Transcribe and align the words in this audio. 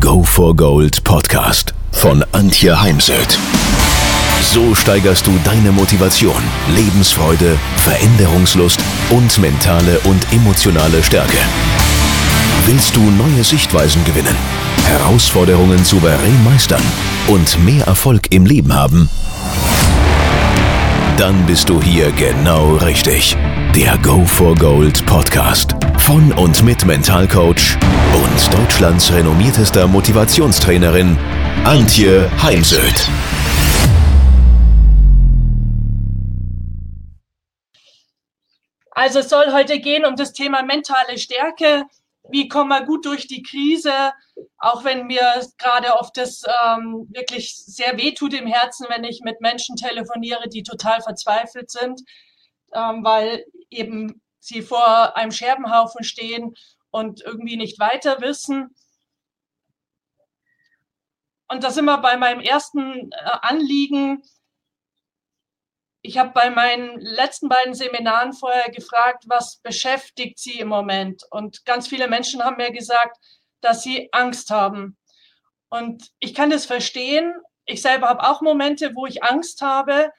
Go 0.00 0.22
for 0.22 0.54
Gold 0.54 1.04
Podcast 1.04 1.74
von 1.92 2.24
Antje 2.32 2.80
Heimsöth. 2.80 3.38
So 4.42 4.74
steigerst 4.74 5.26
du 5.26 5.32
deine 5.44 5.72
Motivation, 5.72 6.42
Lebensfreude, 6.74 7.56
Veränderungslust 7.78 8.80
und 9.10 9.38
mentale 9.38 9.98
und 10.00 10.26
emotionale 10.32 11.02
Stärke. 11.02 11.38
Willst 12.66 12.94
du 12.94 13.00
neue 13.00 13.42
Sichtweisen 13.44 14.04
gewinnen, 14.04 14.36
Herausforderungen 14.86 15.84
souverän 15.84 16.44
meistern 16.44 16.82
und 17.28 17.64
mehr 17.64 17.86
Erfolg 17.86 18.26
im 18.30 18.44
Leben 18.44 18.74
haben? 18.74 19.08
Dann 21.18 21.46
bist 21.46 21.70
du 21.70 21.80
hier 21.80 22.12
genau 22.12 22.74
richtig. 22.76 23.34
Der 23.74 23.96
Go 23.98 24.22
for 24.26 24.54
Gold 24.54 25.06
Podcast 25.06 25.74
von 25.96 26.30
und 26.32 26.62
mit 26.62 26.84
Mentalcoach 26.84 27.78
und 28.12 28.54
Deutschlands 28.54 29.10
renommiertester 29.10 29.86
Motivationstrainerin 29.86 31.16
Antje 31.64 32.30
Heimsöth. 32.42 33.08
Also 38.90 39.20
es 39.20 39.30
soll 39.30 39.52
heute 39.52 39.80
gehen 39.80 40.04
um 40.04 40.16
das 40.16 40.34
Thema 40.34 40.62
mentale 40.62 41.16
Stärke. 41.16 41.86
Wie 42.30 42.48
kommen 42.48 42.68
wir 42.68 42.84
gut 42.84 43.06
durch 43.06 43.26
die 43.26 43.42
Krise, 43.42 44.12
auch 44.58 44.84
wenn 44.84 45.06
mir 45.06 45.46
gerade 45.58 45.94
oft 45.94 46.16
das 46.16 46.42
ähm, 46.44 47.06
wirklich 47.10 47.54
sehr 47.56 47.96
weh 47.98 48.12
tut 48.12 48.34
im 48.34 48.46
Herzen, 48.46 48.86
wenn 48.88 49.04
ich 49.04 49.20
mit 49.22 49.40
Menschen 49.40 49.76
telefoniere, 49.76 50.48
die 50.48 50.62
total 50.62 51.00
verzweifelt 51.00 51.70
sind, 51.70 52.02
ähm, 52.72 53.04
weil 53.04 53.44
eben 53.70 54.20
sie 54.40 54.62
vor 54.62 55.16
einem 55.16 55.30
Scherbenhaufen 55.30 56.04
stehen 56.04 56.54
und 56.90 57.22
irgendwie 57.22 57.56
nicht 57.56 57.78
weiter 57.78 58.20
wissen. 58.20 58.74
Und 61.48 61.62
da 61.62 61.70
sind 61.70 61.84
wir 61.84 61.98
bei 61.98 62.16
meinem 62.16 62.40
ersten 62.40 63.10
äh, 63.12 63.30
Anliegen. 63.42 64.22
Ich 66.06 66.18
habe 66.18 66.30
bei 66.30 66.50
meinen 66.50 67.00
letzten 67.00 67.48
beiden 67.48 67.74
Seminaren 67.74 68.32
vorher 68.32 68.70
gefragt, 68.70 69.24
was 69.26 69.56
beschäftigt 69.56 70.38
Sie 70.38 70.60
im 70.60 70.68
Moment? 70.68 71.24
Und 71.32 71.64
ganz 71.64 71.88
viele 71.88 72.06
Menschen 72.06 72.44
haben 72.44 72.58
mir 72.58 72.70
gesagt, 72.70 73.16
dass 73.60 73.82
sie 73.82 74.08
Angst 74.12 74.50
haben. 74.50 74.96
Und 75.68 76.12
ich 76.20 76.32
kann 76.32 76.48
das 76.48 76.64
verstehen. 76.64 77.34
Ich 77.64 77.82
selber 77.82 78.06
habe 78.06 78.22
auch 78.22 78.40
Momente, 78.40 78.94
wo 78.94 79.06
ich 79.06 79.24
Angst 79.24 79.62
habe. 79.62 80.12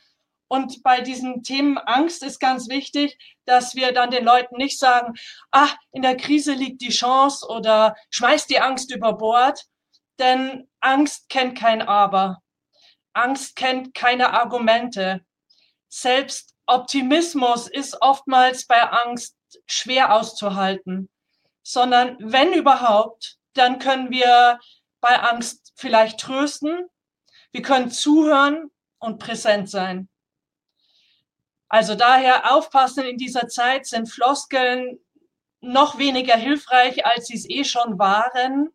Und 0.49 0.83
bei 0.83 0.99
diesen 0.99 1.41
Themen 1.43 1.77
Angst 1.77 2.21
ist 2.21 2.39
ganz 2.39 2.67
wichtig, 2.67 3.17
dass 3.45 3.73
wir 3.73 3.93
dann 3.93 4.11
den 4.11 4.25
Leuten 4.25 4.57
nicht 4.57 4.79
sagen, 4.79 5.13
ah, 5.51 5.69
in 5.93 6.01
der 6.01 6.17
Krise 6.17 6.51
liegt 6.51 6.81
die 6.81 6.89
Chance 6.89 7.47
oder 7.47 7.95
schmeiß 8.09 8.45
die 8.47 8.59
Angst 8.59 8.93
über 8.93 9.13
Bord. 9.13 9.63
Denn 10.19 10.67
Angst 10.81 11.29
kennt 11.29 11.57
kein 11.57 11.81
Aber. 11.81 12.41
Angst 13.13 13.55
kennt 13.55 13.93
keine 13.93 14.33
Argumente. 14.33 15.25
Selbst 15.89 16.55
Optimismus 16.65 17.67
ist 17.67 18.01
oftmals 18.01 18.65
bei 18.65 18.81
Angst 18.81 19.37
schwer 19.65 20.13
auszuhalten, 20.13 21.09
sondern 21.63 22.17
wenn 22.19 22.53
überhaupt, 22.53 23.37
dann 23.53 23.79
können 23.79 24.11
wir 24.11 24.59
bei 24.99 25.19
Angst 25.19 25.73
vielleicht 25.75 26.19
trösten, 26.19 26.89
wir 27.51 27.61
können 27.61 27.89
zuhören 27.89 28.71
und 28.99 29.19
präsent 29.19 29.69
sein. 29.69 30.09
Also 31.69 31.95
daher 31.95 32.53
aufpassen, 32.53 33.03
in 33.03 33.17
dieser 33.17 33.47
Zeit 33.47 33.85
sind 33.85 34.09
Floskeln 34.09 34.99
noch 35.59 35.97
weniger 35.97 36.35
hilfreich, 36.35 37.05
als 37.05 37.27
sie 37.27 37.35
es 37.35 37.49
eh 37.49 37.63
schon 37.63 37.99
waren. 37.99 38.69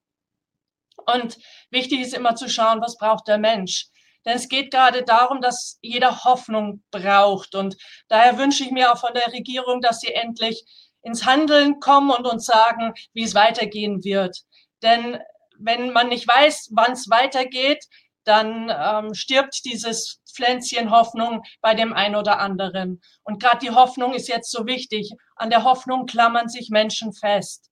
Und 0.97 1.39
wichtig 1.71 2.01
ist 2.01 2.15
immer 2.15 2.37
zu 2.37 2.49
schauen, 2.49 2.81
was 2.81 2.97
braucht 2.97 3.29
der 3.29 3.39
Mensch. 3.39 3.87
Denn 4.25 4.37
es 4.37 4.49
geht 4.49 4.71
gerade 4.71 5.03
darum, 5.03 5.41
dass 5.41 5.79
jeder 5.83 6.25
Hoffnung 6.25 6.83
braucht. 6.91 7.55
Und 7.55 7.77
daher 8.09 8.39
wünsche 8.39 8.65
ich 8.65 8.71
mir 8.71 8.93
auch 8.93 8.99
von 8.99 9.15
der 9.15 9.33
Regierung, 9.33 9.81
dass 9.81 10.01
sie 10.01 10.13
endlich 10.13 10.65
ins 11.03 11.27
Handeln 11.27 11.81
kommen 11.81 12.11
und 12.11 12.27
uns 12.27 12.47
sagen, 12.47 12.95
wie 13.13 13.25
es 13.25 13.35
weitergehen 13.35 14.05
wird. 14.05 14.43
Denn 14.83 15.19
wenn 15.59 15.93
man 15.93 16.09
nicht 16.09 16.27
weiß, 16.27 16.71
wann 16.73 16.93
es 16.93 17.11
weitergeht, 17.11 17.85
dann 18.25 18.73
ähm, 18.75 19.15
stirbt 19.15 19.65
dieses 19.65 20.21
Pflänzchen 20.33 20.91
Hoffnung 20.91 21.43
bei 21.61 21.75
dem 21.75 21.93
einen 21.93 22.17
oder 22.17 22.39
anderen. 22.39 23.03
Und 23.23 23.43
gerade 23.43 23.59
die 23.59 23.71
Hoffnung 23.71 24.15
ist 24.15 24.29
jetzt 24.29 24.51
so 24.51 24.67
wichtig. 24.67 25.13
An 25.37 25.51
der 25.51 25.65
Hoffnung 25.65 26.07
klammern 26.07 26.49
sich 26.49 26.71
Menschen 26.71 27.13
fest. 27.13 27.69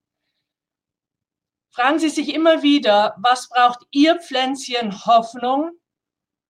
Fragen 1.73 2.01
Sie 2.01 2.09
sich 2.09 2.35
immer 2.35 2.63
wieder, 2.63 3.15
was 3.19 3.49
braucht 3.49 3.87
Ihr 3.93 4.19
Pflänzchen 4.19 5.07
Hoffnung, 5.07 5.71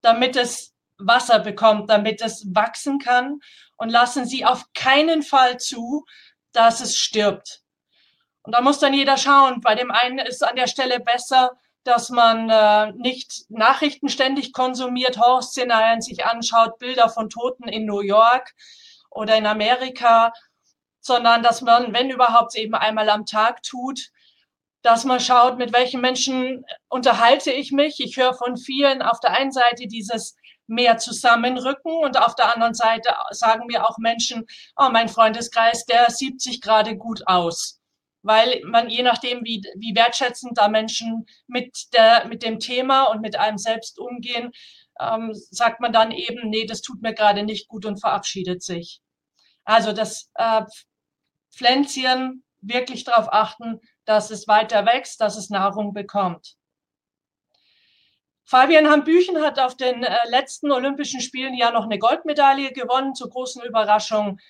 damit 0.03 0.37
es 0.37 0.75
Wasser 0.99 1.39
bekommt, 1.39 1.91
damit 1.91 2.21
es 2.21 2.47
wachsen 2.55 2.99
kann 2.99 3.41
und 3.77 3.91
lassen 3.91 4.27
Sie 4.27 4.45
auf 4.45 4.65
keinen 4.75 5.23
Fall 5.23 5.59
zu, 5.59 6.05
dass 6.53 6.81
es 6.81 6.99
stirbt. 6.99 7.63
Und 8.43 8.55
da 8.55 8.61
muss 8.61 8.79
dann 8.79 8.95
jeder 8.95 9.17
schauen. 9.17 9.61
Bei 9.61 9.75
dem 9.75 9.91
einen 9.91 10.19
ist 10.19 10.43
an 10.43 10.57
der 10.57 10.67
Stelle 10.67 11.01
besser, 11.01 11.53
dass 11.85 12.11
man 12.11 12.51
äh, 12.51 12.93
nicht 12.93 13.45
Nachrichten 13.49 14.09
ständig 14.09 14.53
konsumiert, 14.53 15.19
Horrorszenarien 15.19 16.03
sich 16.03 16.25
anschaut, 16.27 16.79
Bilder 16.79 17.09
von 17.09 17.31
Toten 17.31 17.69
in 17.69 17.87
New 17.87 18.01
York 18.01 18.55
oder 19.11 19.37
in 19.37 19.47
Amerika, 19.47 20.33
sondern 21.01 21.43
dass 21.43 21.63
man, 21.63 21.93
wenn 21.95 22.11
überhaupt, 22.11 22.55
eben 22.55 22.75
einmal 22.75 23.09
am 23.09 23.25
Tag 23.25 23.63
tut, 23.63 24.11
dass 24.83 25.05
man 25.05 25.21
schaut, 25.21 25.59
mit 25.59 25.73
welchen 25.73 26.01
Menschen 26.01 26.65
unterhalte 26.89 27.51
ich 27.51 27.73
mich. 27.73 28.01
Ich 28.01 28.17
höre 28.17 28.35
von 28.35 28.57
vielen 28.57 29.03
auf 29.03 29.21
der 29.21 29.33
einen 29.33 29.53
Seite 29.53 29.87
dieses 29.87 30.37
mehr 30.67 30.99
zusammenrücken 30.99 31.93
und 31.93 32.17
auf 32.19 32.35
der 32.35 32.55
anderen 32.55 32.75
Seite 32.75 33.11
sagen 33.31 33.67
mir 33.67 33.89
auch 33.89 33.99
Menschen, 33.99 34.47
oh, 34.77 34.89
mein 34.91 35.09
Freundeskreis, 35.09 35.85
der 35.85 36.11
sieht 36.11 36.41
sich 36.41 36.61
gerade 36.61 36.97
gut 36.97 37.27
aus 37.27 37.81
weil 38.23 38.61
man 38.65 38.89
je 38.91 39.03
nachdem, 39.03 39.45
wie, 39.45 39.63
wie 39.77 39.95
wertschätzend 39.95 40.59
da 40.59 40.69
Menschen 40.69 41.27
mit, 41.47 41.93
der, 41.95 42.27
mit 42.27 42.43
dem 42.43 42.59
Thema 42.59 43.05
und 43.05 43.21
mit 43.21 43.37
einem 43.37 43.59
selbst 43.59 43.99
umgehen, 43.99 44.53
ähm, 45.01 45.33
sagt 45.51 45.81
man 45.81 45.93
dann 45.93 46.11
eben, 46.11 46.51
nee, 46.51 46.67
das 46.67 46.83
tut 46.83 47.01
mir 47.03 47.15
gerade 47.15 47.43
nicht 47.43 47.69
gut 47.69 47.87
und 47.87 48.01
verabschiedet 48.01 48.63
sich. 48.63 49.01
Also 49.65 49.93
das 49.93 50.31
äh, 50.35 50.63
Pflänzchen 51.55 52.45
wirklich 52.61 53.05
darauf 53.05 53.33
achten, 53.33 53.81
dass 54.11 54.33
es 54.33 54.49
weiter 54.49 54.87
wächst, 54.87 55.21
dass 55.21 55.37
es 55.37 55.51
Nahrung 55.51 55.93
bekommt. 55.93 56.57
Fabian 58.45 58.91
Hambüchen 58.91 59.41
hat 59.41 59.61
auf 59.61 59.77
den 59.77 60.03
äh, 60.03 60.17
letzten 60.29 60.73
Olympischen 60.73 61.21
Spielen 61.21 61.55
ja 61.55 61.71
noch 61.71 61.85
eine 61.85 62.01
Goldmedaille 62.01 62.73
gewonnen, 62.73 63.15
zur 63.15 63.31
großen 63.31 63.63
Überraschung 63.63 64.41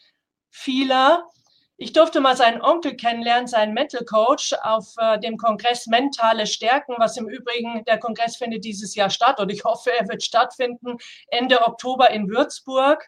vieler. 0.49 1.29
Ich 1.77 1.93
durfte 1.93 2.23
mal 2.23 2.39
seinen 2.39 2.63
Onkel 2.63 2.97
kennenlernen, 2.97 3.49
seinen 3.49 3.75
Mental 3.75 4.03
Coach, 4.07 4.55
auf 4.63 4.95
äh, 4.97 5.19
dem 5.19 5.37
Kongress 5.37 5.87
Mentale 5.87 6.47
Stärken, 6.47 6.95
was 6.97 7.19
im 7.19 7.29
Übrigen, 7.29 7.85
der 7.85 7.99
Kongress 7.99 8.37
findet 8.37 8.65
dieses 8.65 8.95
Jahr 8.95 9.11
statt 9.11 9.41
und 9.41 9.51
ich 9.53 9.65
hoffe, 9.65 9.93
er 9.93 10.09
wird 10.09 10.23
stattfinden 10.23 10.97
Ende 11.29 11.61
Oktober 11.67 12.09
in 12.09 12.31
Würzburg. 12.31 13.07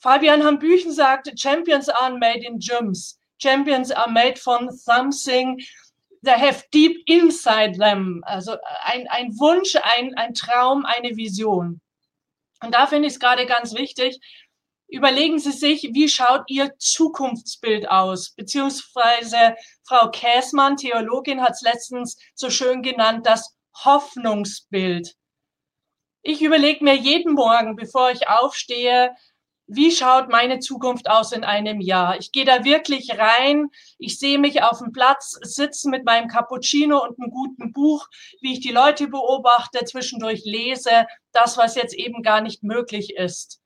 Fabian 0.00 0.44
Hambüchen 0.44 0.92
sagte, 0.92 1.32
Champions 1.34 1.88
are 1.88 2.12
made 2.12 2.44
in 2.44 2.58
gyms. 2.58 3.18
Champions 3.38 3.90
are 3.90 4.10
made 4.10 4.38
from 4.38 4.70
something 4.70 5.60
that 6.22 6.38
have 6.38 6.64
deep 6.72 7.02
inside 7.06 7.78
them. 7.78 8.22
Also 8.26 8.56
ein, 8.84 9.06
ein 9.08 9.32
Wunsch, 9.38 9.76
ein, 9.76 10.14
ein 10.16 10.34
Traum, 10.34 10.84
eine 10.84 11.16
Vision. 11.16 11.80
Und 12.62 12.74
da 12.74 12.86
finde 12.86 13.08
ich 13.08 13.14
es 13.14 13.20
gerade 13.20 13.46
ganz 13.46 13.74
wichtig, 13.74 14.18
Überlegen 14.88 15.38
Sie 15.40 15.50
sich, 15.50 15.90
wie 15.92 16.08
schaut 16.08 16.44
Ihr 16.48 16.72
Zukunftsbild 16.78 17.90
aus? 17.90 18.30
Beziehungsweise 18.30 19.56
Frau 19.82 20.10
Käßmann, 20.10 20.76
Theologin, 20.76 21.42
hat 21.42 21.52
es 21.52 21.62
letztens 21.62 22.16
so 22.34 22.50
schön 22.50 22.82
genannt, 22.82 23.26
das 23.26 23.56
Hoffnungsbild. 23.84 25.14
Ich 26.22 26.40
überlege 26.40 26.84
mir 26.84 26.94
jeden 26.94 27.34
Morgen, 27.34 27.74
bevor 27.74 28.10
ich 28.12 28.28
aufstehe, 28.28 29.14
wie 29.66 29.90
schaut 29.90 30.28
meine 30.28 30.60
Zukunft 30.60 31.10
aus 31.10 31.32
in 31.32 31.44
einem 31.44 31.80
Jahr? 31.80 32.18
Ich 32.18 32.32
gehe 32.32 32.44
da 32.44 32.64
wirklich 32.64 33.18
rein. 33.18 33.68
Ich 33.98 34.18
sehe 34.18 34.38
mich 34.38 34.62
auf 34.62 34.78
dem 34.78 34.92
Platz 34.92 35.38
sitzen 35.42 35.90
mit 35.90 36.04
meinem 36.04 36.28
Cappuccino 36.28 37.02
und 37.02 37.18
einem 37.18 37.30
guten 37.30 37.72
Buch, 37.72 38.06
wie 38.40 38.52
ich 38.52 38.60
die 38.60 38.72
Leute 38.72 39.08
beobachte, 39.08 39.84
zwischendurch 39.84 40.44
lese, 40.44 41.06
das, 41.32 41.56
was 41.56 41.74
jetzt 41.74 41.94
eben 41.94 42.22
gar 42.22 42.40
nicht 42.40 42.62
möglich 42.62 43.16
ist 43.16 43.60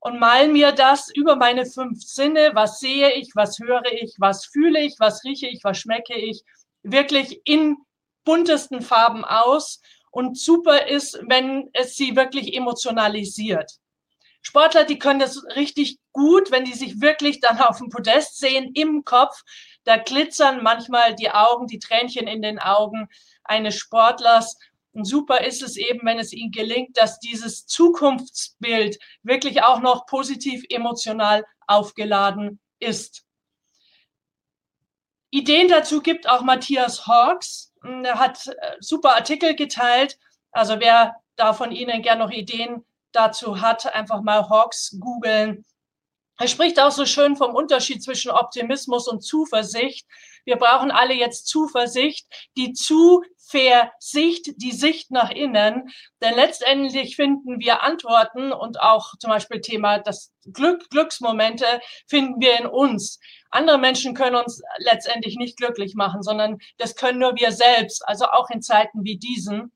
und 0.00 0.20
mal 0.20 0.48
mir 0.48 0.72
das 0.72 1.10
über 1.14 1.36
meine 1.36 1.66
fünf 1.66 2.02
Sinne, 2.02 2.50
was 2.54 2.78
sehe 2.78 3.14
ich, 3.14 3.32
was 3.34 3.58
höre 3.58 3.92
ich, 3.92 4.14
was 4.18 4.46
fühle 4.46 4.80
ich, 4.80 4.94
was 4.98 5.24
rieche 5.24 5.48
ich, 5.48 5.64
was 5.64 5.78
schmecke 5.78 6.14
ich, 6.14 6.44
wirklich 6.82 7.40
in 7.44 7.76
buntesten 8.24 8.80
Farben 8.80 9.24
aus. 9.24 9.80
Und 10.10 10.38
super 10.38 10.86
ist, 10.86 11.18
wenn 11.26 11.68
es 11.72 11.96
sie 11.96 12.16
wirklich 12.16 12.54
emotionalisiert. 12.56 13.72
Sportler, 14.48 14.84
die 14.84 14.98
können 14.98 15.20
das 15.20 15.44
richtig 15.56 15.98
gut, 16.12 16.50
wenn 16.50 16.64
die 16.64 16.72
sich 16.72 17.02
wirklich 17.02 17.40
dann 17.40 17.58
auf 17.60 17.78
dem 17.78 17.90
Podest 17.90 18.38
sehen 18.38 18.72
im 18.74 19.04
Kopf. 19.04 19.42
Da 19.84 19.98
glitzern 19.98 20.62
manchmal 20.62 21.14
die 21.14 21.30
Augen, 21.30 21.66
die 21.66 21.78
Tränchen 21.78 22.26
in 22.26 22.40
den 22.40 22.58
Augen. 22.58 23.08
eines 23.44 23.76
Sportlers. 23.76 24.56
Und 24.92 25.04
super 25.04 25.42
ist 25.44 25.62
es 25.62 25.76
eben, 25.76 26.00
wenn 26.06 26.18
es 26.18 26.32
ihnen 26.32 26.50
gelingt, 26.50 26.96
dass 26.96 27.18
dieses 27.20 27.66
Zukunftsbild 27.66 28.98
wirklich 29.22 29.62
auch 29.62 29.80
noch 29.80 30.06
positiv 30.06 30.64
emotional 30.70 31.44
aufgeladen 31.66 32.58
ist. 32.78 33.24
Ideen 35.30 35.68
dazu 35.68 36.00
gibt 36.00 36.26
auch 36.26 36.40
Matthias 36.40 37.06
Hawks. 37.06 37.74
Er 37.82 38.18
hat 38.18 38.46
äh, 38.46 38.76
super 38.80 39.14
Artikel 39.14 39.54
geteilt. 39.54 40.18
Also 40.52 40.80
wer 40.80 41.16
da 41.36 41.52
von 41.52 41.70
Ihnen 41.70 42.00
gerne 42.00 42.24
noch 42.24 42.30
Ideen 42.30 42.84
dazu 43.12 43.60
hat, 43.60 43.92
einfach 43.94 44.22
mal 44.22 44.48
Hawks 44.48 44.96
googeln. 45.00 45.64
Er 46.40 46.46
spricht 46.46 46.78
auch 46.78 46.92
so 46.92 47.04
schön 47.04 47.36
vom 47.36 47.54
Unterschied 47.54 48.02
zwischen 48.02 48.30
Optimismus 48.30 49.08
und 49.08 49.22
Zuversicht. 49.22 50.06
Wir 50.44 50.56
brauchen 50.56 50.92
alle 50.92 51.14
jetzt 51.14 51.48
Zuversicht, 51.48 52.26
die 52.56 52.72
Zuversicht, 52.72 54.62
die 54.62 54.70
Sicht 54.70 55.10
nach 55.10 55.30
innen. 55.30 55.90
Denn 56.22 56.36
letztendlich 56.36 57.16
finden 57.16 57.58
wir 57.58 57.82
Antworten 57.82 58.52
und 58.52 58.80
auch 58.80 59.18
zum 59.18 59.30
Beispiel 59.30 59.60
Thema 59.60 59.98
das 59.98 60.32
Glück, 60.52 60.88
Glücksmomente 60.90 61.66
finden 62.06 62.40
wir 62.40 62.56
in 62.56 62.66
uns. 62.66 63.18
Andere 63.50 63.78
Menschen 63.78 64.14
können 64.14 64.36
uns 64.36 64.62
letztendlich 64.78 65.36
nicht 65.36 65.56
glücklich 65.56 65.96
machen, 65.96 66.22
sondern 66.22 66.58
das 66.76 66.94
können 66.94 67.18
nur 67.18 67.34
wir 67.34 67.50
selbst. 67.50 68.06
Also 68.06 68.26
auch 68.26 68.48
in 68.50 68.62
Zeiten 68.62 69.02
wie 69.02 69.18
diesen. 69.18 69.72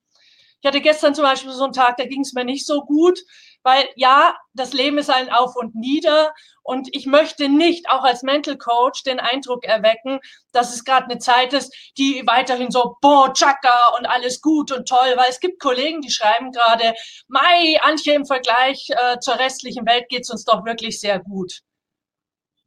Ich 0.63 0.69
hatte 0.69 0.81
gestern 0.81 1.13
zum 1.13 1.25
Beispiel 1.25 1.51
so 1.51 1.65
einen 1.65 1.73
Tag, 1.73 1.97
da 1.97 2.05
ging 2.05 2.21
es 2.21 2.35
mir 2.35 2.45
nicht 2.45 2.65
so 2.67 2.83
gut, 2.83 3.19
weil 3.65 3.85
ja, 3.97 4.37
das 4.55 4.73
Leben 4.73 4.97
ist 4.97 5.11
ein 5.11 5.29
Auf 5.29 5.57
und 5.57 5.75
Nieder 5.75 6.33
und 6.63 6.89
ich 6.95 7.05
möchte 7.07 7.49
nicht 7.49 7.91
auch 7.91 8.05
als 8.05 8.23
Mental 8.23 8.57
Coach 8.57 9.03
den 9.03 9.19
Eindruck 9.19 9.65
erwecken, 9.65 10.21
dass 10.53 10.73
es 10.73 10.85
gerade 10.85 11.07
eine 11.07 11.19
Zeit 11.19 11.53
ist, 11.53 11.75
die 11.99 12.23
weiterhin 12.27 12.71
so 12.71 12.97
boah, 13.01 13.33
chaka 13.33 13.97
und 13.99 14.07
alles 14.07 14.41
gut 14.41 14.71
und 14.71 14.89
toll, 14.89 15.15
weil 15.17 15.31
es 15.31 15.41
gibt 15.41 15.61
Kollegen, 15.61 16.01
die 16.01 16.13
schreiben 16.13 16.53
gerade, 16.53 16.95
Mai, 17.27 17.81
Antje, 17.83 18.15
im 18.15 18.25
Vergleich 18.25 18.89
äh, 18.91 19.19
zur 19.19 19.41
restlichen 19.41 19.85
Welt 19.85 20.09
geht's 20.11 20.31
uns 20.31 20.45
doch 20.45 20.65
wirklich 20.65 21.01
sehr 21.01 21.19
gut. 21.19 21.63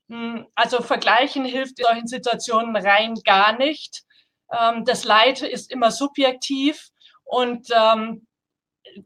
Hm, 0.10 0.48
also 0.54 0.82
vergleichen 0.82 1.46
hilft 1.46 1.80
in 1.80 1.86
solchen 1.86 2.08
Situationen 2.08 2.76
rein 2.76 3.16
gar 3.24 3.58
nicht. 3.58 4.04
Ähm, 4.52 4.84
das 4.84 5.06
Leid 5.06 5.42
ist 5.42 5.72
immer 5.72 5.92
subjektiv 5.92 6.90
und 7.26 7.68
ähm, 7.76 8.26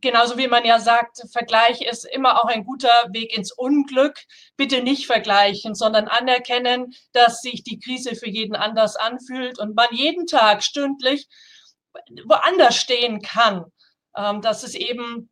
genauso 0.02 0.38
wie 0.38 0.48
man 0.48 0.66
ja 0.66 0.80
sagt, 0.80 1.24
Vergleich 1.32 1.82
ist 1.82 2.06
immer 2.06 2.44
auch 2.44 2.48
ein 2.48 2.66
guter 2.66 3.08
Weg 3.12 3.36
ins 3.36 3.52
Unglück. 3.52 4.20
Bitte 4.58 4.84
nicht 4.84 5.08
vergleichen, 5.08 5.74
sondern 5.74 6.08
anerkennen, 6.08 6.94
dass 7.14 7.42
sich 7.42 7.64
die 7.64 7.80
Krise 7.80 8.16
für 8.16 8.30
jeden 8.30 8.56
anders 8.56 8.96
anfühlt 8.96 9.58
und 9.58 9.76
man 9.76 9.88
jeden 9.92 10.28
Tag 10.28 10.64
stündlich 10.64 11.28
woanders 12.26 12.76
stehen 12.76 13.22
kann. 13.22 13.66
Ähm, 14.16 14.42
dass 14.42 14.64
es 14.64 14.76
eben 14.76 15.30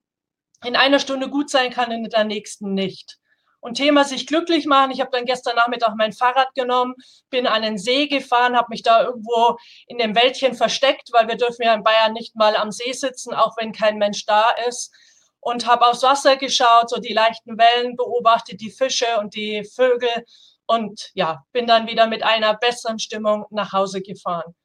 in 0.64 0.76
einer 0.76 1.00
Stunde 1.00 1.30
gut 1.30 1.50
sein 1.50 1.72
kann, 1.72 1.92
in 1.92 2.04
der 2.06 2.24
nächsten 2.24 2.74
nicht. 2.74 3.18
Und 3.60 3.76
Thema 3.76 4.04
sich 4.04 4.28
glücklich 4.28 4.66
machen. 4.66 4.92
Ich 4.92 5.02
habe 5.02 5.10
dann 5.12 5.26
gestern 5.26 5.56
Nachmittag 5.56 5.96
mein 5.98 6.14
Fahrrad 6.14 6.54
genommen, 6.54 6.96
bin 7.30 7.48
an 7.48 7.64
den 7.64 7.78
See 7.78 8.08
gefahren, 8.08 8.56
habe 8.56 8.68
mich 8.70 8.84
da 8.84 9.04
irgendwo 9.04 9.58
in 9.88 9.98
dem 9.98 10.16
Wäldchen 10.16 10.54
versteckt, 10.54 11.10
weil 11.12 11.28
wir 11.28 11.36
dürfen 11.36 11.64
ja 11.64 11.74
in 11.74 11.84
Bayern 11.84 12.14
nicht 12.14 12.36
mal 12.36 12.56
am 12.56 12.72
See 12.72 12.94
sitzen, 12.94 13.34
auch 13.34 13.58
wenn 13.58 13.72
kein 13.72 13.98
Mensch 13.98 14.26
da 14.26 14.50
ist. 14.68 14.94
Und 15.40 15.66
habe 15.66 15.88
aufs 15.88 16.04
Wasser 16.04 16.38
geschaut, 16.38 16.90
so 16.90 16.98
die 16.98 17.14
leichten 17.14 17.58
Wellen 17.58 17.96
beobachtet, 17.96 18.62
die 18.62 18.72
Fische 18.72 19.20
und 19.20 19.36
die 19.36 19.64
Vögel. 19.64 20.26
Und 20.66 21.12
ja, 21.14 21.44
bin 21.52 21.68
dann 21.68 21.88
wieder 21.88 22.08
mit 22.08 22.24
einer 22.24 22.54
besseren 22.56 23.00
Stimmung 23.00 23.46
nach 23.50 23.72
Hause 23.74 24.02
gefahren. 24.02 24.56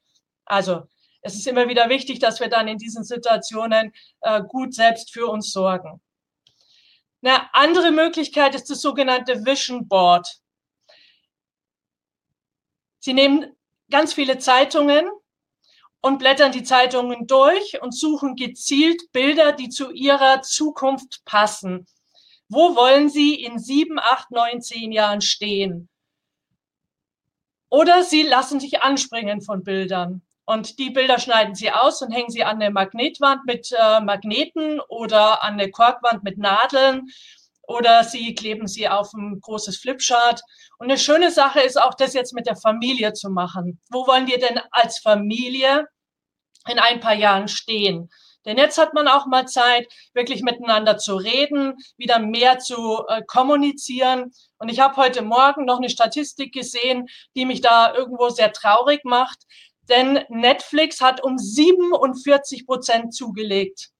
Also 0.44 0.82
es 1.22 1.34
ist 1.34 1.46
immer 1.46 1.68
wieder 1.68 1.88
wichtig, 1.88 2.18
dass 2.18 2.40
wir 2.40 2.48
dann 2.48 2.68
in 2.68 2.78
diesen 2.78 3.04
Situationen 3.04 3.92
äh, 4.20 4.42
gut 4.42 4.74
selbst 4.74 5.12
für 5.12 5.28
uns 5.28 5.52
sorgen. 5.52 6.00
Eine 7.22 7.54
andere 7.54 7.92
Möglichkeit 7.92 8.54
ist 8.56 8.68
das 8.68 8.80
sogenannte 8.80 9.46
Vision 9.46 9.86
Board. 9.86 10.40
Sie 12.98 13.14
nehmen 13.14 13.56
ganz 13.90 14.12
viele 14.12 14.38
Zeitungen 14.38 15.08
und 16.00 16.18
blättern 16.18 16.50
die 16.50 16.64
Zeitungen 16.64 17.28
durch 17.28 17.80
und 17.80 17.96
suchen 17.96 18.34
gezielt 18.34 19.12
Bilder, 19.12 19.52
die 19.52 19.68
zu 19.68 19.92
ihrer 19.92 20.42
Zukunft 20.42 21.24
passen. 21.24 21.86
Wo 22.48 22.74
wollen 22.74 23.08
Sie 23.08 23.34
in 23.36 23.58
sieben, 23.60 24.00
acht, 24.00 24.30
neun, 24.32 24.60
zehn 24.60 24.90
Jahren 24.90 25.20
stehen? 25.20 25.88
Oder 27.70 28.02
Sie 28.02 28.22
lassen 28.22 28.58
sich 28.58 28.82
anspringen 28.82 29.42
von 29.42 29.62
Bildern. 29.62 30.22
Und 30.44 30.78
die 30.78 30.90
Bilder 30.90 31.18
schneiden 31.18 31.54
sie 31.54 31.70
aus 31.70 32.02
und 32.02 32.10
hängen 32.10 32.30
sie 32.30 32.44
an 32.44 32.60
eine 32.60 32.70
Magnetwand 32.70 33.44
mit 33.46 33.70
äh, 33.78 34.00
Magneten 34.00 34.80
oder 34.88 35.42
an 35.44 35.54
eine 35.54 35.70
Korkwand 35.70 36.24
mit 36.24 36.38
Nadeln 36.38 37.08
oder 37.62 38.04
sie 38.04 38.34
kleben 38.34 38.66
sie 38.66 38.88
auf 38.88 39.12
ein 39.14 39.40
großes 39.40 39.78
Flipchart. 39.78 40.42
Und 40.78 40.90
eine 40.90 40.98
schöne 40.98 41.30
Sache 41.30 41.60
ist 41.60 41.80
auch, 41.80 41.94
das 41.94 42.14
jetzt 42.14 42.34
mit 42.34 42.46
der 42.46 42.56
Familie 42.56 43.12
zu 43.12 43.30
machen. 43.30 43.80
Wo 43.90 44.06
wollen 44.06 44.26
wir 44.26 44.38
denn 44.38 44.60
als 44.70 44.98
Familie 44.98 45.86
in 46.68 46.78
ein 46.78 47.00
paar 47.00 47.14
Jahren 47.14 47.48
stehen? 47.48 48.10
Denn 48.44 48.58
jetzt 48.58 48.76
hat 48.76 48.92
man 48.92 49.06
auch 49.06 49.26
mal 49.26 49.46
Zeit, 49.46 49.86
wirklich 50.14 50.42
miteinander 50.42 50.98
zu 50.98 51.14
reden, 51.14 51.74
wieder 51.96 52.18
mehr 52.18 52.58
zu 52.58 53.04
äh, 53.06 53.22
kommunizieren. 53.22 54.32
Und 54.58 54.68
ich 54.68 54.80
habe 54.80 54.96
heute 54.96 55.22
Morgen 55.22 55.64
noch 55.64 55.78
eine 55.78 55.90
Statistik 55.90 56.52
gesehen, 56.52 57.06
die 57.36 57.46
mich 57.46 57.60
da 57.60 57.94
irgendwo 57.94 58.30
sehr 58.30 58.52
traurig 58.52 59.04
macht. 59.04 59.38
Denn 59.88 60.24
Netflix 60.28 61.00
hat 61.00 61.22
um 61.22 61.38
47 61.38 62.66
Prozent 62.66 63.14
zugelegt. 63.14 63.90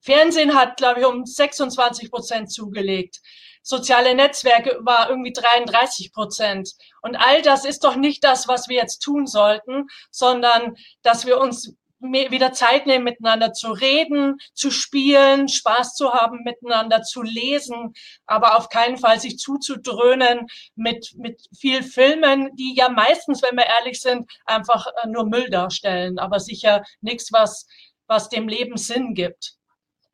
Fernsehen 0.00 0.54
hat, 0.54 0.76
glaube 0.76 1.00
ich, 1.00 1.06
um 1.06 1.24
26 1.24 2.10
Prozent 2.10 2.52
zugelegt. 2.52 3.20
Soziale 3.62 4.14
Netzwerke 4.14 4.78
war 4.82 5.08
irgendwie 5.08 5.32
33 5.32 6.12
Prozent. 6.12 6.72
Und 7.00 7.16
all 7.16 7.40
das 7.40 7.64
ist 7.64 7.84
doch 7.84 7.96
nicht 7.96 8.22
das, 8.22 8.46
was 8.46 8.68
wir 8.68 8.76
jetzt 8.76 8.98
tun 8.98 9.26
sollten, 9.26 9.86
sondern 10.10 10.76
dass 11.02 11.24
wir 11.24 11.38
uns 11.38 11.74
wieder 12.12 12.52
Zeit 12.52 12.86
nehmen, 12.86 13.04
miteinander 13.04 13.52
zu 13.52 13.72
reden, 13.72 14.38
zu 14.52 14.70
spielen, 14.70 15.48
Spaß 15.48 15.94
zu 15.94 16.12
haben, 16.12 16.42
miteinander 16.44 17.02
zu 17.02 17.22
lesen, 17.22 17.94
aber 18.26 18.56
auf 18.56 18.68
keinen 18.68 18.96
Fall 18.96 19.18
sich 19.20 19.38
zuzudröhnen 19.38 20.46
mit, 20.74 21.14
mit 21.16 21.42
viel 21.56 21.82
Filmen, 21.82 22.54
die 22.56 22.74
ja 22.76 22.88
meistens, 22.88 23.42
wenn 23.42 23.56
wir 23.56 23.66
ehrlich 23.66 24.00
sind, 24.00 24.30
einfach 24.44 24.86
äh, 25.02 25.08
nur 25.08 25.26
Müll 25.26 25.50
darstellen, 25.50 26.18
aber 26.18 26.40
sicher 26.40 26.82
nichts, 27.00 27.32
was, 27.32 27.66
was 28.06 28.28
dem 28.28 28.48
Leben 28.48 28.76
Sinn 28.76 29.14
gibt. 29.14 29.54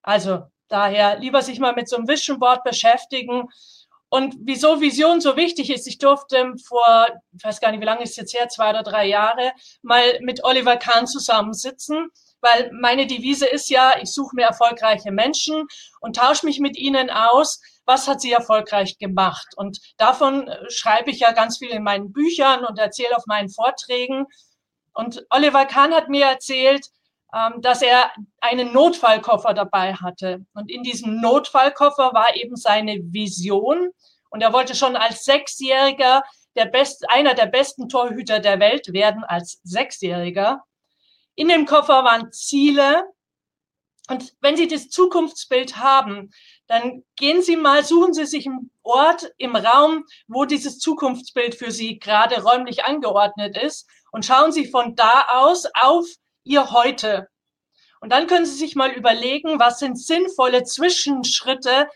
Also 0.03 0.45
daher 0.69 1.19
lieber 1.19 1.43
sich 1.43 1.59
mal 1.59 1.75
mit 1.75 1.88
so 1.88 1.97
einem 1.97 2.09
Vision 2.09 2.38
Board 2.38 2.64
beschäftigen. 2.64 3.49
Und 4.11 4.35
wieso 4.40 4.81
Vision 4.81 5.21
so 5.21 5.37
wichtig 5.37 5.71
ist, 5.71 5.87
ich 5.87 5.99
durfte 5.99 6.55
vor, 6.67 7.07
ich 7.37 7.45
weiß 7.45 7.61
gar 7.61 7.71
nicht, 7.71 7.81
wie 7.81 7.87
lange 7.87 8.02
ist 8.02 8.11
es 8.11 8.17
jetzt 8.17 8.35
her, 8.35 8.49
zwei 8.49 8.71
oder 8.71 8.83
drei 8.83 9.07
Jahre, 9.07 9.52
mal 9.83 10.19
mit 10.21 10.43
Oliver 10.43 10.76
Kahn 10.76 11.07
zusammensitzen, 11.07 12.11
weil 12.40 12.73
meine 12.73 13.07
Devise 13.07 13.47
ist 13.47 13.71
ja, 13.71 13.95
ich 14.02 14.12
suche 14.12 14.35
mir 14.35 14.47
erfolgreiche 14.47 15.12
Menschen 15.12 15.67
und 16.00 16.17
tausche 16.17 16.45
mich 16.45 16.59
mit 16.59 16.76
ihnen 16.76 17.09
aus, 17.09 17.61
was 17.87 18.09
hat 18.09 18.21
sie 18.21 18.33
erfolgreich 18.33 18.99
gemacht. 18.99 19.49
Und 19.57 19.79
davon 19.97 20.49
äh, 20.49 20.71
schreibe 20.71 21.11
ich 21.11 21.21
ja 21.21 21.31
ganz 21.31 21.59
viel 21.59 21.71
in 21.71 21.85
meinen 21.85 22.12
Büchern 22.12 22.64
und 22.64 22.79
erzähle 22.79 23.17
auf 23.17 23.26
meinen 23.26 23.49
Vorträgen. 23.49 24.26
Und 24.93 25.25
Oliver 25.31 25.67
Kahn 25.67 25.95
hat 25.95 26.09
mir 26.09 26.26
erzählt, 26.26 26.87
dass 27.61 27.83
er 27.83 28.11
einen 28.41 28.73
Notfallkoffer 28.73 29.55
dabei 29.55 29.95
hatte. 29.95 30.45
Und 30.55 30.71
in 30.71 30.83
diesem 30.83 31.21
Notfallkoffer 31.21 32.13
war 32.13 32.35
eben 32.37 32.57
seine 32.57 32.99
Vision. 33.13 33.91
Und 34.31 34.43
er 34.43 34.53
wollte 34.53 34.75
schon 34.75 34.97
als 34.97 35.25
Sechsjähriger 35.25 36.23
der 36.57 36.67
best, 36.67 37.09
einer 37.11 37.35
der 37.35 37.47
besten 37.47 37.89
Torhüter 37.89 38.41
der 38.41 38.59
Welt 38.61 38.93
werden, 38.93 39.25
als 39.25 39.61
Sechsjähriger. 39.63 40.65
In 41.35 41.49
dem 41.49 41.67
Koffer 41.67 42.05
waren 42.05 42.33
Ziele. 42.33 43.05
Und 44.09 44.35
wenn 44.41 44.57
Sie 44.57 44.67
das 44.67 44.89
Zukunftsbild 44.89 45.77
haben, 45.77 46.33
dann 46.67 47.05
gehen 47.17 47.43
Sie 47.43 47.57
mal, 47.57 47.85
suchen 47.85 48.13
Sie 48.13 48.27
sich 48.27 48.47
einen 48.47 48.73
Ort 48.83 49.33
im 49.39 49.55
Raum, 49.55 50.05
wo 50.27 50.45
dieses 50.45 50.79
Zukunftsbild 50.81 51.55
für 51.55 51.71
Sie 51.71 52.01
gerade 52.01 52.43
räumlich 52.43 52.85
angeordnet 52.85 53.57
ist 53.57 53.89
und 54.11 54.27
schauen 54.27 54.51
Sie 54.51 54.67
von 54.67 54.97
da 54.97 55.27
aus 55.29 55.67
auf 55.81 56.07
ihr 56.44 56.70
heute. 56.70 57.28
Und 58.00 58.11
dann 58.11 58.26
können 58.26 58.47
Sie 58.47 58.56
sich 58.56 58.76
mal 58.76 58.90
überlegen, 58.90 59.61
was 59.61 59.78
sind 59.78 59.99
sinnvolle 59.99 60.64
Zwischenschritte, 60.64 61.88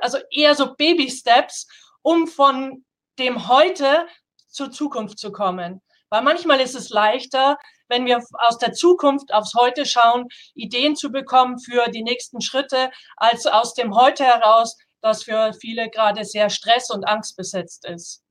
also 0.00 0.18
eher 0.30 0.54
so 0.54 0.74
Baby-Steps, 0.74 1.68
um 2.02 2.26
von 2.26 2.84
dem 3.18 3.48
heute 3.48 4.06
zur 4.48 4.70
Zukunft 4.70 5.18
zu 5.18 5.30
kommen. 5.30 5.80
Weil 6.10 6.22
manchmal 6.22 6.60
ist 6.60 6.74
es 6.74 6.90
leichter, 6.90 7.56
wenn 7.88 8.06
wir 8.06 8.22
aus 8.38 8.58
der 8.58 8.72
Zukunft 8.72 9.32
aufs 9.32 9.54
Heute 9.54 9.86
schauen, 9.86 10.28
Ideen 10.54 10.96
zu 10.96 11.10
bekommen 11.10 11.58
für 11.58 11.88
die 11.90 12.02
nächsten 12.02 12.40
Schritte, 12.40 12.90
als 13.16 13.46
aus 13.46 13.74
dem 13.74 13.94
Heute 13.94 14.24
heraus, 14.24 14.76
das 15.00 15.24
für 15.24 15.52
viele 15.60 15.90
gerade 15.90 16.24
sehr 16.24 16.50
stress- 16.50 16.90
und 16.90 17.04
angstbesetzt 17.04 17.84
ist. 17.86 18.22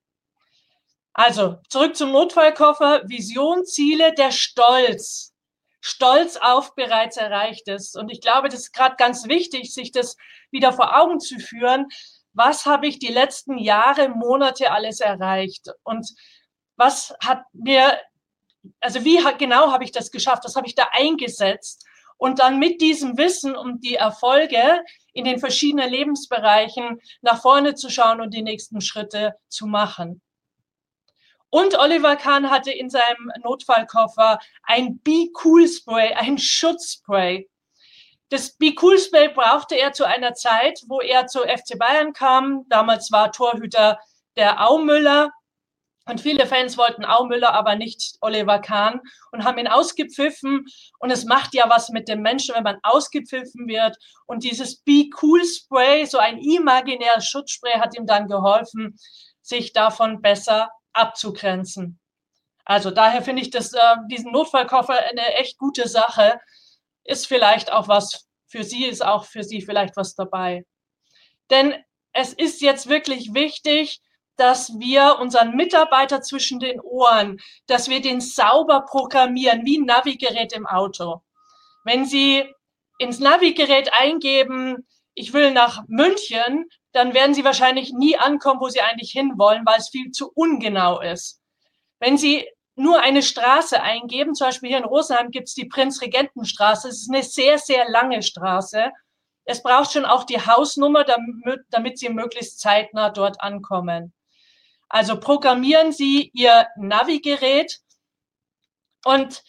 Also 1.13 1.57
zurück 1.69 1.95
zum 1.95 2.11
Notfallkoffer, 2.11 3.03
Vision, 3.07 3.65
Ziele, 3.65 4.13
der 4.13 4.31
Stolz 4.31 5.32
stolz 5.83 6.37
auf 6.37 6.75
bereits 6.75 7.17
Erreichtes. 7.17 7.95
Und 7.95 8.09
ich 8.09 8.21
glaube, 8.21 8.47
das 8.47 8.61
ist 8.61 8.71
gerade 8.71 8.95
ganz 8.95 9.27
wichtig, 9.27 9.73
sich 9.73 9.91
das 9.91 10.15
wieder 10.49 10.71
vor 10.71 10.97
Augen 10.97 11.19
zu 11.19 11.39
führen. 11.39 11.87
Was 12.31 12.65
habe 12.65 12.87
ich 12.87 12.99
die 12.99 13.11
letzten 13.11 13.57
Jahre, 13.57 14.07
Monate 14.07 14.71
alles 14.71 15.01
erreicht? 15.01 15.67
Und 15.83 16.09
was 16.77 17.13
hat 17.21 17.43
mir, 17.51 17.99
also 18.79 19.03
wie 19.03 19.19
genau 19.37 19.73
habe 19.73 19.83
ich 19.83 19.91
das 19.91 20.09
geschafft? 20.09 20.45
Was 20.45 20.55
habe 20.55 20.67
ich 20.67 20.75
da 20.75 20.87
eingesetzt? 20.93 21.85
Und 22.15 22.39
dann 22.39 22.59
mit 22.59 22.79
diesem 22.79 23.17
Wissen 23.17 23.53
um 23.53 23.81
die 23.81 23.95
Erfolge 23.95 24.85
in 25.11 25.25
den 25.25 25.37
verschiedenen 25.37 25.89
Lebensbereichen 25.89 27.01
nach 27.21 27.41
vorne 27.41 27.75
zu 27.75 27.89
schauen 27.89 28.21
und 28.21 28.33
die 28.33 28.41
nächsten 28.41 28.79
Schritte 28.79 29.35
zu 29.49 29.67
machen. 29.67 30.21
Und 31.53 31.77
Oliver 31.77 32.15
Kahn 32.15 32.49
hatte 32.49 32.71
in 32.71 32.89
seinem 32.89 33.31
Notfallkoffer 33.43 34.39
ein 34.63 34.97
Be 35.03 35.27
Cool 35.43 35.67
Spray, 35.67 36.11
ein 36.13 36.39
Schutzspray. 36.39 37.47
Das 38.29 38.57
Be 38.57 38.73
Cool 38.81 38.97
Spray 38.97 39.29
brauchte 39.29 39.75
er 39.75 39.93
zu 39.93 40.03
einer 40.03 40.33
Zeit, 40.33 40.81
wo 40.87 40.99
er 40.99 41.27
zu 41.27 41.41
FC 41.41 41.77
Bayern 41.77 42.13
kam. 42.13 42.65
Damals 42.69 43.11
war 43.11 43.31
Torhüter 43.31 43.99
der 44.35 44.67
Aumüller. 44.67 45.29
Und 46.07 46.21
viele 46.21 46.47
Fans 46.47 46.75
wollten 46.75 47.05
Aumüller, 47.05 47.53
aber 47.53 47.75
nicht 47.75 48.17
Oliver 48.21 48.57
Kahn 48.57 49.01
und 49.31 49.43
haben 49.43 49.59
ihn 49.59 49.67
ausgepfiffen. 49.67 50.65
Und 50.97 51.11
es 51.11 51.25
macht 51.25 51.53
ja 51.53 51.69
was 51.69 51.89
mit 51.89 52.09
dem 52.09 52.23
Menschen, 52.23 52.55
wenn 52.55 52.63
man 52.63 52.79
ausgepfiffen 52.81 53.67
wird. 53.67 53.95
Und 54.25 54.43
dieses 54.43 54.77
Be 54.77 55.07
Cool 55.21 55.45
Spray, 55.45 56.05
so 56.07 56.17
ein 56.17 56.39
imaginäres 56.39 57.27
Schutzspray, 57.27 57.73
hat 57.73 57.95
ihm 57.95 58.07
dann 58.07 58.27
geholfen, 58.27 58.97
sich 59.43 59.71
davon 59.71 60.19
besser 60.19 60.71
abzugrenzen. 60.93 61.99
Also 62.65 62.91
daher 62.91 63.21
finde 63.21 63.41
ich 63.41 63.49
das, 63.49 63.73
äh, 63.73 63.95
diesen 64.09 64.31
Notfallkoffer 64.31 64.93
eine 64.93 65.33
echt 65.35 65.57
gute 65.57 65.87
Sache. 65.87 66.39
Ist 67.03 67.27
vielleicht 67.27 67.71
auch 67.71 67.87
was 67.87 68.27
für 68.47 68.63
Sie, 68.63 68.85
ist 68.85 69.03
auch 69.03 69.25
für 69.25 69.43
Sie 69.43 69.61
vielleicht 69.61 69.97
was 69.97 70.15
dabei. 70.15 70.65
Denn 71.49 71.75
es 72.13 72.33
ist 72.33 72.61
jetzt 72.61 72.87
wirklich 72.87 73.33
wichtig, 73.33 74.01
dass 74.37 74.79
wir 74.79 75.17
unseren 75.19 75.55
Mitarbeiter 75.55 76.21
zwischen 76.21 76.59
den 76.59 76.79
Ohren, 76.79 77.39
dass 77.67 77.89
wir 77.89 78.01
den 78.01 78.21
sauber 78.21 78.81
programmieren, 78.81 79.65
wie 79.65 79.77
ein 79.77 79.85
Navigerät 79.85 80.53
im 80.53 80.65
Auto. 80.65 81.21
Wenn 81.83 82.05
Sie 82.05 82.45
ins 82.97 83.19
Navigerät 83.19 83.91
eingeben, 83.93 84.87
ich 85.13 85.33
will 85.33 85.51
nach 85.51 85.83
München, 85.87 86.69
dann 86.93 87.13
werden 87.13 87.33
Sie 87.33 87.43
wahrscheinlich 87.43 87.91
nie 87.91 88.17
ankommen, 88.17 88.61
wo 88.61 88.69
Sie 88.69 88.81
eigentlich 88.81 89.11
hinwollen, 89.11 89.65
weil 89.65 89.79
es 89.79 89.89
viel 89.89 90.11
zu 90.11 90.31
ungenau 90.33 91.01
ist. 91.01 91.41
Wenn 91.99 92.17
Sie 92.17 92.47
nur 92.75 93.01
eine 93.01 93.21
Straße 93.21 93.81
eingeben, 93.81 94.35
zum 94.35 94.47
Beispiel 94.47 94.69
hier 94.69 94.77
in 94.79 94.85
Rosenheim 94.85 95.31
gibt 95.31 95.47
es 95.47 95.53
die 95.53 95.65
Prinzregentenstraße, 95.65 96.87
es 96.87 97.01
ist 97.01 97.11
eine 97.11 97.23
sehr, 97.23 97.57
sehr 97.57 97.89
lange 97.89 98.23
Straße. 98.23 98.91
Es 99.45 99.61
braucht 99.61 99.91
schon 99.91 100.05
auch 100.05 100.23
die 100.23 100.39
Hausnummer, 100.39 101.03
damit, 101.03 101.61
damit 101.69 101.99
Sie 101.99 102.09
möglichst 102.09 102.59
zeitnah 102.59 103.09
dort 103.09 103.41
ankommen. 103.41 104.13
Also 104.87 105.19
programmieren 105.19 105.91
Sie 105.91 106.31
Ihr 106.33 106.67
Navigerät 106.77 107.79
und 109.05 109.43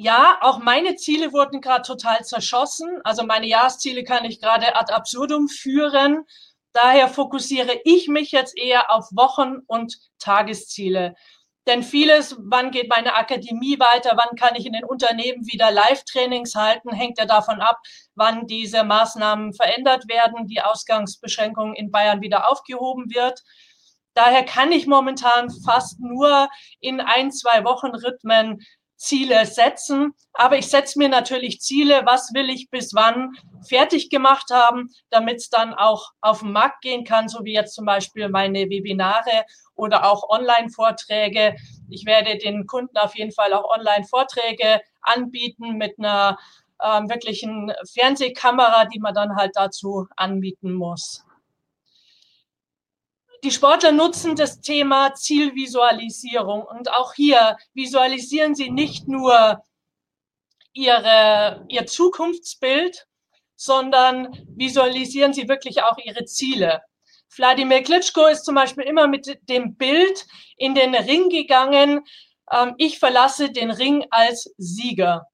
ja, 0.00 0.38
auch 0.42 0.60
meine 0.60 0.94
Ziele 0.94 1.32
wurden 1.32 1.60
gerade 1.60 1.82
total 1.82 2.24
zerschossen. 2.24 3.00
Also 3.02 3.24
meine 3.24 3.48
Jahresziele 3.48 4.04
kann 4.04 4.24
ich 4.24 4.40
gerade 4.40 4.76
ad 4.76 4.92
absurdum 4.92 5.48
führen. 5.48 6.24
Daher 6.72 7.08
fokussiere 7.08 7.80
ich 7.84 8.06
mich 8.06 8.30
jetzt 8.30 8.56
eher 8.56 8.92
auf 8.92 9.08
Wochen- 9.10 9.58
und 9.66 9.98
Tagesziele. 10.20 11.16
Denn 11.66 11.82
vieles, 11.82 12.36
wann 12.38 12.70
geht 12.70 12.88
meine 12.88 13.14
Akademie 13.14 13.80
weiter, 13.80 14.12
wann 14.16 14.36
kann 14.36 14.54
ich 14.54 14.66
in 14.66 14.72
den 14.72 14.84
Unternehmen 14.84 15.46
wieder 15.48 15.72
Live-Trainings 15.72 16.54
halten, 16.54 16.92
hängt 16.94 17.18
ja 17.18 17.26
davon 17.26 17.60
ab, 17.60 17.78
wann 18.14 18.46
diese 18.46 18.84
Maßnahmen 18.84 19.52
verändert 19.52 20.08
werden, 20.08 20.46
die 20.46 20.60
Ausgangsbeschränkung 20.60 21.74
in 21.74 21.90
Bayern 21.90 22.20
wieder 22.22 22.48
aufgehoben 22.48 23.12
wird. 23.12 23.42
Daher 24.14 24.44
kann 24.44 24.72
ich 24.72 24.86
momentan 24.86 25.50
fast 25.64 26.00
nur 26.00 26.48
in 26.80 27.00
ein, 27.00 27.32
zwei 27.32 27.64
Wochen 27.64 27.94
Rhythmen 27.94 28.60
Ziele 28.98 29.46
setzen. 29.46 30.12
Aber 30.34 30.58
ich 30.58 30.68
setze 30.68 30.98
mir 30.98 31.08
natürlich 31.08 31.60
Ziele, 31.60 32.02
was 32.04 32.34
will 32.34 32.50
ich 32.50 32.68
bis 32.68 32.92
wann 32.94 33.32
fertig 33.66 34.10
gemacht 34.10 34.50
haben, 34.52 34.90
damit 35.08 35.36
es 35.36 35.48
dann 35.48 35.72
auch 35.72 36.12
auf 36.20 36.40
den 36.40 36.52
Markt 36.52 36.82
gehen 36.82 37.04
kann, 37.04 37.28
so 37.28 37.44
wie 37.44 37.54
jetzt 37.54 37.74
zum 37.74 37.86
Beispiel 37.86 38.28
meine 38.28 38.68
Webinare 38.68 39.44
oder 39.74 40.10
auch 40.10 40.28
Online-Vorträge. 40.28 41.56
Ich 41.88 42.04
werde 42.04 42.36
den 42.36 42.66
Kunden 42.66 42.96
auf 42.98 43.16
jeden 43.16 43.32
Fall 43.32 43.52
auch 43.52 43.70
Online-Vorträge 43.70 44.80
anbieten 45.00 45.78
mit 45.78 45.98
einer 45.98 46.36
ähm, 46.82 47.08
wirklichen 47.08 47.72
Fernsehkamera, 47.92 48.84
die 48.86 49.00
man 49.00 49.14
dann 49.14 49.36
halt 49.36 49.52
dazu 49.54 50.06
anbieten 50.16 50.72
muss 50.72 51.24
die 53.44 53.50
Sportler 53.50 53.92
nutzen 53.92 54.36
das 54.36 54.60
Thema 54.60 55.14
Zielvisualisierung 55.14 56.62
und 56.62 56.90
auch 56.90 57.14
hier 57.14 57.56
visualisieren 57.74 58.54
sie 58.54 58.70
nicht 58.70 59.08
nur 59.08 59.62
ihre, 60.72 61.64
ihr 61.68 61.86
Zukunftsbild, 61.86 63.06
sondern 63.56 64.46
visualisieren 64.56 65.32
sie 65.32 65.48
wirklich 65.48 65.82
auch 65.82 65.98
ihre 65.98 66.24
Ziele. 66.24 66.82
Wladimir 67.36 67.82
Klitschko 67.82 68.26
ist 68.26 68.44
zum 68.44 68.54
Beispiel 68.54 68.84
immer 68.84 69.06
mit 69.06 69.38
dem 69.48 69.76
Bild 69.76 70.26
in 70.56 70.74
den 70.74 70.94
Ring 70.94 71.28
gegangen, 71.28 72.04
ähm, 72.50 72.74
ich 72.78 72.98
verlasse 72.98 73.50
den 73.50 73.70
Ring 73.70 74.06
als 74.10 74.52
Sieger. 74.56 75.26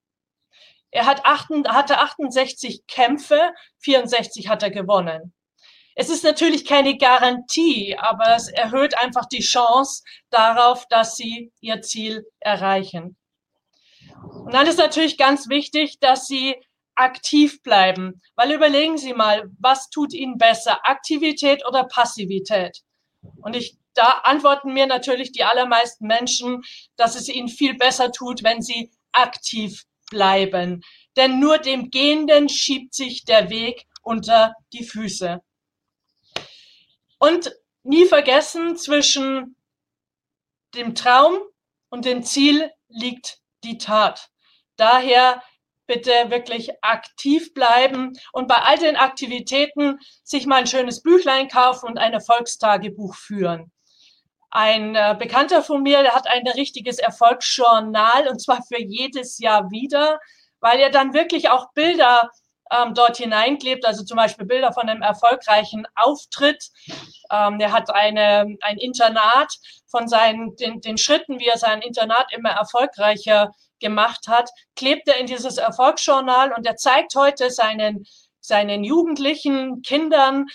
Er 0.90 1.06
hat 1.06 1.24
acht, 1.24 1.50
hatte 1.68 1.98
68 1.98 2.86
Kämpfe, 2.86 3.52
64 3.80 4.48
hat 4.48 4.62
er 4.62 4.70
gewonnen. 4.70 5.33
Es 5.94 6.10
ist 6.10 6.24
natürlich 6.24 6.64
keine 6.64 6.96
Garantie, 6.96 7.96
aber 7.96 8.34
es 8.34 8.48
erhöht 8.48 8.98
einfach 8.98 9.26
die 9.26 9.42
Chance 9.42 10.02
darauf, 10.30 10.86
dass 10.88 11.16
sie 11.16 11.52
ihr 11.60 11.82
Ziel 11.82 12.26
erreichen. 12.40 13.16
Und 14.22 14.52
dann 14.52 14.66
ist 14.66 14.78
natürlich 14.78 15.16
ganz 15.16 15.48
wichtig, 15.48 15.98
dass 16.00 16.26
sie 16.26 16.56
aktiv 16.94 17.62
bleiben, 17.62 18.20
weil 18.36 18.52
überlegen 18.52 18.98
Sie 18.98 19.14
mal, 19.14 19.50
was 19.58 19.90
tut 19.90 20.12
Ihnen 20.12 20.38
besser, 20.38 20.78
Aktivität 20.84 21.66
oder 21.66 21.84
Passivität? 21.84 22.82
Und 23.42 23.56
ich, 23.56 23.76
da 23.94 24.20
antworten 24.24 24.72
mir 24.72 24.86
natürlich 24.86 25.32
die 25.32 25.44
allermeisten 25.44 26.06
Menschen, 26.06 26.62
dass 26.96 27.16
es 27.16 27.28
ihnen 27.28 27.48
viel 27.48 27.74
besser 27.74 28.12
tut, 28.12 28.42
wenn 28.42 28.60
sie 28.60 28.90
aktiv 29.12 29.84
bleiben. 30.10 30.82
Denn 31.16 31.38
nur 31.38 31.58
dem 31.58 31.90
Gehenden 31.90 32.48
schiebt 32.48 32.94
sich 32.94 33.24
der 33.24 33.50
Weg 33.50 33.86
unter 34.02 34.54
die 34.72 34.84
Füße. 34.84 35.40
Und 37.24 37.56
nie 37.84 38.04
vergessen, 38.04 38.76
zwischen 38.76 39.56
dem 40.74 40.94
Traum 40.94 41.38
und 41.88 42.04
dem 42.04 42.22
Ziel 42.22 42.70
liegt 42.88 43.38
die 43.62 43.78
Tat. 43.78 44.28
Daher 44.76 45.42
bitte 45.86 46.10
wirklich 46.28 46.72
aktiv 46.82 47.54
bleiben 47.54 48.12
und 48.32 48.46
bei 48.46 48.56
all 48.56 48.76
den 48.76 48.96
Aktivitäten 48.96 50.00
sich 50.22 50.44
mal 50.44 50.56
ein 50.56 50.66
schönes 50.66 51.00
Büchlein 51.00 51.48
kaufen 51.48 51.86
und 51.86 51.96
ein 51.96 52.12
Erfolgstagebuch 52.12 53.14
führen. 53.14 53.72
Ein 54.50 54.94
äh, 54.94 55.16
Bekannter 55.18 55.62
von 55.62 55.82
mir, 55.82 56.02
der 56.02 56.12
hat 56.12 56.26
ein 56.26 56.46
richtiges 56.46 56.98
Erfolgsjournal 56.98 58.28
und 58.28 58.42
zwar 58.42 58.62
für 58.64 58.82
jedes 58.82 59.38
Jahr 59.38 59.70
wieder, 59.70 60.20
weil 60.60 60.78
er 60.78 60.90
dann 60.90 61.14
wirklich 61.14 61.48
auch 61.48 61.72
Bilder 61.72 62.30
ähm, 62.70 62.94
dort 62.94 63.16
hineinklebt, 63.16 63.84
also 63.84 64.04
zum 64.04 64.16
Beispiel 64.16 64.46
Bilder 64.46 64.72
von 64.72 64.88
einem 64.88 65.02
erfolgreichen 65.02 65.86
Auftritt. 65.94 66.70
Ähm, 67.30 67.60
er 67.60 67.72
hat 67.72 67.90
eine, 67.90 68.56
ein 68.60 68.78
Internat 68.78 69.54
von 69.86 70.08
seinen, 70.08 70.56
den, 70.56 70.80
den 70.80 70.98
Schritten, 70.98 71.38
wie 71.38 71.48
er 71.48 71.58
sein 71.58 71.82
Internat 71.82 72.32
immer 72.32 72.50
erfolgreicher 72.50 73.52
gemacht 73.80 74.28
hat, 74.28 74.50
klebt 74.76 75.08
er 75.08 75.18
in 75.18 75.26
dieses 75.26 75.58
Erfolgsjournal 75.58 76.52
und 76.52 76.66
er 76.66 76.76
zeigt 76.76 77.14
heute 77.16 77.50
seinen, 77.50 78.06
seinen 78.40 78.82
jugendlichen 78.82 79.82
Kindern, 79.82 80.46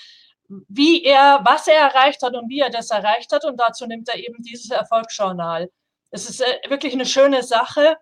wie 0.68 1.04
er, 1.04 1.42
was 1.44 1.68
er 1.68 1.76
erreicht 1.76 2.24
hat 2.24 2.36
und 2.36 2.50
wie 2.50 2.60
er 2.60 2.72
das 2.72 2.90
erreicht 2.90 3.32
hat. 3.32 3.46
Und 3.46 3.58
dazu 3.60 3.86
nimmt 3.86 4.10
er 4.10 4.18
eben 4.18 4.42
dieses 4.42 4.72
Erfolgsjournal. 4.72 5.70
Es 6.10 6.28
ist 6.28 6.42
äh, 6.42 6.70
wirklich 6.70 6.94
eine 6.94 7.06
schöne 7.06 7.44
Sache 7.44 7.98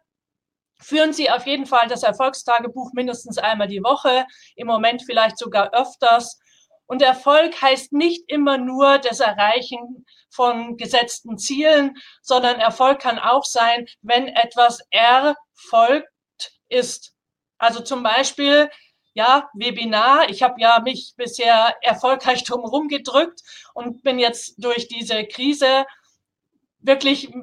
führen 0.80 1.14
Sie 1.14 1.30
auf 1.30 1.46
jeden 1.46 1.66
Fall 1.66 1.88
das 1.88 2.04
Erfolgstagebuch 2.04 2.94
mindestens 2.94 3.38
einmal 3.38 3.68
die 3.68 3.84
Woche, 3.84 4.26
im 4.56 4.68
Moment 4.68 5.04
vielleicht 5.04 5.38
sogar 5.38 5.74
öfters. 5.74 6.40
Und 6.86 7.02
Erfolg 7.02 7.62
heißt 7.62 7.92
nicht 7.92 8.24
immer 8.32 8.58
nur 8.58 8.98
das 9.00 9.20
Erreichen 9.20 10.06
von 10.30 10.78
gesetzten 10.78 11.38
Zielen, 11.38 11.96
sondern 12.22 12.60
Erfolg 12.60 13.00
kann 13.00 13.20
auch 13.20 13.44
sein, 13.44 13.88
wenn 14.02 14.28
etwas 14.28 14.80
erfolgt 14.90 16.08
ist. 16.70 17.14
Also 17.58 17.82
zum 17.82 18.04
Beispiel, 18.04 18.70
ja, 19.18 19.50
Webinar. 19.56 20.30
Ich 20.30 20.44
habe 20.44 20.62
ja 20.62 20.80
mich 20.80 21.14
bisher 21.18 21.76
erfolgreich 21.82 22.44
drumherum 22.44 22.88
gedrückt 22.88 23.42
und 23.74 24.04
bin 24.04 24.20
jetzt 24.20 24.64
durch 24.64 24.88
diese 24.88 25.26
Krise 25.26 25.86
wirklich 26.80 27.34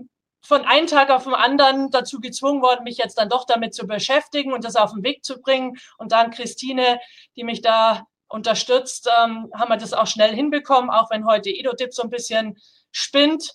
von 0.45 0.65
einem 0.67 0.87
Tag 0.87 1.11
auf 1.11 1.25
den 1.25 1.35
anderen 1.35 1.91
dazu 1.91 2.21
gezwungen 2.21 2.61
worden, 2.61 2.85
mich 2.85 2.99
jetzt 2.99 3.19
dann 3.19 3.31
doch 3.31 3.47
damit 3.47 3.75
zu 3.75 3.87
beschäftigen 3.87 4.53
und 4.53 4.65
das 4.65 4.77
auf 4.77 4.93
den 4.93 5.03
Weg 5.03 5.25
zu 5.25 5.41
bringen. 5.41 5.79
Und 5.97 6.13
dann 6.13 6.31
Christine, 6.31 7.01
die 7.35 7.45
mich 7.45 7.63
da 7.63 8.07
unterstützt, 8.29 9.09
ähm, 9.19 9.51
haben 9.55 9.71
wir 9.71 9.79
das 9.79 9.95
auch 9.95 10.07
schnell 10.07 10.35
hinbekommen, 10.35 10.91
auch 10.91 11.11
wenn 11.11 11.27
heute 11.27 11.51
EdoTip 11.51 11.95
so 11.95 12.03
ein 12.03 12.11
bisschen 12.11 12.59
spinnt 12.93 13.55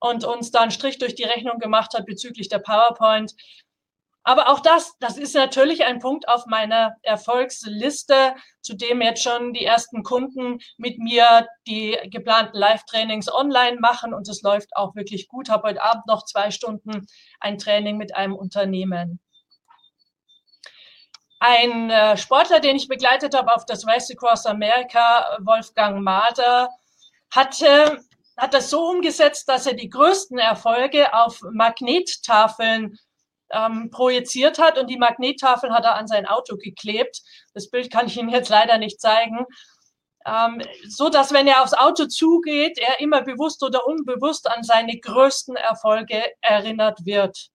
und 0.00 0.24
uns 0.24 0.50
da 0.50 0.60
einen 0.60 0.70
Strich 0.70 0.98
durch 0.98 1.14
die 1.14 1.24
Rechnung 1.24 1.58
gemacht 1.58 1.92
hat 1.94 2.06
bezüglich 2.06 2.48
der 2.48 2.58
PowerPoint. 2.58 3.34
Aber 4.24 4.50
auch 4.50 4.60
das, 4.60 4.96
das 5.00 5.16
ist 5.16 5.34
natürlich 5.34 5.84
ein 5.84 5.98
Punkt 5.98 6.28
auf 6.28 6.46
meiner 6.46 6.96
Erfolgsliste, 7.02 8.34
zu 8.60 8.74
dem 8.74 9.02
jetzt 9.02 9.22
schon 9.22 9.52
die 9.52 9.64
ersten 9.64 10.04
Kunden 10.04 10.60
mit 10.76 10.98
mir 10.98 11.48
die 11.66 11.98
geplanten 12.04 12.56
Live-Trainings 12.56 13.32
online 13.32 13.80
machen 13.80 14.14
und 14.14 14.28
es 14.28 14.42
läuft 14.42 14.76
auch 14.76 14.94
wirklich 14.94 15.26
gut. 15.26 15.48
Habe 15.48 15.70
heute 15.70 15.82
Abend 15.82 16.06
noch 16.06 16.24
zwei 16.24 16.52
Stunden 16.52 17.06
ein 17.40 17.58
Training 17.58 17.96
mit 17.96 18.14
einem 18.14 18.36
Unternehmen. 18.36 19.18
Ein 21.40 21.90
äh, 21.90 22.16
Sportler, 22.16 22.60
den 22.60 22.76
ich 22.76 22.86
begleitet 22.86 23.36
habe 23.36 23.52
auf 23.52 23.66
das 23.66 23.84
Race 23.84 24.08
Across 24.12 24.46
America, 24.46 25.36
Wolfgang 25.40 26.00
Mader, 26.00 26.68
hatte, 27.32 28.00
hat 28.36 28.54
das 28.54 28.70
so 28.70 28.90
umgesetzt, 28.90 29.48
dass 29.48 29.66
er 29.66 29.74
die 29.74 29.90
größten 29.90 30.38
Erfolge 30.38 31.12
auf 31.12 31.40
Magnettafeln 31.50 32.96
ähm, 33.52 33.90
projiziert 33.90 34.58
hat 34.58 34.78
und 34.78 34.88
die 34.88 34.98
Magnettafeln 34.98 35.74
hat 35.74 35.84
er 35.84 35.96
an 35.96 36.06
sein 36.06 36.26
Auto 36.26 36.56
geklebt. 36.56 37.20
Das 37.54 37.70
Bild 37.70 37.92
kann 37.92 38.06
ich 38.06 38.16
Ihnen 38.16 38.30
jetzt 38.30 38.48
leider 38.48 38.78
nicht 38.78 39.00
zeigen. 39.00 39.46
Ähm, 40.24 40.62
so 40.88 41.08
dass 41.08 41.32
wenn 41.32 41.46
er 41.46 41.62
aufs 41.62 41.74
Auto 41.74 42.06
zugeht, 42.06 42.78
er 42.78 43.00
immer 43.00 43.22
bewusst 43.22 43.62
oder 43.62 43.86
unbewusst 43.86 44.48
an 44.48 44.62
seine 44.62 44.98
größten 44.98 45.56
Erfolge 45.56 46.24
erinnert 46.40 47.04
wird. 47.04 47.48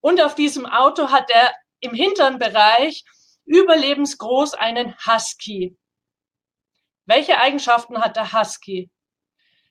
Und 0.00 0.20
auf 0.20 0.34
diesem 0.34 0.66
Auto 0.66 1.10
hat 1.10 1.30
er 1.30 1.52
im 1.80 1.94
hinteren 1.94 2.38
Bereich 2.38 3.04
überlebensgroß 3.44 4.54
einen 4.54 4.96
Husky. 5.06 5.76
Welche 7.06 7.38
Eigenschaften 7.38 8.00
hat 8.00 8.16
der 8.16 8.32
Husky? 8.32 8.90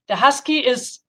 Der 0.07 0.25
Husky 0.25 0.59
ist 0.59 1.05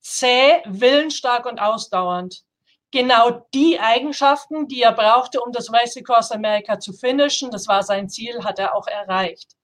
zäh, 0.00 0.62
willensstark 0.64 1.46
und 1.46 1.60
ausdauernd 1.60 2.42
genau 2.90 3.46
die 3.54 3.78
Eigenschaften, 3.78 4.68
die 4.68 4.82
er 4.82 4.92
brauchte, 4.92 5.40
um 5.40 5.52
das 5.52 5.72
Race 5.72 5.96
Across 5.96 6.32
America 6.32 6.78
zu 6.78 6.92
finishen. 6.92 7.50
Das 7.50 7.68
war 7.68 7.82
sein 7.82 8.08
Ziel, 8.08 8.44
hat 8.44 8.58
er 8.58 8.74
auch 8.74 8.86
erreicht. 8.86 9.56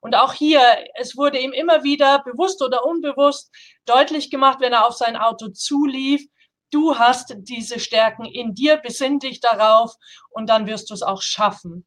Und 0.00 0.14
auch 0.14 0.32
hier, 0.32 0.60
es 0.94 1.16
wurde 1.16 1.38
ihm 1.38 1.52
immer 1.52 1.82
wieder 1.82 2.22
bewusst 2.22 2.62
oder 2.62 2.84
unbewusst 2.84 3.50
deutlich 3.86 4.30
gemacht, 4.30 4.58
wenn 4.60 4.72
er 4.72 4.86
auf 4.86 4.94
sein 4.94 5.16
Auto 5.16 5.48
zulief, 5.48 6.24
du 6.70 6.98
hast 6.98 7.34
diese 7.38 7.80
Stärken 7.80 8.24
in 8.24 8.54
dir, 8.54 8.76
besinn 8.76 9.18
dich 9.18 9.40
darauf 9.40 9.94
und 10.30 10.48
dann 10.48 10.66
wirst 10.66 10.90
du 10.90 10.94
es 10.94 11.02
auch 11.02 11.22
schaffen. 11.22 11.86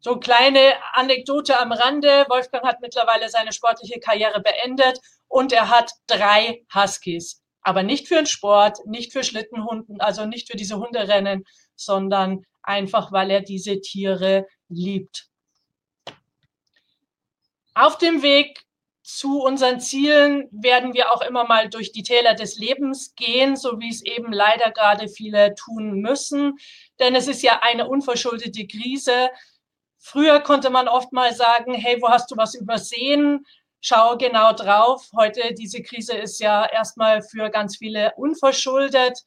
So 0.00 0.18
kleine 0.18 0.72
Anekdote 0.94 1.58
am 1.58 1.72
Rande. 1.72 2.24
Wolfgang 2.30 2.64
hat 2.64 2.80
mittlerweile 2.80 3.28
seine 3.28 3.52
sportliche 3.52 4.00
Karriere 4.00 4.40
beendet 4.40 4.98
und 5.28 5.52
er 5.52 5.68
hat 5.68 5.92
drei 6.06 6.64
Huskies 6.74 7.39
aber 7.62 7.82
nicht 7.82 8.08
für 8.08 8.16
den 8.16 8.26
Sport, 8.26 8.86
nicht 8.86 9.12
für 9.12 9.24
Schlittenhunden, 9.24 10.00
also 10.00 10.26
nicht 10.26 10.50
für 10.50 10.56
diese 10.56 10.78
Hunderennen, 10.78 11.44
sondern 11.76 12.44
einfach, 12.62 13.12
weil 13.12 13.30
er 13.30 13.40
diese 13.40 13.80
Tiere 13.80 14.46
liebt. 14.68 15.26
Auf 17.74 17.98
dem 17.98 18.22
Weg 18.22 18.64
zu 19.02 19.42
unseren 19.42 19.80
Zielen 19.80 20.48
werden 20.52 20.94
wir 20.94 21.12
auch 21.12 21.22
immer 21.22 21.44
mal 21.44 21.68
durch 21.68 21.92
die 21.92 22.02
Täler 22.02 22.34
des 22.34 22.56
Lebens 22.58 23.14
gehen, 23.16 23.56
so 23.56 23.80
wie 23.80 23.90
es 23.90 24.04
eben 24.04 24.32
leider 24.32 24.70
gerade 24.70 25.08
viele 25.08 25.54
tun 25.54 26.00
müssen. 26.00 26.58
Denn 27.00 27.14
es 27.14 27.26
ist 27.26 27.42
ja 27.42 27.60
eine 27.62 27.88
unverschuldete 27.88 28.66
Krise. 28.66 29.30
Früher 29.98 30.40
konnte 30.40 30.70
man 30.70 30.88
oft 30.88 31.12
mal 31.12 31.34
sagen, 31.34 31.74
hey, 31.74 32.00
wo 32.00 32.08
hast 32.08 32.30
du 32.30 32.36
was 32.36 32.54
übersehen? 32.54 33.46
Schau 33.80 34.16
genau 34.16 34.52
drauf. 34.52 35.08
Heute, 35.16 35.54
diese 35.54 35.82
Krise 35.82 36.14
ist 36.14 36.40
ja 36.40 36.66
erstmal 36.66 37.22
für 37.22 37.50
ganz 37.50 37.76
viele 37.76 38.12
unverschuldet. 38.16 39.24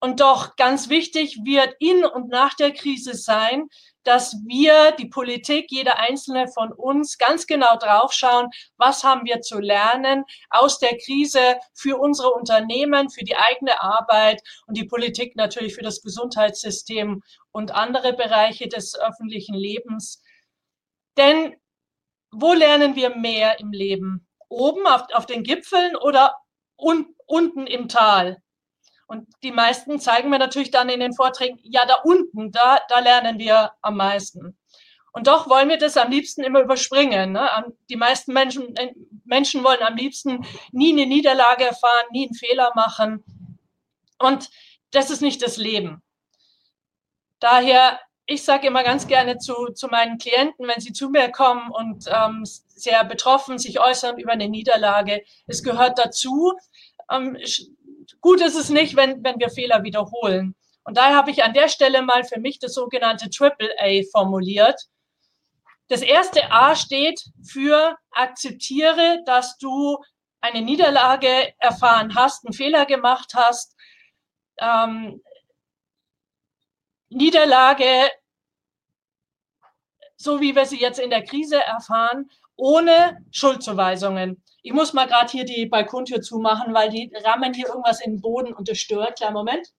Und 0.00 0.20
doch 0.20 0.56
ganz 0.56 0.90
wichtig 0.90 1.38
wird 1.44 1.76
in 1.78 2.04
und 2.04 2.28
nach 2.28 2.52
der 2.52 2.72
Krise 2.72 3.14
sein, 3.14 3.70
dass 4.02 4.36
wir, 4.44 4.92
die 4.92 5.06
Politik, 5.06 5.70
jeder 5.70 5.98
einzelne 5.98 6.46
von 6.48 6.72
uns 6.72 7.16
ganz 7.16 7.46
genau 7.46 7.78
draufschauen, 7.78 8.50
was 8.76 9.02
haben 9.02 9.24
wir 9.24 9.40
zu 9.40 9.60
lernen 9.60 10.24
aus 10.50 10.78
der 10.78 10.98
Krise 10.98 11.56
für 11.72 11.98
unsere 11.98 12.32
Unternehmen, 12.32 13.08
für 13.08 13.24
die 13.24 13.36
eigene 13.36 13.80
Arbeit 13.80 14.42
und 14.66 14.76
die 14.76 14.84
Politik 14.84 15.36
natürlich 15.36 15.74
für 15.74 15.82
das 15.82 16.02
Gesundheitssystem 16.02 17.22
und 17.52 17.70
andere 17.70 18.12
Bereiche 18.12 18.68
des 18.68 18.94
öffentlichen 18.98 19.54
Lebens. 19.54 20.22
Denn 21.16 21.56
wo 22.34 22.52
lernen 22.52 22.96
wir 22.96 23.14
mehr 23.16 23.60
im 23.60 23.72
Leben? 23.72 24.26
Oben 24.48 24.86
auf, 24.86 25.02
auf 25.14 25.26
den 25.26 25.42
Gipfeln 25.42 25.96
oder 25.96 26.36
un, 26.76 27.14
unten 27.26 27.66
im 27.66 27.88
Tal? 27.88 28.42
Und 29.06 29.28
die 29.42 29.52
meisten 29.52 30.00
zeigen 30.00 30.30
mir 30.30 30.38
natürlich 30.38 30.70
dann 30.70 30.88
in 30.88 31.00
den 31.00 31.12
Vorträgen, 31.12 31.58
ja, 31.62 31.84
da 31.86 31.96
unten, 32.04 32.50
da, 32.52 32.80
da 32.88 33.00
lernen 33.00 33.38
wir 33.38 33.72
am 33.82 33.96
meisten. 33.96 34.56
Und 35.12 35.28
doch 35.28 35.48
wollen 35.48 35.68
wir 35.68 35.78
das 35.78 35.96
am 35.96 36.10
liebsten 36.10 36.42
immer 36.42 36.60
überspringen. 36.60 37.32
Ne? 37.32 37.48
Die 37.88 37.96
meisten 37.96 38.32
Menschen, 38.32 38.74
äh, 38.76 38.92
Menschen 39.24 39.62
wollen 39.62 39.82
am 39.82 39.94
liebsten 39.94 40.44
nie 40.72 40.92
eine 40.92 41.06
Niederlage 41.06 41.66
erfahren, 41.66 42.06
nie 42.10 42.26
einen 42.26 42.34
Fehler 42.34 42.72
machen. 42.74 43.22
Und 44.18 44.50
das 44.90 45.10
ist 45.10 45.22
nicht 45.22 45.42
das 45.42 45.56
Leben. 45.56 46.02
Daher 47.38 48.00
ich 48.26 48.42
sage 48.42 48.66
immer 48.68 48.82
ganz 48.82 49.06
gerne 49.06 49.38
zu, 49.38 49.72
zu 49.74 49.88
meinen 49.88 50.18
Klienten, 50.18 50.66
wenn 50.66 50.80
sie 50.80 50.92
zu 50.92 51.10
mir 51.10 51.30
kommen 51.30 51.70
und 51.70 52.06
ähm, 52.08 52.44
sehr 52.44 53.04
betroffen 53.04 53.58
sich 53.58 53.80
äußern 53.80 54.18
über 54.18 54.32
eine 54.32 54.48
Niederlage, 54.48 55.22
es 55.46 55.62
gehört 55.62 55.98
dazu. 55.98 56.54
Ähm, 57.10 57.36
gut 58.20 58.40
ist 58.40 58.56
es 58.56 58.70
nicht, 58.70 58.96
wenn, 58.96 59.22
wenn 59.22 59.38
wir 59.38 59.50
Fehler 59.50 59.82
wiederholen. 59.82 60.54
Und 60.84 60.96
daher 60.96 61.16
habe 61.16 61.30
ich 61.30 61.44
an 61.44 61.54
der 61.54 61.68
Stelle 61.68 62.02
mal 62.02 62.24
für 62.24 62.40
mich 62.40 62.58
das 62.58 62.74
sogenannte 62.74 63.30
Triple 63.30 63.70
A 63.78 64.02
formuliert. 64.10 64.80
Das 65.88 66.02
erste 66.02 66.50
A 66.50 66.74
steht 66.76 67.22
für 67.46 67.96
akzeptiere, 68.10 69.22
dass 69.26 69.58
du 69.58 69.98
eine 70.40 70.62
Niederlage 70.62 71.54
erfahren 71.58 72.14
hast, 72.14 72.44
einen 72.44 72.54
Fehler 72.54 72.86
gemacht 72.86 73.32
hast, 73.34 73.76
ähm, 74.58 75.22
Niederlage, 77.14 78.10
so 80.16 80.40
wie 80.40 80.56
wir 80.56 80.66
sie 80.66 80.80
jetzt 80.80 80.98
in 80.98 81.10
der 81.10 81.22
Krise 81.22 81.62
erfahren, 81.62 82.28
ohne 82.56 83.24
Schuldzuweisungen. 83.30 84.42
Ich 84.62 84.72
muss 84.72 84.92
mal 84.92 85.06
gerade 85.06 85.30
hier 85.30 85.44
die 85.44 85.66
Balkontür 85.66 86.22
zumachen, 86.22 86.74
weil 86.74 86.90
die 86.90 87.12
rammen 87.24 87.54
hier 87.54 87.68
irgendwas 87.68 88.00
in 88.00 88.14
den 88.14 88.20
Boden 88.20 88.52
und 88.52 88.68
das 88.68 88.78
stört. 88.78 89.18
Kleinen 89.18 89.34
Moment. 89.34 89.72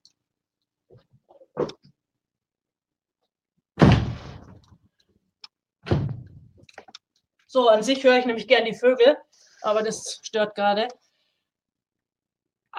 So, 7.48 7.67
an 7.67 7.84
sich 7.84 8.04
höre 8.04 8.17
ich 8.17 8.26
nämlich 8.26 8.48
gern 8.48 8.63
die 8.63 8.74
Vögel, 8.74 9.17
aber 9.62 9.84
das 9.84 10.19
stört 10.24 10.56
gerade. 10.56 10.88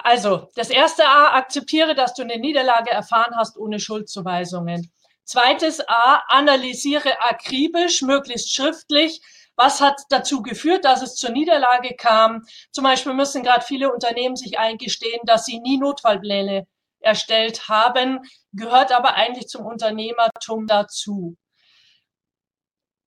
Also, 0.03 0.49
das 0.55 0.69
erste 0.69 1.07
A, 1.07 1.35
akzeptiere, 1.35 1.95
dass 1.95 2.13
du 2.13 2.21
eine 2.21 2.37
Niederlage 2.37 2.91
erfahren 2.91 3.35
hast 3.35 3.57
ohne 3.57 3.79
Schuldzuweisungen. 3.79 4.91
Zweites 5.23 5.81
A, 5.89 6.21
analysiere 6.27 7.19
akribisch, 7.19 8.01
möglichst 8.01 8.53
schriftlich, 8.53 9.21
was 9.55 9.81
hat 9.81 9.99
dazu 10.09 10.43
geführt, 10.43 10.85
dass 10.85 11.01
es 11.01 11.15
zur 11.15 11.31
Niederlage 11.31 11.95
kam. 11.95 12.45
Zum 12.71 12.83
Beispiel 12.83 13.13
müssen 13.13 13.43
gerade 13.43 13.65
viele 13.65 13.91
Unternehmen 13.91 14.35
sich 14.35 14.59
eingestehen, 14.59 15.19
dass 15.25 15.45
sie 15.45 15.59
nie 15.59 15.77
Notfallpläne 15.79 16.67
erstellt 16.99 17.67
haben, 17.67 18.19
gehört 18.53 18.91
aber 18.91 19.15
eigentlich 19.15 19.47
zum 19.47 19.65
Unternehmertum 19.65 20.67
dazu. 20.67 21.35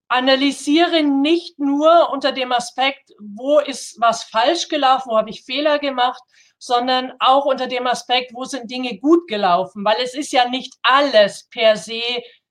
Analysiere 0.08 1.04
nicht 1.04 1.60
nur 1.60 2.10
unter 2.10 2.32
dem 2.32 2.50
Aspekt, 2.50 3.12
wo 3.20 3.60
ist 3.60 4.00
was 4.00 4.24
falsch 4.24 4.68
gelaufen, 4.68 5.10
wo 5.10 5.16
habe 5.16 5.30
ich 5.30 5.44
Fehler 5.44 5.78
gemacht, 5.78 6.20
sondern 6.60 7.14
auch 7.18 7.46
unter 7.46 7.66
dem 7.66 7.86
Aspekt, 7.86 8.34
wo 8.34 8.44
sind 8.44 8.70
Dinge 8.70 8.98
gut 8.98 9.26
gelaufen, 9.26 9.84
weil 9.84 9.96
es 10.02 10.14
ist 10.14 10.30
ja 10.30 10.48
nicht 10.48 10.74
alles 10.82 11.48
per 11.50 11.76
se 11.76 12.02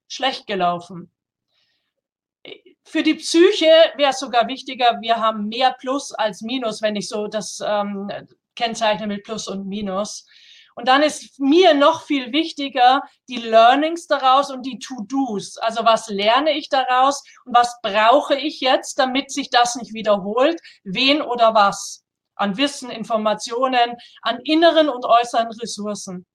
schlecht 0.08 0.48
gelaufen. 0.48 1.12
Für 2.84 3.04
die 3.04 3.14
Psyche 3.14 3.72
wäre 3.96 4.10
es 4.10 4.20
sogar 4.20 4.48
wichtiger, 4.48 4.98
wir 5.00 5.18
haben 5.18 5.48
mehr 5.48 5.76
Plus 5.80 6.12
als 6.12 6.42
Minus, 6.42 6.82
wenn 6.82 6.96
ich 6.96 7.08
so 7.08 7.28
das 7.28 7.62
ähm, 7.64 8.12
kennzeichne 8.56 9.06
mit 9.06 9.24
Plus 9.24 9.48
und 9.48 9.68
Minus. 9.68 10.26
Und 10.74 10.88
dann 10.88 11.04
ist 11.04 11.40
mir 11.40 11.76
noch 11.76 12.04
viel 12.04 12.32
wichtiger 12.32 13.04
die 13.28 13.38
Learnings 13.38 14.08
daraus 14.08 14.50
und 14.50 14.66
die 14.66 14.80
To-Dos. 14.80 15.58
Also 15.58 15.86
was 15.86 16.08
lerne 16.08 16.58
ich 16.58 16.70
daraus 16.70 17.22
und 17.46 17.54
was 17.54 17.76
brauche 17.84 18.36
ich 18.36 18.60
jetzt, 18.60 18.98
damit 18.98 19.30
sich 19.30 19.52
das 19.52 19.76
nicht 19.76 19.94
wiederholt? 19.94 20.60
Wen 20.84 21.22
oder 21.22 21.54
was? 21.54 22.04
An 22.40 22.58
Wissen, 22.58 22.90
Informationen, 22.90 23.98
an 24.22 24.40
inneren 24.44 24.90
und 24.90 25.06
äußeren 25.06 25.52
Ressourcen. 25.52 26.26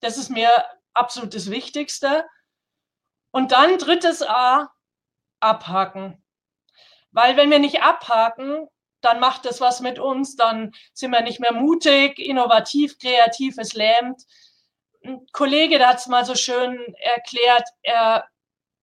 Das 0.00 0.18
ist 0.18 0.28
mir 0.28 0.50
absolut 0.92 1.34
das 1.34 1.50
Wichtigste. 1.50 2.24
Und 3.30 3.52
dann 3.52 3.78
drittes 3.78 4.22
A, 4.22 4.70
abhaken. 5.40 6.22
Weil 7.12 7.36
wenn 7.36 7.50
wir 7.50 7.58
nicht 7.58 7.82
abhaken, 7.82 8.68
dann 9.00 9.20
macht 9.20 9.46
es 9.46 9.60
was 9.60 9.80
mit 9.80 9.98
uns, 9.98 10.36
dann 10.36 10.72
sind 10.92 11.10
wir 11.10 11.22
nicht 11.22 11.40
mehr 11.40 11.52
mutig, 11.52 12.18
innovativ, 12.18 12.98
kreativ, 12.98 13.56
es 13.58 13.72
lähmt. 13.72 14.22
Ein 15.04 15.26
Kollege, 15.32 15.78
der 15.78 15.88
hat 15.88 15.98
es 15.98 16.06
mal 16.06 16.24
so 16.24 16.34
schön 16.34 16.94
erklärt, 17.00 17.68
er 17.82 18.24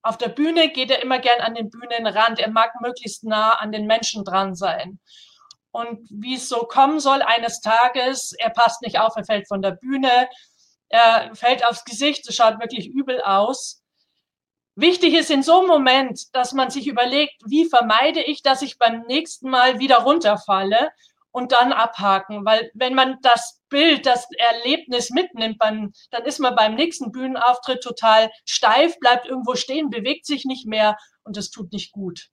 auf 0.01 0.17
der 0.17 0.29
Bühne 0.29 0.69
geht 0.69 0.91
er 0.91 1.01
immer 1.01 1.19
gern 1.19 1.41
an 1.41 1.55
den 1.55 1.69
Bühnenrand. 1.69 2.39
Er 2.39 2.49
mag 2.49 2.71
möglichst 2.81 3.25
nah 3.25 3.51
an 3.55 3.71
den 3.71 3.85
Menschen 3.85 4.23
dran 4.23 4.55
sein. 4.55 4.99
Und 5.71 6.07
wie 6.09 6.35
es 6.35 6.49
so 6.49 6.63
kommen 6.63 6.99
soll 6.99 7.21
eines 7.21 7.61
Tages, 7.61 8.33
er 8.37 8.49
passt 8.49 8.81
nicht 8.81 8.99
auf, 8.99 9.15
er 9.15 9.25
fällt 9.25 9.47
von 9.47 9.61
der 9.61 9.71
Bühne, 9.71 10.27
er 10.89 11.35
fällt 11.35 11.63
aufs 11.65 11.85
Gesicht, 11.85 12.27
es 12.27 12.35
schaut 12.35 12.59
wirklich 12.59 12.87
übel 12.87 13.21
aus. 13.21 13.83
Wichtig 14.75 15.13
ist 15.13 15.29
in 15.29 15.43
so 15.43 15.59
einem 15.59 15.67
Moment, 15.67 16.33
dass 16.33 16.53
man 16.53 16.69
sich 16.69 16.87
überlegt, 16.87 17.41
wie 17.45 17.65
vermeide 17.65 18.21
ich, 18.21 18.41
dass 18.41 18.61
ich 18.61 18.77
beim 18.77 19.01
nächsten 19.07 19.49
Mal 19.49 19.77
wieder 19.79 19.97
runterfalle 19.97 20.89
und 21.31 21.51
dann 21.51 21.73
abhaken. 21.73 22.45
Weil 22.45 22.71
wenn 22.73 22.95
man 22.95 23.17
das 23.21 23.61
Bild, 23.69 24.05
das 24.05 24.27
Erlebnis 24.37 25.09
mitnimmt, 25.09 25.57
dann, 25.61 25.91
ist 26.25 26.39
man 26.39 26.55
beim 26.55 26.75
nächsten 26.75 27.11
Bühnenauftritt 27.11 27.83
total 27.83 28.31
steif, 28.45 28.97
bleibt 28.99 29.27
irgendwo 29.27 29.55
stehen, 29.55 29.89
bewegt 29.89 30.25
sich 30.25 30.45
nicht 30.45 30.65
mehr 30.65 30.97
und 31.23 31.37
das 31.37 31.51
tut 31.51 31.71
nicht 31.71 31.91
gut. 31.91 32.29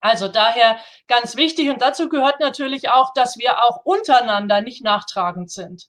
Also 0.00 0.28
daher 0.28 0.78
ganz 1.08 1.36
wichtig 1.36 1.70
und 1.70 1.82
dazu 1.82 2.08
gehört 2.08 2.40
natürlich 2.40 2.88
auch, 2.90 3.12
dass 3.14 3.36
wir 3.36 3.64
auch 3.64 3.84
untereinander 3.84 4.60
nicht 4.60 4.84
nachtragend 4.84 5.50
sind. 5.50 5.88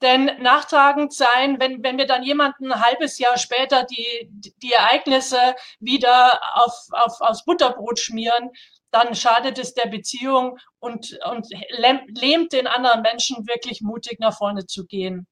Denn 0.00 0.26
nachtragend 0.40 1.12
sein, 1.12 1.58
wenn, 1.58 1.82
wenn 1.82 1.98
wir 1.98 2.06
dann 2.06 2.22
jemanden 2.22 2.72
ein 2.72 2.84
halbes 2.84 3.18
Jahr 3.18 3.36
später 3.36 3.84
die, 3.84 4.28
die 4.62 4.72
Ereignisse 4.72 5.56
wieder 5.80 6.40
auf, 6.54 6.86
auf, 6.92 7.20
aufs 7.20 7.44
Butterbrot 7.44 7.98
schmieren, 7.98 8.50
dann 8.90 9.14
schadet 9.14 9.58
es 9.58 9.74
der 9.74 9.88
Beziehung 9.88 10.58
und, 10.78 11.18
und 11.28 11.48
lähmt 12.08 12.52
den 12.52 12.66
anderen 12.66 13.02
Menschen 13.02 13.46
wirklich 13.48 13.82
mutig 13.82 14.18
nach 14.20 14.36
vorne 14.36 14.66
zu 14.66 14.86
gehen. 14.86 15.26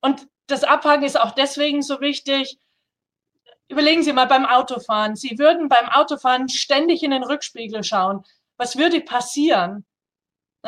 Und 0.00 0.26
das 0.46 0.64
Abhaken 0.64 1.04
ist 1.04 1.20
auch 1.20 1.32
deswegen 1.32 1.82
so 1.82 2.00
wichtig. 2.00 2.58
Überlegen 3.72 4.02
Sie 4.02 4.12
mal 4.12 4.26
beim 4.26 4.44
Autofahren. 4.44 5.16
Sie 5.16 5.38
würden 5.38 5.70
beim 5.70 5.88
Autofahren 5.88 6.50
ständig 6.50 7.02
in 7.02 7.10
den 7.10 7.22
Rückspiegel 7.22 7.82
schauen. 7.82 8.22
Was 8.58 8.76
würde 8.76 9.00
passieren? 9.00 9.86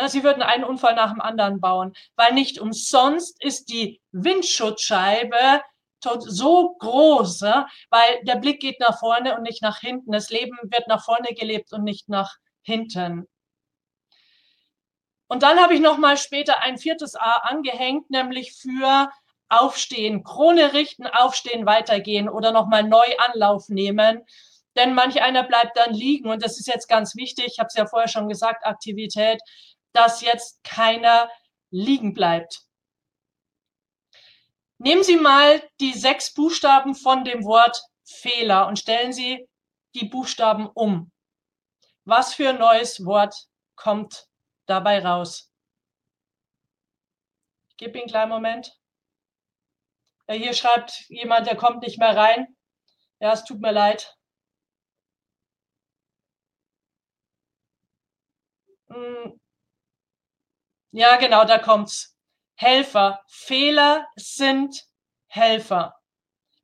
Sie 0.07 0.25
würden 0.25 0.43
einen 0.43 0.65
Unfall 0.65 0.95
nach 0.95 1.13
dem 1.13 1.21
anderen 1.21 1.61
bauen, 1.61 1.93
weil 2.17 2.33
nicht 2.33 2.59
umsonst 2.59 3.45
ist 3.45 3.69
die 3.69 4.01
Windschutzscheibe 4.13 5.61
so 6.01 6.77
groß, 6.79 7.43
weil 7.43 8.23
der 8.23 8.37
Blick 8.37 8.61
geht 8.61 8.81
nach 8.81 8.99
vorne 8.99 9.37
und 9.37 9.43
nicht 9.43 9.61
nach 9.61 9.81
hinten. 9.81 10.11
Das 10.11 10.31
Leben 10.31 10.57
wird 10.63 10.89
nach 10.89 11.05
vorne 11.05 11.35
gelebt 11.35 11.75
und 11.75 11.85
nicht 11.85 12.09
nach 12.09 12.37
hinten. 12.63 13.29
Und 15.27 15.43
dann 15.43 15.61
habe 15.61 15.75
ich 15.75 15.81
noch 15.81 15.99
mal 15.99 16.17
später 16.17 16.63
ein 16.63 16.79
viertes 16.79 17.17
A 17.17 17.33
angehängt, 17.43 18.09
nämlich 18.09 18.55
für 18.55 19.11
Aufstehen, 19.49 20.25
Krone 20.25 20.73
richten, 20.73 21.07
aufstehen, 21.07 21.67
weitergehen 21.67 22.29
oder 22.29 22.53
noch 22.53 22.67
mal 22.67 22.83
neu 22.83 23.07
Anlauf 23.19 23.69
nehmen. 23.69 24.25
Denn 24.77 24.95
manch 24.95 25.23
einer 25.23 25.45
bleibt 25.45 25.77
dann 25.77 25.95
liegen 25.95 26.29
und 26.29 26.43
das 26.43 26.59
ist 26.59 26.67
jetzt 26.67 26.89
ganz 26.89 27.15
wichtig. 27.15 27.47
Ich 27.53 27.59
habe 27.59 27.69
es 27.69 27.75
ja 27.75 27.87
vorher 27.87 28.09
schon 28.09 28.29
gesagt, 28.29 28.67
Aktivität, 28.67 29.41
dass 29.93 30.21
jetzt 30.21 30.65
keiner 30.65 31.31
liegen 31.71 32.15
bleibt. 32.15 32.63
Nehmen 34.79 35.05
Sie 35.05 35.17
mal 35.17 35.63
die 35.81 35.93
sechs 35.93 36.35
Buchstaben 36.35 36.95
von 36.95 37.25
dem 37.25 37.45
Wort 37.45 37.81
Fehler 38.05 38.67
und 38.67 38.79
stellen 38.79 39.13
Sie 39.13 39.49
die 39.95 40.07
Buchstaben 40.07 40.67
um. 40.67 41.13
Was 42.05 42.35
für 42.35 42.51
ein 42.51 42.59
neues 42.59 43.05
Wort 43.05 43.49
kommt 43.77 44.27
dabei 44.67 45.05
raus? 45.05 45.51
Ich 47.71 47.77
gebe 47.77 47.93
Ihnen 47.93 48.03
einen 48.03 48.11
kleinen 48.11 48.31
Moment. 48.31 48.79
Ja, 50.29 50.35
hier 50.35 50.55
schreibt 50.55 51.09
jemand, 51.09 51.47
der 51.47 51.57
kommt 51.57 51.83
nicht 51.83 51.99
mehr 51.99 52.17
rein. 52.17 52.57
Ja, 53.21 53.33
es 53.33 53.45
tut 53.45 53.61
mir 53.61 53.73
leid. 53.73 54.17
Hm. 58.89 59.39
Ja, 60.93 61.17
genau, 61.17 61.45
da 61.45 61.59
kommt's. 61.59 62.17
Helfer. 62.57 63.21
Fehler 63.29 64.07
sind 64.17 64.85
Helfer. 65.27 65.95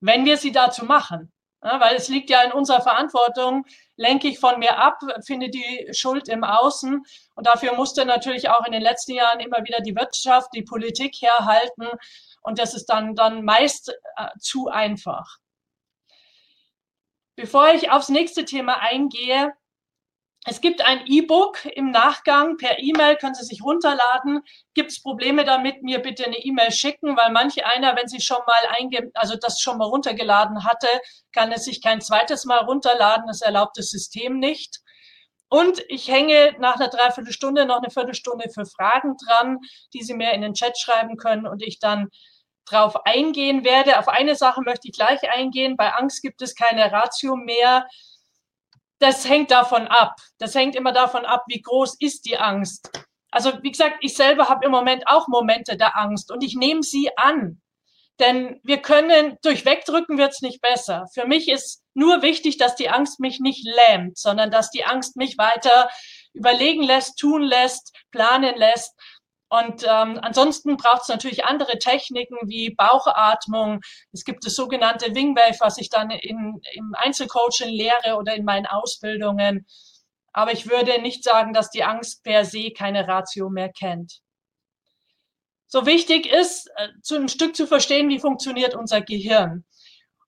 Wenn 0.00 0.24
wir 0.24 0.36
sie 0.36 0.52
dazu 0.52 0.84
machen. 0.84 1.32
Ja, 1.62 1.78
weil 1.80 1.96
es 1.96 2.08
liegt 2.08 2.30
ja 2.30 2.42
in 2.42 2.52
unserer 2.52 2.80
Verantwortung, 2.80 3.66
lenke 3.96 4.28
ich 4.28 4.38
von 4.38 4.58
mir 4.58 4.78
ab, 4.78 4.98
finde 5.26 5.50
die 5.50 5.88
Schuld 5.92 6.28
im 6.28 6.42
Außen. 6.42 7.02
Und 7.34 7.46
dafür 7.46 7.74
musste 7.74 8.06
natürlich 8.06 8.48
auch 8.48 8.64
in 8.64 8.72
den 8.72 8.80
letzten 8.80 9.12
Jahren 9.12 9.40
immer 9.40 9.58
wieder 9.64 9.80
die 9.80 9.94
Wirtschaft, 9.94 10.48
die 10.54 10.62
Politik 10.62 11.16
herhalten. 11.20 11.88
Und 12.40 12.58
das 12.58 12.74
ist 12.74 12.86
dann, 12.86 13.14
dann 13.14 13.44
meist 13.44 13.90
äh, 14.16 14.28
zu 14.38 14.68
einfach. 14.68 15.38
Bevor 17.36 17.72
ich 17.72 17.90
aufs 17.90 18.08
nächste 18.08 18.44
Thema 18.44 18.80
eingehe, 18.80 19.52
es 20.46 20.62
gibt 20.62 20.80
ein 20.80 21.06
E-Book 21.06 21.66
im 21.66 21.90
Nachgang 21.90 22.56
per 22.56 22.78
E-Mail, 22.78 23.16
können 23.16 23.34
Sie 23.34 23.44
sich 23.44 23.62
runterladen. 23.62 24.40
Gibt 24.72 24.90
es 24.90 25.02
Probleme 25.02 25.44
damit, 25.44 25.82
mir 25.82 25.98
bitte 25.98 26.24
eine 26.24 26.38
E-Mail 26.38 26.72
schicken, 26.72 27.14
weil 27.14 27.30
manch 27.30 27.64
einer, 27.66 27.94
wenn 27.94 28.08
sie 28.08 28.22
schon 28.22 28.40
mal 28.46 28.74
einge 28.78 29.10
also 29.12 29.36
das 29.36 29.60
schon 29.60 29.76
mal 29.76 29.84
runtergeladen 29.84 30.64
hatte, 30.64 30.88
kann 31.32 31.52
es 31.52 31.64
sich 31.64 31.82
kein 31.82 32.00
zweites 32.00 32.46
Mal 32.46 32.60
runterladen. 32.60 33.26
Das 33.26 33.42
erlaubt 33.42 33.76
das 33.76 33.90
System 33.90 34.38
nicht. 34.38 34.80
Und 35.50 35.82
ich 35.88 36.08
hänge 36.08 36.56
nach 36.58 36.76
einer 36.76 36.88
Dreiviertelstunde 36.88 37.66
noch 37.66 37.82
eine 37.82 37.90
Viertelstunde 37.90 38.48
für 38.48 38.64
Fragen 38.64 39.16
dran, 39.18 39.58
die 39.92 40.02
Sie 40.02 40.14
mir 40.14 40.32
in 40.32 40.40
den 40.40 40.54
Chat 40.54 40.78
schreiben 40.78 41.18
können 41.18 41.46
und 41.46 41.62
ich 41.62 41.80
dann 41.80 42.08
drauf 42.70 43.06
eingehen 43.06 43.64
werde. 43.64 43.98
Auf 43.98 44.08
eine 44.08 44.36
Sache 44.36 44.62
möchte 44.62 44.88
ich 44.88 44.94
gleich 44.94 45.30
eingehen. 45.30 45.76
Bei 45.76 45.92
Angst 45.94 46.22
gibt 46.22 46.42
es 46.42 46.54
keine 46.54 46.92
Ratio 46.92 47.36
mehr 47.36 47.86
das 49.00 49.28
hängt 49.28 49.50
davon 49.50 49.88
ab. 49.88 50.16
Das 50.38 50.54
hängt 50.54 50.76
immer 50.76 50.92
davon 50.92 51.24
ab, 51.24 51.44
wie 51.48 51.60
groß 51.60 51.96
ist 52.00 52.26
die 52.26 52.38
Angst. 52.38 52.90
Also 53.32 53.52
wie 53.62 53.70
gesagt, 53.70 53.96
ich 54.00 54.14
selber 54.14 54.48
habe 54.48 54.66
im 54.66 54.70
Moment 54.70 55.04
auch 55.06 55.26
Momente 55.28 55.76
der 55.76 55.96
Angst 55.96 56.30
und 56.30 56.44
ich 56.44 56.54
nehme 56.54 56.82
sie 56.82 57.10
an. 57.16 57.60
Denn 58.18 58.60
wir 58.62 58.82
können, 58.82 59.38
durch 59.42 59.64
Wegdrücken 59.64 60.18
wird 60.18 60.32
es 60.32 60.42
nicht 60.42 60.60
besser. 60.60 61.06
Für 61.14 61.26
mich 61.26 61.48
ist 61.48 61.82
nur 61.94 62.20
wichtig, 62.20 62.58
dass 62.58 62.76
die 62.76 62.90
Angst 62.90 63.18
mich 63.18 63.40
nicht 63.40 63.64
lähmt, 63.64 64.18
sondern 64.18 64.50
dass 64.50 64.70
die 64.70 64.84
Angst 64.84 65.16
mich 65.16 65.38
weiter 65.38 65.88
überlegen 66.34 66.82
lässt, 66.82 67.18
tun 67.18 67.42
lässt, 67.42 67.96
planen 68.10 68.56
lässt 68.56 68.94
und 69.50 69.82
ähm, 69.82 70.20
ansonsten 70.22 70.76
braucht 70.76 71.02
es 71.02 71.08
natürlich 71.08 71.44
andere 71.44 71.76
Techniken 71.78 72.36
wie 72.48 72.70
Bauchatmung. 72.70 73.80
Es 74.12 74.24
gibt 74.24 74.46
das 74.46 74.54
sogenannte 74.54 75.12
Wingwave, 75.12 75.56
was 75.58 75.76
ich 75.78 75.90
dann 75.90 76.10
in, 76.10 76.60
im 76.74 76.94
Einzelcoaching 76.96 77.68
lehre 77.68 78.16
oder 78.16 78.36
in 78.36 78.44
meinen 78.44 78.66
Ausbildungen. 78.66 79.66
Aber 80.32 80.52
ich 80.52 80.70
würde 80.70 81.02
nicht 81.02 81.24
sagen, 81.24 81.52
dass 81.52 81.70
die 81.70 81.82
Angst 81.82 82.22
per 82.22 82.44
se 82.44 82.70
keine 82.70 83.08
Ratio 83.08 83.50
mehr 83.50 83.72
kennt. 83.72 84.20
So 85.66 85.84
wichtig 85.84 86.26
ist, 86.26 86.70
äh, 86.76 86.88
zu 87.02 87.16
ein 87.16 87.28
Stück 87.28 87.56
zu 87.56 87.66
verstehen, 87.66 88.08
wie 88.08 88.20
funktioniert 88.20 88.76
unser 88.76 89.00
Gehirn. 89.00 89.64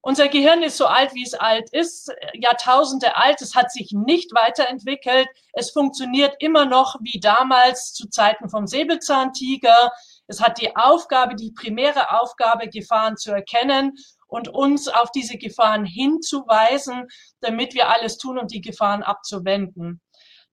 Unser 0.05 0.27
Gehirn 0.27 0.65
ist 0.65 0.79
so 0.79 0.87
alt, 0.87 1.15
wie 1.15 1.23
es 1.23 1.35
alt 1.35 1.71
ist, 1.71 2.13
Jahrtausende 2.35 3.15
alt. 3.15 3.41
Es 3.41 3.55
hat 3.55 3.71
sich 3.71 3.93
nicht 3.93 4.35
weiterentwickelt. 4.35 5.29
Es 5.53 5.71
funktioniert 5.71 6.35
immer 6.41 6.67
noch 6.67 6.97
wie 7.03 7.21
damals 7.21 7.95
zu 7.95 8.09
Zeiten 8.09 8.51
vom 8.51 8.67
Säbelzahntiger. 8.67 9.93
Es 10.27 10.41
hat 10.41 10.61
die 10.61 10.75
Aufgabe, 10.75 11.37
die 11.37 11.53
primäre 11.53 12.21
Aufgabe, 12.21 12.69
Gefahren 12.69 13.17
zu 13.17 13.31
erkennen 13.31 13.97
und 14.27 14.49
uns 14.49 14.89
auf 14.89 15.13
diese 15.13 15.39
Gefahren 15.39 15.85
hinzuweisen, 15.85 17.07
damit 17.41 17.75
wir 17.75 17.89
alles 17.89 18.19
tun, 18.19 18.39
um 18.39 18.49
die 18.49 18.61
Gefahren 18.61 19.05
abzuwenden. 19.05 20.01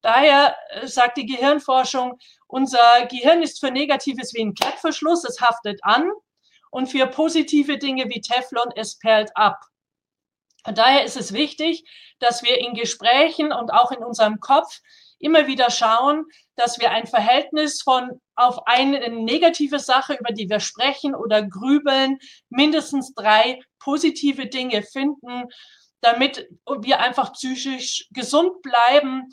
Daher 0.01 0.55
äh, 0.69 0.85
sagt 0.87 1.17
die 1.17 1.25
Gehirnforschung, 1.25 2.19
unser 2.45 3.05
Gehirn 3.09 3.41
ist 3.41 3.59
für 3.59 3.71
Negatives 3.71 4.33
wie 4.35 4.41
ein 4.41 4.53
Klettverschluss, 4.53 5.23
es 5.23 5.41
haftet 5.41 5.79
an 5.81 6.11
und 6.69 6.87
für 6.87 7.07
positive 7.07 7.77
Dinge 7.77 8.05
wie 8.09 8.21
Teflon, 8.21 8.71
es 8.75 8.97
perlt 8.99 9.35
ab. 9.35 9.59
Und 10.65 10.77
daher 10.77 11.03
ist 11.03 11.17
es 11.17 11.33
wichtig, 11.33 11.83
dass 12.19 12.43
wir 12.43 12.57
in 12.59 12.73
Gesprächen 12.73 13.51
und 13.53 13.71
auch 13.71 13.91
in 13.91 14.03
unserem 14.03 14.39
Kopf 14.39 14.79
immer 15.17 15.47
wieder 15.47 15.69
schauen, 15.69 16.25
dass 16.55 16.79
wir 16.79 16.91
ein 16.91 17.07
Verhältnis 17.07 17.81
von 17.81 18.21
auf 18.35 18.67
eine 18.67 19.09
negative 19.09 19.79
Sache, 19.79 20.13
über 20.13 20.33
die 20.33 20.49
wir 20.49 20.59
sprechen 20.59 21.15
oder 21.15 21.45
grübeln, 21.45 22.19
mindestens 22.49 23.13
drei 23.13 23.59
positive 23.79 24.47
Dinge 24.47 24.83
finden, 24.83 25.45
damit 26.01 26.47
wir 26.81 26.99
einfach 26.99 27.33
psychisch 27.33 28.07
gesund 28.11 28.61
bleiben. 28.61 29.29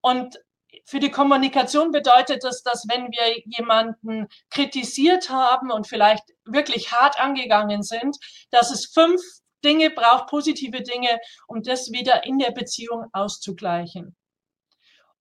Und 0.00 0.38
Für 0.84 1.00
die 1.00 1.10
Kommunikation 1.10 1.90
bedeutet 1.90 2.44
das, 2.44 2.62
dass 2.62 2.86
wenn 2.88 3.10
wir 3.10 3.42
jemanden 3.44 4.28
kritisiert 4.50 5.30
haben 5.30 5.70
und 5.72 5.86
vielleicht 5.88 6.22
wirklich 6.46 6.92
hart 6.92 7.18
angegangen 7.20 7.82
sind, 7.82 8.16
dass 8.50 8.70
es 8.70 8.86
fünf 8.86 9.20
Dinge 9.64 9.90
braucht, 9.90 10.28
positive 10.28 10.82
Dinge, 10.82 11.18
um 11.48 11.62
das 11.62 11.90
wieder 11.90 12.24
in 12.24 12.38
der 12.38 12.52
Beziehung 12.52 13.06
auszugleichen. 13.12 14.16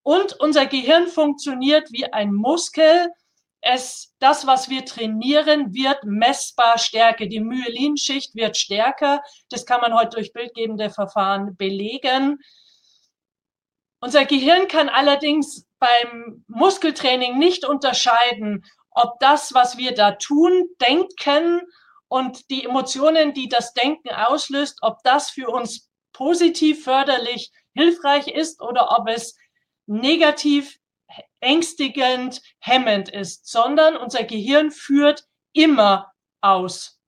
Und 0.03 0.39
unser 0.39 0.67
Gehirn 0.67 1.07
funktioniert 1.07 1.91
wie 1.91 2.05
ein 2.13 2.31
Muskel. 2.31 3.09
Es, 3.61 4.13
das, 4.19 4.45
was 4.45 4.69
wir 4.69 4.85
trainieren, 4.85 5.73
wird 5.73 6.03
messbar 6.03 6.77
stärker. 6.77 7.25
Die 7.25 7.39
Myelinschicht 7.39 8.35
wird 8.35 8.55
stärker. 8.55 9.23
Das 9.49 9.65
kann 9.65 9.81
man 9.81 9.95
heute 9.95 10.17
durch 10.17 10.31
bildgebende 10.31 10.91
Verfahren 10.91 11.57
belegen. 11.57 12.37
Unser 13.99 14.25
Gehirn 14.25 14.67
kann 14.67 14.89
allerdings 14.89 15.65
beim 15.79 16.45
Muskeltraining 16.47 17.39
nicht 17.39 17.65
unterscheiden, 17.65 18.63
ob 18.95 19.19
das, 19.19 19.53
was 19.53 19.77
wir 19.77 19.93
da 19.93 20.13
tun, 20.13 20.69
denken 20.81 21.61
und 22.07 22.49
die 22.49 22.65
Emotionen, 22.65 23.33
die 23.33 23.49
das 23.49 23.73
Denken 23.73 24.09
auslöst, 24.09 24.79
ob 24.81 25.03
das 25.03 25.29
für 25.29 25.49
uns 25.49 25.89
positiv, 26.13 26.83
förderlich, 26.83 27.51
hilfreich 27.73 28.27
ist 28.27 28.61
oder 28.61 28.97
ob 28.97 29.09
es 29.09 29.37
negativ, 29.85 30.79
ängstigend, 31.41 32.41
hemmend 32.59 33.09
ist, 33.09 33.47
sondern 33.47 33.97
unser 33.97 34.23
Gehirn 34.23 34.71
führt 34.71 35.25
immer 35.53 36.13
aus. 36.41 36.99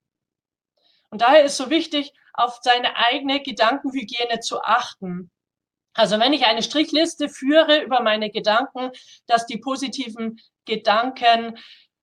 Und 1.10 1.22
daher 1.22 1.44
ist 1.44 1.58
so 1.58 1.70
wichtig, 1.70 2.14
auf 2.34 2.60
seine 2.62 2.98
eigene 2.98 3.42
Gedankenhygiene 3.42 4.42
zu 4.42 4.62
achten. 4.62 5.32
Also 5.94 6.20
wenn 6.20 6.34
ich 6.34 6.46
eine 6.46 6.62
Strichliste 6.62 7.30
führe 7.30 7.82
über 7.82 8.02
meine 8.02 8.30
Gedanken, 8.30 8.92
dass 9.26 9.48
die 9.48 9.58
positiven 9.58 10.40
Gedanken 10.68 11.58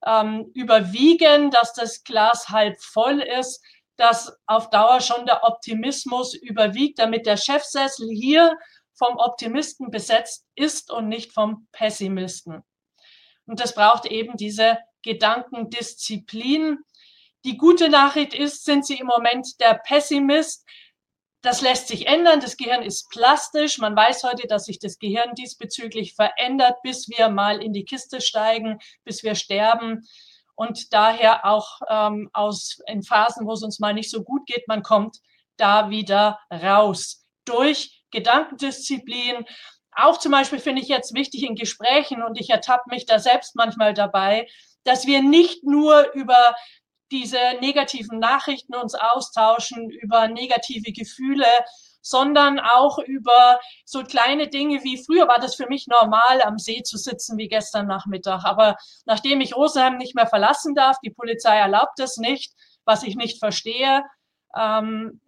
ähm, 0.05 0.51
überwiegen, 0.55 1.51
dass 1.51 1.73
das 1.73 2.03
Glas 2.03 2.49
halb 2.49 2.81
voll 2.81 3.21
ist, 3.21 3.63
dass 3.97 4.37
auf 4.47 4.71
Dauer 4.71 5.01
schon 5.01 5.25
der 5.27 5.45
Optimismus 5.45 6.35
überwiegt, 6.35 6.99
damit 6.99 7.27
der 7.27 7.37
Chefsessel 7.37 8.09
hier 8.11 8.57
vom 8.95 9.17
Optimisten 9.17 9.91
besetzt 9.91 10.47
ist 10.55 10.91
und 10.91 11.09
nicht 11.09 11.33
vom 11.33 11.69
Pessimisten. 11.73 12.63
Und 13.47 13.61
das 13.61 13.75
braucht 13.75 14.07
eben 14.07 14.37
diese 14.37 14.79
Gedankendisziplin. 15.03 16.79
Die 17.45 17.57
gute 17.57 17.89
Nachricht 17.89 18.35
ist, 18.35 18.65
sind 18.65 18.87
Sie 18.87 18.99
im 18.99 19.07
Moment 19.07 19.61
der 19.61 19.75
Pessimist. 19.75 20.67
Das 21.45 21.61
lässt 21.61 21.89
sich 21.89 22.07
ändern. 22.07 22.41
Das 22.41 22.57
Gehirn 22.57 22.83
ist 22.83 23.11
plastisch. 23.11 23.77
Man 23.77 23.95
weiß 23.95 24.25
heute, 24.25 24.49
dass 24.49 24.65
sich 24.65 24.79
das 24.79 24.99
Gehirn 24.99 25.35
diesbezüglich 25.35 26.15
verändert, 26.15 26.81
bis 26.83 27.07
wir 27.11 27.29
mal 27.29 27.63
in 27.63 27.75
die 27.75 27.85
Kiste 27.85 28.23
steigen, 28.23 28.79
bis 29.05 29.23
wir 29.23 29.35
sterben. 29.35 30.09
Und 30.55 30.95
daher 30.95 31.45
auch 31.45 31.83
ähm, 31.91 32.31
aus 32.33 32.79
in 32.87 33.03
Phasen, 33.03 33.47
wo 33.47 33.53
es 33.53 33.63
uns 33.63 33.79
mal 33.79 33.93
nicht 33.93 34.11
so 34.11 34.25
gut 34.25 34.47
geht, 34.47 34.67
man 34.69 34.83
kommt 34.83 35.19
da 35.59 35.91
wieder 35.91 36.41
raus 36.51 37.27
durch 37.45 38.03
Gedankendisziplin. 38.11 39.45
Auch 39.93 40.19
zum 40.19 40.33
Beispiel 40.33 40.61
finde 40.61 40.81
ich 40.81 40.89
jetzt 40.89 41.13
wichtig 41.13 41.43
in 41.43 41.57
Gesprächen 41.57 42.23
und 42.23 42.41
ich 42.41 42.49
ertappe 42.49 42.89
mich 42.89 43.05
da 43.05 43.19
selbst 43.19 43.55
manchmal 43.55 43.93
dabei, 43.93 44.49
dass 44.85 45.07
wir 45.07 45.21
nicht 45.21 45.63
nur 45.63 46.11
über 46.15 46.57
diese 47.11 47.39
negativen 47.61 48.19
Nachrichten 48.19 48.75
uns 48.75 48.95
austauschen, 48.95 49.91
über 49.91 50.29
negative 50.29 50.93
Gefühle, 50.93 51.47
sondern 52.05 52.61
auch 52.61 52.99
über 52.99 53.59
so 53.87 54.03
kleine 54.05 54.49
Dinge 54.49 54.85
wie 54.85 55.03
früher 55.03 55.27
war 55.27 55.39
das 55.39 55.55
für 55.55 55.67
mich 55.67 55.87
normal, 55.87 56.43
am 56.43 56.59
See 56.59 56.83
zu 56.83 56.99
sitzen 56.99 57.39
wie 57.39 57.49
gestern 57.49 57.87
Nachmittag. 57.87 58.45
Aber 58.45 58.77
nachdem 59.07 59.41
ich 59.41 59.57
Rosenheim 59.57 59.97
nicht 59.97 60.15
mehr 60.15 60.27
verlassen 60.27 60.75
darf, 60.75 60.99
die 61.01 61.11
Polizei 61.11 61.57
erlaubt 61.57 61.99
es 62.01 62.19
nicht, 62.19 62.53
was 62.85 63.03
ich 63.05 63.17
nicht 63.17 63.39
verstehe, 63.39 64.03
ähm, 64.55 65.21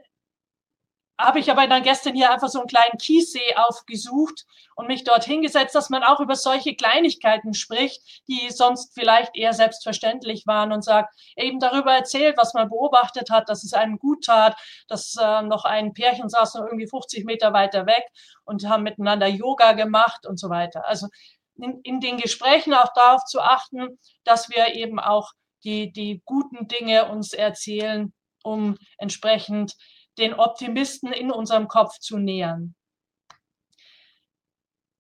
habe 1.19 1.39
ich 1.39 1.51
aber 1.51 1.67
dann 1.67 1.83
gestern 1.83 2.15
hier 2.15 2.31
einfach 2.31 2.49
so 2.49 2.59
einen 2.59 2.69
kleinen 2.69 2.99
Kiessee 2.99 3.55
aufgesucht 3.57 4.45
und 4.75 4.89
mich 4.89 5.05
dort 5.05 5.25
hingesetzt, 5.25 5.75
dass 5.75 5.89
man 5.89 6.03
auch 6.03 6.21
über 6.21 6.37
solche 6.37 6.75
Kleinigkeiten 6.75 7.55
spricht, 7.55 8.03
die 8.29 8.51
sonst 8.51 8.93
vielleicht 8.95 9.37
eher 9.37 9.55
selbstverständlich 9.55 10.47
waren 10.47 10.73
und 10.73 10.83
sagt, 10.83 11.15
eben 11.37 11.59
darüber 11.59 11.93
erzählt, 11.93 12.37
was 12.37 12.53
man 12.53 12.69
beobachtet 12.69 13.31
hat, 13.31 13.49
dass 13.49 13.65
es 13.65 13.73
einem 13.73 13.99
gut 13.99 14.25
tat, 14.25 14.57
dass 14.89 15.17
äh, 15.17 15.43
noch 15.43 15.65
ein 15.65 15.95
Pärchen 15.95 16.29
saß 16.29 16.55
noch 16.55 16.67
irgendwie 16.67 16.89
50 16.89 17.25
Meter 17.25 17.53
weiter 17.55 17.87
weg 17.87 18.05
und 18.45 18.69
haben 18.69 18.83
miteinander 18.83 19.27
Yoga 19.27 19.73
gemacht 19.73 20.27
und 20.27 20.39
so 20.39 20.51
weiter. 20.51 20.87
Also 20.87 21.09
in, 21.55 21.81
in 21.83 22.01
den 22.01 22.19
Gesprächen 22.19 22.75
auch 22.75 22.93
darauf 22.95 23.25
zu 23.25 23.41
achten, 23.41 23.99
dass 24.25 24.51
wir 24.51 24.75
eben 24.75 25.01
auch 25.01 25.33
die, 25.65 25.91
die 25.91 26.21
guten 26.27 26.69
Dinge 26.69 27.07
uns 27.09 27.33
erzählen, 27.33 28.13
um 28.43 28.77
entsprechend 28.99 29.75
den 30.19 30.35
Optimisten 30.35 31.13
in 31.13 31.31
unserem 31.31 31.69
Kopf 31.69 31.99
zu 31.99 32.19
nähern. 32.19 32.75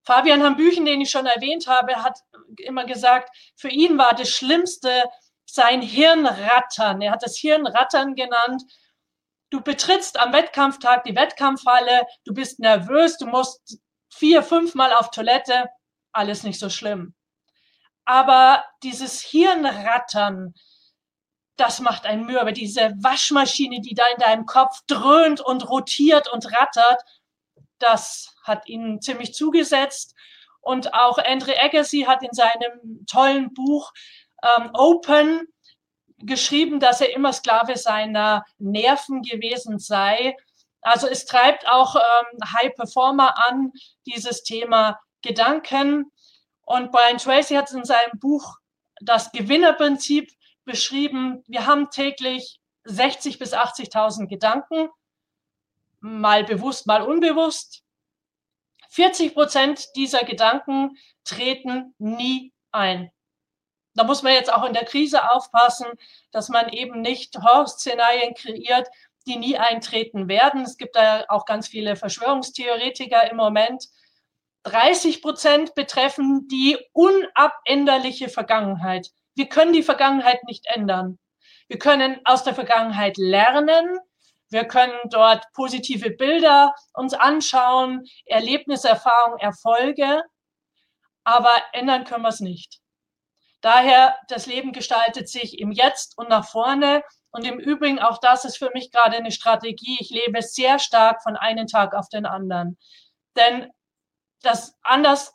Fabian 0.05 0.43
Hambüchen, 0.43 0.85
den 0.85 1.01
ich 1.01 1.11
schon 1.11 1.27
erwähnt 1.27 1.67
habe, 1.67 1.97
hat 1.97 2.21
immer 2.59 2.85
gesagt, 2.85 3.29
für 3.57 3.69
ihn 3.69 3.99
war 3.99 4.15
das 4.15 4.31
Schlimmste 4.31 5.05
sein 5.47 5.83
Hirnrattern. 5.83 7.01
Er 7.03 7.13
hat 7.13 7.25
das 7.25 7.37
Hirnrattern 7.37 8.15
genannt. 8.15 8.63
Du 9.51 9.61
betrittst 9.61 10.19
am 10.19 10.33
Wettkampftag 10.33 11.05
die 11.05 11.17
Wettkampfhalle, 11.17 12.07
du 12.25 12.35
bist 12.35 12.61
nervös, 12.61 13.17
du 13.19 13.27
musst 13.27 13.79
vier, 14.13 14.43
fünfmal 14.43 14.93
auf 14.93 15.11
Toilette, 15.11 15.69
alles 16.13 16.43
nicht 16.43 16.61
so 16.61 16.71
schlimm. 16.71 17.15
Aber 18.05 18.65
dieses 18.83 19.21
Hirnrattern, 19.21 20.55
das 21.57 21.81
macht 21.81 22.07
einen 22.07 22.27
mürbe. 22.27 22.53
Diese 22.53 22.93
Waschmaschine, 22.99 23.81
die 23.81 23.95
da 23.95 24.05
in 24.09 24.19
deinem 24.19 24.47
Kopf 24.47 24.81
dröhnt 24.87 25.41
und 25.41 25.69
rotiert 25.69 26.31
und 26.33 26.53
rattert, 26.53 27.03
das 27.79 28.35
hat 28.43 28.69
ihnen 28.69 29.01
ziemlich 29.01 29.35
zugesetzt. 29.35 30.15
Und 30.61 30.95
auch 30.95 31.19
Andre 31.19 31.55
Agassi 31.63 32.03
hat 32.03 32.23
in 32.23 32.33
seinem 32.33 33.07
tollen 33.07 33.55
Buch 33.55 33.93
ähm, 34.43 34.71
Open 34.75 35.47
geschrieben, 36.19 36.81
dass 36.81 37.01
er 37.01 37.15
immer 37.15 37.33
Sklave 37.33 37.77
seiner 37.77 38.45
Nerven 38.59 39.23
gewesen 39.23 39.79
sei. 39.79 40.37
Also 40.81 41.07
es 41.07 41.25
treibt 41.25 41.69
auch 41.69 41.97
ähm, 41.97 42.53
High 42.53 42.75
Performer 42.75 43.35
an, 43.49 43.73
dieses 44.07 44.43
Thema 44.43 44.99
Gedanken. 45.23 46.11
Und 46.63 46.91
Brian 46.91 47.19
Tracy 47.19 47.55
hat 47.55 47.71
in 47.73 47.85
seinem 47.85 48.19
Buch 48.19 48.57
das 49.01 49.31
Gewinnerprinzip 49.33 50.31
beschrieben, 50.67 51.43
wir 51.47 51.67
haben 51.67 51.91
täglich 51.91 52.61
60 52.85 53.39
bis 53.39 53.55
80.000 53.55 54.27
Gedanken, 54.27 54.91
mal 56.01 56.45
bewusst, 56.45 56.87
mal 56.87 57.03
unbewusst. 57.03 57.83
40 58.91 59.35
Prozent 59.35 59.87
dieser 59.97 60.25
Gedanken 60.25 60.97
treten 61.25 61.95
nie 61.99 62.53
ein. 62.71 63.11
Da 63.95 64.05
muss 64.05 64.23
man 64.23 64.35
jetzt 64.35 64.53
auch 64.53 64.65
in 64.65 64.75
der 64.75 64.85
Krise 64.85 65.31
aufpassen, 65.31 65.87
dass 66.31 66.51
man 66.51 66.69
eben 66.69 67.01
nicht 67.01 67.37
Horrorszenarien 67.39 68.35
kreiert, 68.35 68.89
die 69.27 69.37
nie 69.37 69.57
eintreten 69.57 70.29
werden. 70.29 70.63
Es 70.63 70.77
gibt 70.77 70.97
da 70.97 71.25
auch 71.29 71.47
ganz 71.47 71.67
viele 71.67 71.97
Verschwörungstheoretiker 71.97 73.31
im 73.31 73.39
Moment. 73.39 73.89
30 74.65 75.23
Prozent 75.23 75.75
betreffen 75.75 76.47
die 76.49 76.77
unabänderliche 76.93 78.29
Vergangenheit. 78.29 79.11
Wir 79.37 79.49
können 79.49 79.75
die 79.75 79.83
Vergangenheit 79.83 80.43
nicht 80.45 80.67
ändern. 80.67 81.19
Wir 81.69 81.79
können 81.79 82.21
aus 82.25 82.43
der 82.43 82.55
Vergangenheit 82.55 83.19
lernen. 83.19 83.99
Wir 84.49 84.65
können 84.65 84.99
dort 85.11 85.45
positive 85.53 86.11
Bilder 86.11 86.75
uns 86.95 87.13
anschauen, 87.13 88.07
Erlebnisse, 88.25 88.89
Erfahrungen, 88.89 89.39
Erfolge. 89.39 90.23
Aber 91.25 91.51
ändern 91.73 92.05
können 92.05 92.23
wir 92.23 92.31
es 92.31 92.41
nicht. 92.41 92.81
Daher, 93.61 94.17
das 94.29 94.47
Leben 94.47 94.73
gestaltet 94.73 95.29
sich 95.29 95.59
im 95.59 95.71
Jetzt 95.71 96.17
und 96.17 96.31
nach 96.31 96.49
vorne. 96.49 97.03
Und 97.31 97.45
im 97.45 97.59
Übrigen, 97.59 97.99
auch 97.99 98.19
das 98.19 98.47
ist 98.47 98.57
für 98.57 98.71
mich 98.73 98.91
gerade 98.91 99.17
eine 99.17 99.33
Strategie. 99.33 99.99
Ich 100.01 100.09
lebe 100.09 100.41
sehr 100.41 100.79
stark 100.79 101.23
von 101.23 101.37
einem 101.37 101.67
Tag 101.67 101.95
auf 101.95 102.09
den 102.09 102.25
anderen. 102.25 102.79
Denn 103.37 103.71
das 104.41 104.75
anders 104.83 105.35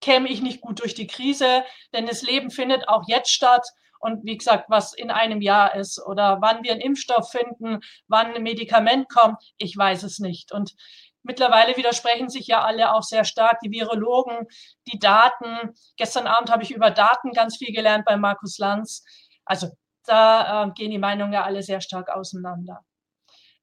käme 0.00 0.28
ich 0.28 0.42
nicht 0.42 0.60
gut 0.60 0.80
durch 0.80 0.94
die 0.94 1.06
Krise, 1.06 1.64
denn 1.92 2.06
das 2.06 2.22
Leben 2.22 2.50
findet 2.50 2.88
auch 2.88 3.04
jetzt 3.06 3.30
statt. 3.30 3.66
Und 4.00 4.24
wie 4.24 4.38
gesagt, 4.38 4.66
was 4.68 4.94
in 4.94 5.10
einem 5.10 5.42
Jahr 5.42 5.74
ist 5.74 6.02
oder 6.04 6.38
wann 6.40 6.62
wir 6.62 6.72
einen 6.72 6.80
Impfstoff 6.80 7.30
finden, 7.30 7.80
wann 8.08 8.34
ein 8.34 8.42
Medikament 8.42 9.08
kommt, 9.10 9.36
ich 9.58 9.76
weiß 9.76 10.02
es 10.04 10.18
nicht. 10.18 10.52
Und 10.52 10.74
mittlerweile 11.22 11.76
widersprechen 11.76 12.30
sich 12.30 12.46
ja 12.46 12.62
alle 12.62 12.94
auch 12.94 13.02
sehr 13.02 13.24
stark, 13.24 13.60
die 13.60 13.70
Virologen, 13.70 14.46
die 14.90 14.98
Daten. 14.98 15.74
Gestern 15.96 16.26
Abend 16.26 16.50
habe 16.50 16.62
ich 16.62 16.70
über 16.70 16.90
Daten 16.90 17.32
ganz 17.32 17.58
viel 17.58 17.74
gelernt 17.74 18.06
bei 18.06 18.16
Markus 18.16 18.56
Lanz. 18.56 19.04
Also 19.44 19.68
da 20.04 20.64
äh, 20.64 20.70
gehen 20.72 20.90
die 20.90 20.98
Meinungen 20.98 21.34
ja 21.34 21.44
alle 21.44 21.62
sehr 21.62 21.82
stark 21.82 22.08
auseinander. 22.08 22.80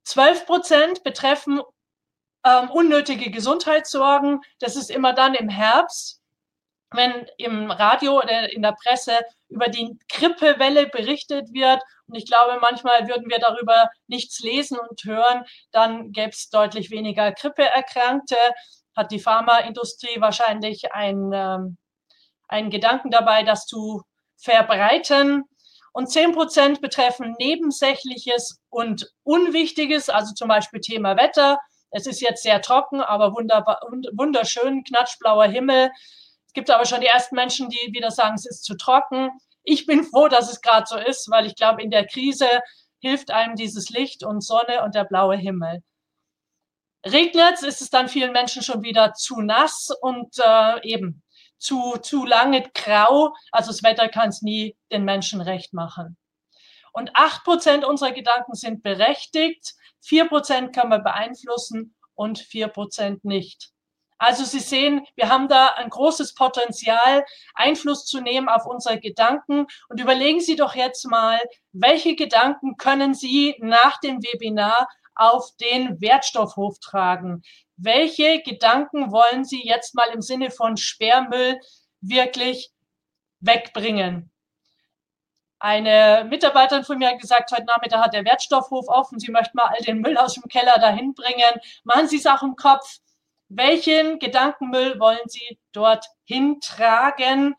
12 0.03 0.45
Prozent 0.45 1.03
betreffen 1.03 1.61
ähm, 2.45 2.69
unnötige 2.69 3.31
Gesundheitssorgen. 3.31 4.41
Das 4.59 4.75
ist 4.75 4.89
immer 4.89 5.13
dann 5.13 5.33
im 5.33 5.49
Herbst, 5.49 6.21
wenn 6.91 7.27
im 7.37 7.69
Radio 7.69 8.17
oder 8.17 8.51
in 8.51 8.61
der 8.61 8.73
Presse 8.73 9.19
über 9.49 9.67
die 9.67 9.97
Grippewelle 10.09 10.87
berichtet 10.87 11.53
wird. 11.53 11.81
Und 12.07 12.15
ich 12.15 12.25
glaube, 12.25 12.59
manchmal 12.61 13.07
würden 13.07 13.29
wir 13.29 13.39
darüber 13.39 13.89
nichts 14.07 14.39
lesen 14.39 14.77
und 14.79 15.03
hören, 15.03 15.43
dann 15.71 16.11
gäbe 16.11 16.29
es 16.29 16.49
deutlich 16.49 16.89
weniger 16.91 17.31
Grippeerkrankte. 17.31 18.37
Hat 18.95 19.11
die 19.11 19.19
Pharmaindustrie 19.19 20.21
wahrscheinlich 20.21 20.93
einen, 20.93 21.31
ähm, 21.33 21.77
einen 22.47 22.69
Gedanken 22.69 23.11
dabei, 23.11 23.43
das 23.43 23.65
zu 23.65 24.03
verbreiten. 24.37 25.43
Und 25.91 26.11
zehn 26.11 26.31
Prozent 26.31 26.81
betreffen 26.81 27.35
Nebensächliches 27.39 28.59
und 28.69 29.11
Unwichtiges, 29.23 30.09
also 30.09 30.33
zum 30.33 30.47
Beispiel 30.47 30.79
Thema 30.79 31.17
Wetter. 31.17 31.59
Es 31.89 32.05
ist 32.05 32.21
jetzt 32.21 32.43
sehr 32.43 32.61
trocken, 32.61 33.01
aber 33.01 33.33
wunderbar, 33.33 33.81
wunderschön, 34.13 34.83
knatschblauer 34.83 35.45
Himmel. 35.45 35.89
Gibt 36.57 36.71
aber 36.71 36.87
schon 36.87 37.01
die 37.01 37.05
ersten 37.07 37.35
Menschen, 37.35 37.69
die 37.69 37.93
wieder 37.93 38.09
sagen, 38.09 38.33
es 38.33 38.47
ist 38.47 38.63
zu 38.63 38.75
trocken. 38.75 39.29
Ich 39.61 39.85
bin 39.85 40.03
froh, 40.03 40.27
dass 40.27 40.51
es 40.51 40.59
gerade 40.59 40.87
so 40.87 40.97
ist, 40.97 41.29
weil 41.29 41.45
ich 41.45 41.53
glaube, 41.53 41.83
in 41.83 41.91
der 41.91 42.07
Krise 42.07 42.49
hilft 42.99 43.29
einem 43.29 43.55
dieses 43.55 43.91
Licht 43.91 44.23
und 44.23 44.41
Sonne 44.41 44.81
und 44.83 44.95
der 44.95 45.03
blaue 45.03 45.37
Himmel. 45.37 45.83
Regnet 47.05 47.53
es, 47.57 47.61
ist 47.61 47.81
es 47.83 47.91
dann 47.91 48.09
vielen 48.09 48.31
Menschen 48.31 48.63
schon 48.63 48.81
wieder 48.81 49.13
zu 49.13 49.39
nass 49.39 49.89
und 50.01 50.33
äh, 50.43 50.81
eben 50.81 51.21
zu, 51.59 51.97
zu 52.01 52.25
lange 52.25 52.67
grau. 52.73 53.35
Also 53.51 53.69
das 53.69 53.83
Wetter 53.83 54.09
kann 54.09 54.29
es 54.29 54.41
nie 54.41 54.75
den 54.91 55.05
Menschen 55.05 55.41
recht 55.41 55.73
machen. 55.73 56.17
Und 56.91 57.11
acht 57.13 57.43
Prozent 57.43 57.85
unserer 57.85 58.13
Gedanken 58.13 58.55
sind 58.55 58.81
berechtigt. 58.81 59.75
4% 60.03 60.73
können 60.73 60.89
wir 60.89 61.03
beeinflussen 61.03 61.95
und 62.15 62.39
4% 62.39 63.19
nicht. 63.21 63.76
Also 64.19 64.45
Sie 64.45 64.59
sehen, 64.59 65.05
wir 65.15 65.29
haben 65.29 65.47
da 65.47 65.67
ein 65.75 65.89
großes 65.89 66.33
Potenzial, 66.33 67.23
Einfluss 67.53 68.05
zu 68.05 68.19
nehmen 68.19 68.49
auf 68.49 68.65
unsere 68.65 68.99
Gedanken. 68.99 69.67
Und 69.89 69.99
überlegen 69.99 70.39
Sie 70.39 70.55
doch 70.55 70.75
jetzt 70.75 71.05
mal, 71.05 71.39
welche 71.71 72.15
Gedanken 72.15 72.77
können 72.77 73.13
Sie 73.13 73.55
nach 73.59 73.99
dem 73.99 74.21
Webinar 74.23 74.87
auf 75.13 75.55
den 75.57 76.01
Wertstoffhof 76.01 76.79
tragen? 76.79 77.43
Welche 77.75 78.41
Gedanken 78.41 79.11
wollen 79.11 79.45
Sie 79.45 79.63
jetzt 79.63 79.93
mal 79.93 80.09
im 80.09 80.21
Sinne 80.21 80.49
von 80.49 80.77
Sperrmüll 80.77 81.59
wirklich 82.01 82.71
wegbringen? 83.39 84.31
Eine 85.59 86.25
Mitarbeiterin 86.29 86.83
von 86.83 86.99
mir 86.99 87.09
hat 87.09 87.19
gesagt, 87.19 87.51
heute 87.51 87.65
Nachmittag 87.65 88.03
hat 88.03 88.13
der 88.13 88.25
Wertstoffhof 88.25 88.87
offen. 88.87 89.19
Sie 89.19 89.31
möchte 89.31 89.55
mal 89.55 89.65
all 89.65 89.83
den 89.83 90.01
Müll 90.01 90.17
aus 90.17 90.35
dem 90.35 90.43
Keller 90.43 90.77
dahin 90.79 91.15
bringen. 91.15 91.59
Machen 91.83 92.07
Sie 92.07 92.17
es 92.17 92.27
auch 92.27 92.43
im 92.43 92.55
Kopf. 92.55 92.99
Welchen 93.49 94.19
Gedankenmüll 94.19 94.99
wollen 94.99 95.27
Sie 95.27 95.59
dort 95.71 96.05
hintragen? 96.25 97.55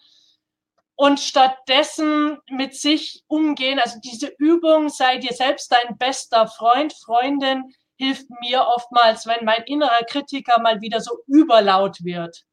Und 1.01 1.20
stattdessen 1.20 2.38
mit 2.51 2.74
sich 2.74 3.22
umgehen. 3.29 3.79
Also 3.79 4.01
diese 4.03 4.35
Übung, 4.38 4.88
sei 4.88 5.18
dir 5.18 5.33
selbst 5.33 5.70
dein 5.70 5.96
bester 5.96 6.48
Freund, 6.48 6.92
Freundin, 6.92 7.72
hilft 7.98 8.29
mir 8.40 8.66
oftmals, 8.66 9.24
wenn 9.27 9.44
mein 9.44 9.62
innerer 9.64 10.05
Kritiker 10.05 10.61
mal 10.61 10.81
wieder 10.81 11.01
so 11.01 11.18
überlaut 11.29 12.03
wird. 12.03 12.44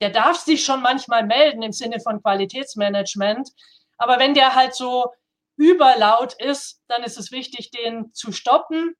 Der 0.00 0.10
darf 0.10 0.38
sich 0.38 0.64
schon 0.64 0.82
manchmal 0.82 1.24
melden 1.24 1.62
im 1.62 1.72
Sinne 1.72 2.00
von 2.00 2.22
Qualitätsmanagement. 2.22 3.50
Aber 3.98 4.18
wenn 4.18 4.34
der 4.34 4.54
halt 4.54 4.74
so 4.74 5.12
überlaut 5.56 6.34
ist, 6.40 6.80
dann 6.88 7.02
ist 7.04 7.18
es 7.18 7.30
wichtig, 7.30 7.70
den 7.70 8.12
zu 8.12 8.32
stoppen. 8.32 8.94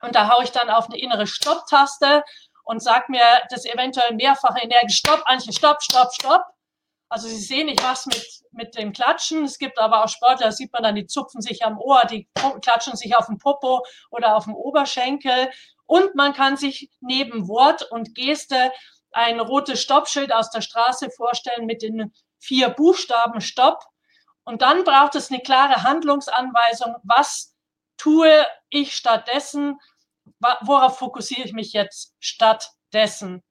Und 0.00 0.14
da 0.14 0.30
haue 0.30 0.44
ich 0.44 0.50
dann 0.50 0.70
auf 0.70 0.86
eine 0.86 0.98
innere 0.98 1.26
Stopp-Taste 1.26 2.24
und 2.70 2.80
sage 2.80 3.06
mir 3.08 3.24
das 3.50 3.64
eventuell 3.64 4.14
mehrfach 4.14 4.54
energisch, 4.62 4.98
stopp, 4.98 5.24
Antje, 5.24 5.52
stopp, 5.52 5.82
stopp, 5.82 6.14
stopp. 6.14 6.44
Also 7.08 7.26
Sie 7.26 7.40
sehen, 7.40 7.66
ich 7.66 7.82
mache 7.82 8.08
mit, 8.08 8.24
mit 8.52 8.76
dem 8.76 8.92
Klatschen. 8.92 9.42
Es 9.42 9.58
gibt 9.58 9.76
aber 9.80 10.04
auch 10.04 10.08
Sportler, 10.08 10.46
da 10.46 10.52
sieht 10.52 10.72
man 10.72 10.84
dann, 10.84 10.94
die 10.94 11.08
zupfen 11.08 11.42
sich 11.42 11.64
am 11.64 11.80
Ohr, 11.80 12.02
die 12.08 12.28
klatschen 12.62 12.94
sich 12.94 13.16
auf 13.16 13.26
den 13.26 13.38
Popo 13.38 13.84
oder 14.12 14.36
auf 14.36 14.44
dem 14.44 14.54
Oberschenkel. 14.54 15.50
Und 15.86 16.14
man 16.14 16.32
kann 16.32 16.56
sich 16.56 16.92
neben 17.00 17.48
Wort 17.48 17.90
und 17.90 18.14
Geste 18.14 18.70
ein 19.10 19.40
rotes 19.40 19.82
Stoppschild 19.82 20.32
aus 20.32 20.50
der 20.50 20.60
Straße 20.60 21.10
vorstellen 21.10 21.66
mit 21.66 21.82
den 21.82 22.14
vier 22.38 22.70
Buchstaben 22.70 23.40
Stopp. 23.40 23.82
Und 24.44 24.62
dann 24.62 24.84
braucht 24.84 25.16
es 25.16 25.32
eine 25.32 25.40
klare 25.40 25.82
Handlungsanweisung. 25.82 26.94
Was 27.02 27.52
tue 27.96 28.46
ich 28.68 28.94
stattdessen? 28.94 29.80
Worauf 30.38 30.98
fokussiere 30.98 31.42
ich 31.42 31.52
mich 31.52 31.72
jetzt 31.72 32.14
stattdessen? 32.20 33.42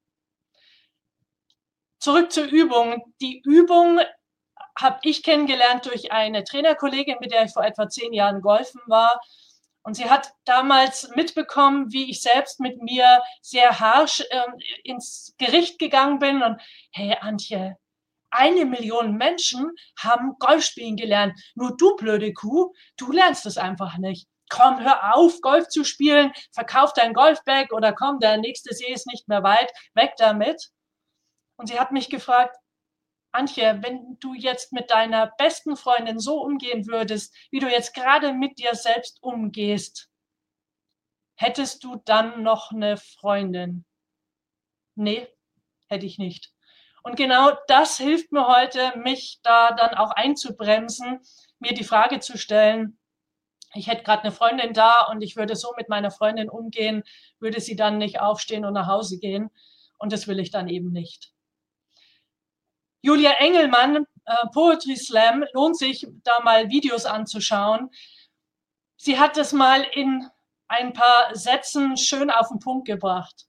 Zurück 2.00 2.32
zur 2.32 2.46
Übung. 2.46 3.14
Die 3.22 3.42
Übung 3.44 4.00
habe 4.78 5.00
ich 5.04 5.24
kennengelernt 5.24 5.86
durch 5.86 6.12
eine 6.12 6.44
Trainerkollegin, 6.44 7.18
mit 7.20 7.32
der 7.32 7.44
ich 7.44 7.52
vor 7.52 7.66
etwa 7.66 7.90
zehn 7.90 8.14
Jahren 8.14 8.42
golfen 8.42 8.82
war. 8.88 9.20
Und 9.82 9.96
sie 9.96 10.10
hat 10.10 10.34
damals 10.46 11.10
mitbekommen, 11.16 11.92
wie 11.92 12.10
ich 12.10 12.22
selbst 12.22 12.60
mit 12.60 12.82
mir 12.82 13.22
sehr 13.42 13.80
harsch 13.80 14.22
äh, 14.30 14.46
ins 14.84 15.34
Gericht 15.38 15.80
gegangen 15.80 16.20
bin. 16.20 16.44
Und 16.44 16.62
hey, 16.92 17.16
Antje, 17.20 17.78
eine 18.30 18.66
Million 18.66 19.16
Menschen 19.16 19.72
haben 19.98 20.38
Golf 20.40 20.64
spielen 20.64 20.96
gelernt. 20.96 21.40
Nur 21.56 21.76
du, 21.76 21.96
blöde 21.96 22.34
Kuh, 22.34 22.74
du 22.98 23.12
lernst 23.12 23.46
es 23.46 23.58
einfach 23.58 23.98
nicht. 23.98 24.28
Komm, 24.50 24.80
hör 24.80 25.16
auf, 25.16 25.42
Golf 25.42 25.68
zu 25.68 25.84
spielen, 25.84 26.34
verkauf 26.52 26.94
dein 26.94 27.14
Golfbag 27.14 27.72
oder 27.72 27.94
komm, 27.94 28.20
der 28.20 28.38
nächste 28.38 28.74
See 28.74 28.92
ist 28.92 29.08
nicht 29.08 29.28
mehr 29.28 29.44
weit, 29.44 29.72
weg 29.94 30.14
damit. 30.18 30.72
Und 31.56 31.68
sie 31.68 31.80
hat 31.80 31.92
mich 31.92 32.10
gefragt, 32.10 32.56
Antje, 33.32 33.80
wenn 33.84 34.18
du 34.20 34.34
jetzt 34.34 34.74
mit 34.74 34.90
deiner 34.90 35.28
besten 35.38 35.76
Freundin 35.76 36.20
so 36.20 36.42
umgehen 36.42 36.88
würdest, 36.88 37.36
wie 37.52 37.60
du 37.60 37.70
jetzt 37.70 37.94
gerade 37.94 38.34
mit 38.34 38.58
dir 38.58 38.74
selbst 38.74 39.22
umgehst, 39.22 40.10
hättest 41.36 41.84
du 41.84 41.98
dann 42.06 42.44
noch 42.44 42.72
eine 42.72 42.98
Freundin? 42.98 43.86
Nee, 44.96 45.28
hätte 45.88 46.06
ich 46.06 46.18
nicht. 46.18 46.52
Und 47.04 47.16
genau 47.16 47.52
das 47.68 47.98
hilft 47.98 48.32
mir 48.32 48.48
heute, 48.48 48.98
mich 48.98 49.40
da 49.44 49.72
dann 49.72 49.94
auch 49.96 50.12
einzubremsen, 50.12 51.22
mir 51.60 51.74
die 51.74 51.84
Frage 51.84 52.20
zu 52.20 52.38
stellen, 52.38 52.99
ich 53.74 53.88
hätte 53.88 54.04
gerade 54.04 54.24
eine 54.24 54.32
Freundin 54.32 54.74
da 54.74 55.08
und 55.08 55.22
ich 55.22 55.36
würde 55.36 55.56
so 55.56 55.74
mit 55.78 55.90
meiner 55.90 56.12
Freundin 56.12 56.50
umgehen, 56.50 57.04
würde 57.40 57.60
sie 57.60 57.76
dann 57.76 57.98
nicht 57.98 58.20
aufstehen 58.20 58.66
und 58.66 58.74
nach 58.74 58.88
Hause 58.88 59.20
gehen. 59.20 59.50
Und 59.98 60.12
das 60.12 60.28
will 60.28 60.40
ich 60.40 60.50
dann 60.50 60.70
eben 60.70 60.92
nicht. 60.92 61.34
Julia 63.02 63.32
Engelmann, 63.34 64.06
äh, 64.26 64.48
Poetry 64.54 64.96
Slam, 64.98 65.46
lohnt 65.54 65.78
sich 65.78 66.08
da 66.24 66.40
mal 66.42 66.70
Videos 66.70 67.06
anzuschauen. 67.06 67.90
Sie 68.98 69.20
hat 69.20 69.38
es 69.38 69.54
mal 69.54 69.84
in 69.94 70.28
ein 70.68 70.94
paar 70.94 71.34
Sätzen 71.36 71.96
schön 71.96 72.30
auf 72.30 72.50
den 72.50 72.60
Punkt 72.60 72.86
gebracht. 72.86 73.46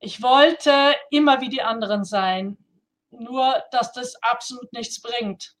Ich 0.00 0.22
wollte 0.22 0.94
immer 1.10 1.40
wie 1.40 1.48
die 1.48 1.62
anderen 1.62 2.04
sein, 2.04 2.58
nur 3.10 3.62
dass 3.70 3.92
das 3.92 4.16
absolut 4.22 4.72
nichts 4.72 5.00
bringt 5.00 5.56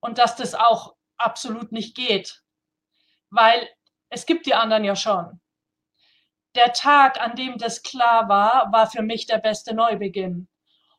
und 0.00 0.18
dass 0.18 0.36
das 0.36 0.54
auch 0.54 0.95
absolut 1.18 1.72
nicht 1.72 1.94
geht, 1.94 2.42
weil 3.30 3.68
es 4.08 4.26
gibt 4.26 4.46
die 4.46 4.54
anderen 4.54 4.84
ja 4.84 4.96
schon. 4.96 5.40
Der 6.54 6.72
Tag, 6.72 7.20
an 7.20 7.36
dem 7.36 7.58
das 7.58 7.82
klar 7.82 8.28
war, 8.28 8.72
war 8.72 8.90
für 8.90 9.02
mich 9.02 9.26
der 9.26 9.38
beste 9.38 9.74
Neubeginn. 9.74 10.48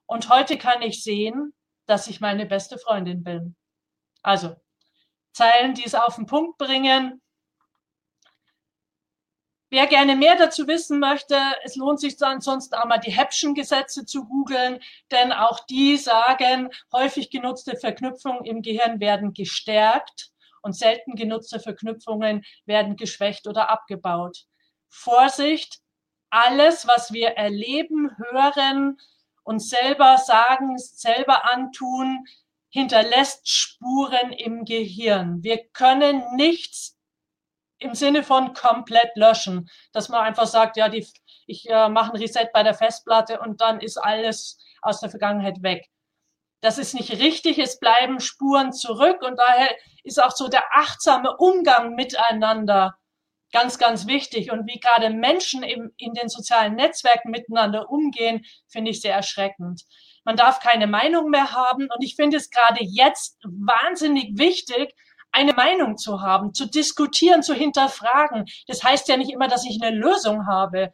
Und 0.06 0.30
heute 0.30 0.58
kann 0.58 0.82
ich 0.82 1.04
sehen, 1.04 1.54
dass 1.88 2.08
ich 2.08 2.22
meine 2.22 2.46
beste 2.46 2.78
Freundin 2.78 3.24
bin. 3.24 3.56
Also 4.22 4.56
Zeilen, 5.34 5.74
die 5.74 5.86
es 5.86 5.96
auf 5.96 6.16
den 6.16 6.26
Punkt 6.26 6.58
bringen, 6.58 7.22
Wer 9.70 9.88
gerne 9.88 10.16
mehr 10.16 10.38
dazu 10.38 10.66
wissen 10.68 11.00
möchte, 11.00 11.38
es 11.64 11.76
lohnt 11.76 12.00
sich 12.00 12.16
ansonsten 12.22 12.76
auch 12.76 12.86
mal 12.86 13.00
die 13.00 13.12
Häppchen-Gesetze 13.12 14.06
zu 14.06 14.26
googeln, 14.26 14.80
denn 15.12 15.34
auch 15.34 15.60
die 15.66 15.98
sagen, 15.98 16.70
häufig 16.94 17.30
genutzte 17.30 17.76
Verknüpfungen 17.76 18.46
im 18.46 18.62
Gehirn 18.62 19.02
werden 19.02 19.34
gestärkt 19.34 20.32
und 20.62 20.74
selten 20.74 21.16
genutzte 21.16 21.60
Verknüpfungen 21.60 22.46
werden 22.66 22.96
geschwächt 22.96 23.46
oder 23.46 23.70
abgebaut. 23.70 24.46
Vorsicht, 24.88 25.80
alles, 26.30 26.88
was 26.88 27.12
wir 27.12 27.32
erleben, 27.32 28.12
hören, 28.18 28.98
uns 29.44 29.70
selber 29.70 30.18
sagen, 30.18 30.78
selber 30.78 31.52
antun, 31.52 32.26
hinterlässt 32.70 33.50
Spuren 33.50 34.32
im 34.32 34.64
Gehirn. 34.64 35.44
Wir 35.44 35.66
können 35.70 36.24
nichts 36.36 36.97
im 37.80 37.94
Sinne 37.94 38.24
von 38.24 38.54
komplett 38.54 39.16
löschen, 39.16 39.70
dass 39.94 40.10
man 40.10 40.22
einfach 40.22 40.48
sagt, 40.48 40.78
ja, 40.78 40.90
die, 40.90 41.06
ich 41.46 41.70
äh, 41.70 41.90
mache 41.90 42.14
ein 42.14 42.20
Reset 42.20 42.50
bei 42.54 42.64
der 42.64 42.74
Festplatte 42.74 43.40
und 43.40 43.62
dann 43.62 43.80
ist 43.80 43.98
alles 43.98 44.60
aus 44.82 45.00
der 45.00 45.10
Vergangenheit 45.10 45.62
weg. 45.62 45.88
Das 46.62 46.78
ist 46.78 46.96
nicht 46.96 47.12
richtig, 47.12 47.60
es 47.60 47.80
bleiben 47.80 48.20
Spuren 48.20 48.74
zurück 48.74 49.22
und 49.22 49.38
daher 49.38 49.70
ist 50.04 50.22
auch 50.22 50.32
so 50.32 50.48
der 50.48 50.64
achtsame 50.74 51.38
Umgang 51.38 51.94
miteinander 51.94 52.98
ganz, 53.52 53.78
ganz 53.78 54.08
wichtig. 54.08 54.52
Und 54.52 54.68
wie 54.68 54.80
gerade 54.80 55.10
Menschen 55.10 55.64
im, 55.64 55.92
in 55.98 56.14
den 56.14 56.30
sozialen 56.30 56.76
Netzwerken 56.76 57.32
miteinander 57.32 57.90
umgehen, 57.90 58.46
finde 58.68 58.92
ich 58.92 59.02
sehr 59.02 59.14
erschreckend. 59.14 59.84
Man 60.26 60.36
darf 60.36 60.60
keine 60.60 60.88
Meinung 60.88 61.30
mehr 61.30 61.54
haben. 61.54 61.84
Und 61.84 62.04
ich 62.04 62.16
finde 62.16 62.38
es 62.38 62.50
gerade 62.50 62.84
jetzt 62.84 63.38
wahnsinnig 63.44 64.38
wichtig, 64.38 64.94
eine 65.32 65.54
Meinung 65.54 65.98
zu 65.98 66.22
haben, 66.22 66.54
zu 66.54 66.68
diskutieren, 66.68 67.44
zu 67.44 67.54
hinterfragen. 67.54 68.46
Das 68.68 68.84
heißt 68.84 69.08
ja 69.08 69.18
nicht 69.18 69.32
immer, 69.32 69.48
dass 69.48 69.66
ich 69.66 69.82
eine 69.82 69.96
Lösung 69.96 70.48
habe. 70.48 70.92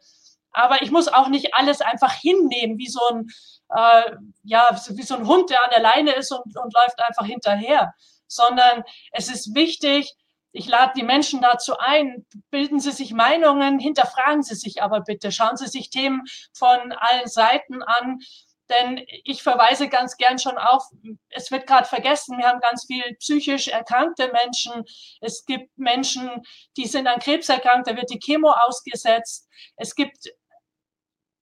Aber 0.52 0.82
ich 0.82 0.90
muss 0.90 1.08
auch 1.08 1.28
nicht 1.28 1.54
alles 1.54 1.80
einfach 1.80 2.12
hinnehmen, 2.12 2.78
wie 2.78 2.88
so 2.88 3.00
ein, 3.10 3.26
äh, 3.70 4.12
ja, 4.44 4.68
wie 4.90 5.02
so 5.02 5.16
ein 5.16 5.26
Hund, 5.26 5.50
der 5.50 5.64
an 5.64 5.70
der 5.70 5.80
Leine 5.80 6.12
ist 6.12 6.30
und, 6.30 6.56
und 6.56 6.74
läuft 6.74 7.02
einfach 7.02 7.26
hinterher. 7.26 7.92
Sondern 8.26 8.84
es 9.12 9.28
ist 9.28 9.54
wichtig, 9.54 10.14
ich 10.52 10.68
lade 10.68 10.92
die 10.96 11.02
Menschen 11.02 11.40
dazu 11.40 11.76
ein, 11.78 12.24
bilden 12.50 12.78
Sie 12.78 12.92
sich 12.92 13.12
Meinungen, 13.12 13.80
hinterfragen 13.80 14.44
Sie 14.44 14.54
sich 14.54 14.82
aber 14.82 15.00
bitte, 15.00 15.32
schauen 15.32 15.56
Sie 15.56 15.66
sich 15.66 15.90
Themen 15.90 16.22
von 16.52 16.92
allen 16.92 17.26
Seiten 17.26 17.82
an 17.82 18.20
denn 18.68 19.04
ich 19.24 19.42
verweise 19.42 19.88
ganz 19.88 20.16
gern 20.16 20.38
schon 20.38 20.56
auf, 20.56 20.84
es 21.28 21.50
wird 21.50 21.66
gerade 21.66 21.86
vergessen, 21.86 22.38
wir 22.38 22.46
haben 22.46 22.60
ganz 22.60 22.86
viel 22.86 23.02
psychisch 23.18 23.68
erkrankte 23.68 24.32
Menschen. 24.32 24.84
Es 25.20 25.44
gibt 25.44 25.76
Menschen, 25.76 26.42
die 26.76 26.86
sind 26.86 27.06
an 27.06 27.20
Krebs 27.20 27.48
erkrankt, 27.48 27.88
da 27.88 27.96
wird 27.96 28.10
die 28.10 28.18
Chemo 28.18 28.50
ausgesetzt. 28.50 29.48
Es 29.76 29.94
gibt 29.94 30.28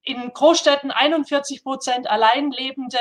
in 0.05 0.33
Großstädten 0.33 0.91
41 0.91 1.63
Prozent 1.63 2.11
Alleinlebende, 2.11 2.99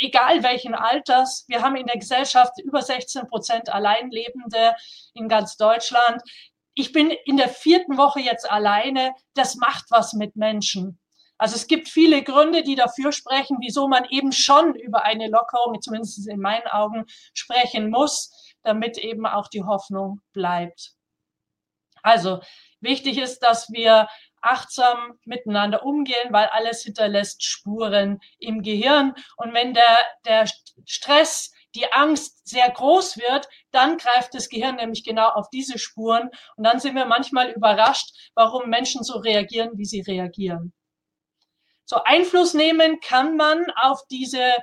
egal 0.00 0.42
welchen 0.42 0.74
Alters. 0.74 1.44
Wir 1.48 1.62
haben 1.62 1.76
in 1.76 1.86
der 1.86 1.98
Gesellschaft 1.98 2.52
über 2.62 2.82
16 2.82 3.28
Prozent 3.28 3.68
Alleinlebende 3.68 4.74
in 5.14 5.28
ganz 5.28 5.56
Deutschland. 5.56 6.22
Ich 6.74 6.92
bin 6.92 7.10
in 7.10 7.36
der 7.36 7.48
vierten 7.48 7.96
Woche 7.96 8.20
jetzt 8.20 8.50
alleine. 8.50 9.14
Das 9.34 9.54
macht 9.54 9.84
was 9.90 10.12
mit 10.12 10.34
Menschen. 10.34 10.98
Also 11.38 11.56
es 11.56 11.66
gibt 11.66 11.88
viele 11.88 12.22
Gründe, 12.22 12.62
die 12.62 12.76
dafür 12.76 13.12
sprechen, 13.12 13.58
wieso 13.60 13.88
man 13.88 14.04
eben 14.10 14.32
schon 14.32 14.74
über 14.74 15.04
eine 15.04 15.28
Lockerung, 15.28 15.80
zumindest 15.80 16.28
in 16.28 16.40
meinen 16.40 16.66
Augen, 16.68 17.06
sprechen 17.32 17.90
muss, 17.90 18.54
damit 18.62 18.98
eben 18.98 19.26
auch 19.26 19.48
die 19.48 19.64
Hoffnung 19.64 20.20
bleibt. 20.32 20.92
Also 22.02 22.40
wichtig 22.80 23.18
ist, 23.18 23.40
dass 23.40 23.70
wir 23.70 24.08
achtsam 24.42 25.18
miteinander 25.24 25.84
umgehen, 25.84 26.32
weil 26.32 26.46
alles 26.48 26.82
hinterlässt 26.82 27.42
Spuren 27.42 28.20
im 28.38 28.62
Gehirn. 28.62 29.14
Und 29.36 29.54
wenn 29.54 29.74
der, 29.74 29.98
der 30.26 30.46
Stress, 30.84 31.50
die 31.74 31.90
Angst 31.92 32.46
sehr 32.46 32.70
groß 32.70 33.16
wird, 33.16 33.48
dann 33.72 33.96
greift 33.96 34.34
das 34.34 34.48
Gehirn 34.48 34.76
nämlich 34.76 35.02
genau 35.02 35.28
auf 35.30 35.48
diese 35.50 35.78
Spuren. 35.78 36.30
Und 36.56 36.64
dann 36.64 36.78
sind 36.78 36.94
wir 36.94 37.06
manchmal 37.06 37.50
überrascht, 37.50 38.30
warum 38.34 38.68
Menschen 38.68 39.02
so 39.02 39.18
reagieren, 39.18 39.70
wie 39.76 39.86
sie 39.86 40.02
reagieren. 40.02 40.72
So 41.84 42.02
Einfluss 42.04 42.54
nehmen 42.54 43.00
kann 43.00 43.36
man 43.36 43.64
auf 43.76 44.00
diese 44.10 44.54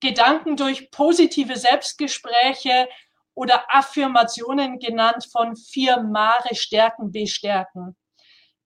Gedanken 0.00 0.56
durch 0.56 0.90
positive 0.90 1.56
Selbstgespräche 1.56 2.88
oder 3.34 3.64
Affirmationen 3.68 4.78
genannt 4.78 5.26
von 5.30 5.56
vier 5.56 6.00
Mare 6.02 6.54
stärken, 6.54 7.10
bestärken. 7.12 7.96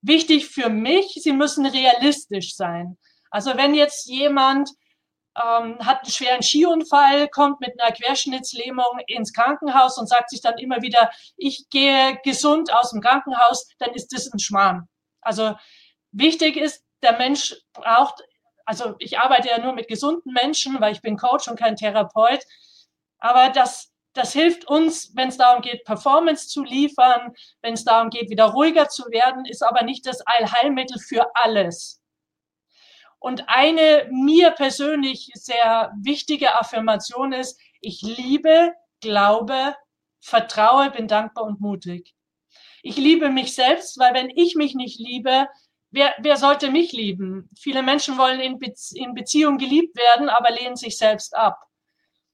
Wichtig 0.02 0.48
für 0.48 0.68
mich, 0.68 1.18
sie 1.22 1.32
müssen 1.32 1.64
realistisch 1.64 2.54
sein. 2.56 2.98
Also 3.30 3.56
wenn 3.56 3.74
jetzt 3.74 4.06
jemand 4.08 4.70
ähm, 5.36 5.78
hat 5.78 6.02
einen 6.02 6.12
schweren 6.12 6.42
Skiunfall, 6.42 7.28
kommt 7.28 7.60
mit 7.60 7.80
einer 7.80 7.92
Querschnittslähmung 7.92 9.00
ins 9.06 9.32
Krankenhaus 9.32 9.96
und 9.96 10.08
sagt 10.08 10.30
sich 10.30 10.42
dann 10.42 10.58
immer 10.58 10.82
wieder, 10.82 11.10
ich 11.36 11.68
gehe 11.70 12.18
gesund 12.24 12.72
aus 12.72 12.90
dem 12.90 13.00
Krankenhaus, 13.00 13.66
dann 13.78 13.94
ist 13.94 14.08
das 14.12 14.30
ein 14.32 14.38
Schmarrn. 14.38 14.88
Also 15.22 15.54
wichtig 16.10 16.56
ist, 16.56 16.84
der 17.02 17.18
Mensch 17.18 17.54
braucht, 17.72 18.22
also 18.64 18.94
ich 18.98 19.18
arbeite 19.18 19.48
ja 19.48 19.58
nur 19.58 19.72
mit 19.72 19.88
gesunden 19.88 20.32
Menschen, 20.32 20.80
weil 20.80 20.92
ich 20.92 21.02
bin 21.02 21.16
Coach 21.16 21.48
und 21.48 21.58
kein 21.58 21.76
Therapeut, 21.76 22.44
aber 23.18 23.50
das, 23.50 23.92
das 24.12 24.32
hilft 24.32 24.66
uns, 24.66 25.12
wenn 25.14 25.28
es 25.28 25.36
darum 25.36 25.62
geht, 25.62 25.84
Performance 25.84 26.48
zu 26.48 26.62
liefern, 26.62 27.34
wenn 27.60 27.74
es 27.74 27.84
darum 27.84 28.10
geht, 28.10 28.30
wieder 28.30 28.46
ruhiger 28.46 28.88
zu 28.88 29.04
werden, 29.10 29.44
ist 29.44 29.62
aber 29.62 29.82
nicht 29.82 30.06
das 30.06 30.20
Allheilmittel 30.26 30.98
für 30.98 31.26
alles. 31.34 32.00
Und 33.18 33.48
eine 33.48 34.08
mir 34.10 34.50
persönlich 34.50 35.30
sehr 35.34 35.92
wichtige 36.02 36.56
Affirmation 36.56 37.32
ist, 37.32 37.60
ich 37.80 38.02
liebe, 38.02 38.72
glaube, 39.00 39.76
vertraue, 40.20 40.90
bin 40.90 41.06
dankbar 41.06 41.44
und 41.44 41.60
mutig. 41.60 42.14
Ich 42.82 42.96
liebe 42.96 43.30
mich 43.30 43.54
selbst, 43.54 43.96
weil 43.98 44.14
wenn 44.14 44.30
ich 44.30 44.56
mich 44.56 44.74
nicht 44.74 44.98
liebe, 44.98 45.46
wer, 45.92 46.14
wer 46.18 46.36
sollte 46.36 46.70
mich 46.70 46.92
lieben? 46.92 47.48
Viele 47.56 47.82
Menschen 47.82 48.18
wollen 48.18 48.40
in, 48.40 48.58
Bezie 48.58 48.98
in 48.98 49.14
Beziehung 49.14 49.58
geliebt 49.58 49.96
werden, 49.96 50.28
aber 50.28 50.50
lehnen 50.50 50.76
sich 50.76 50.98
selbst 50.98 51.36
ab. 51.36 51.60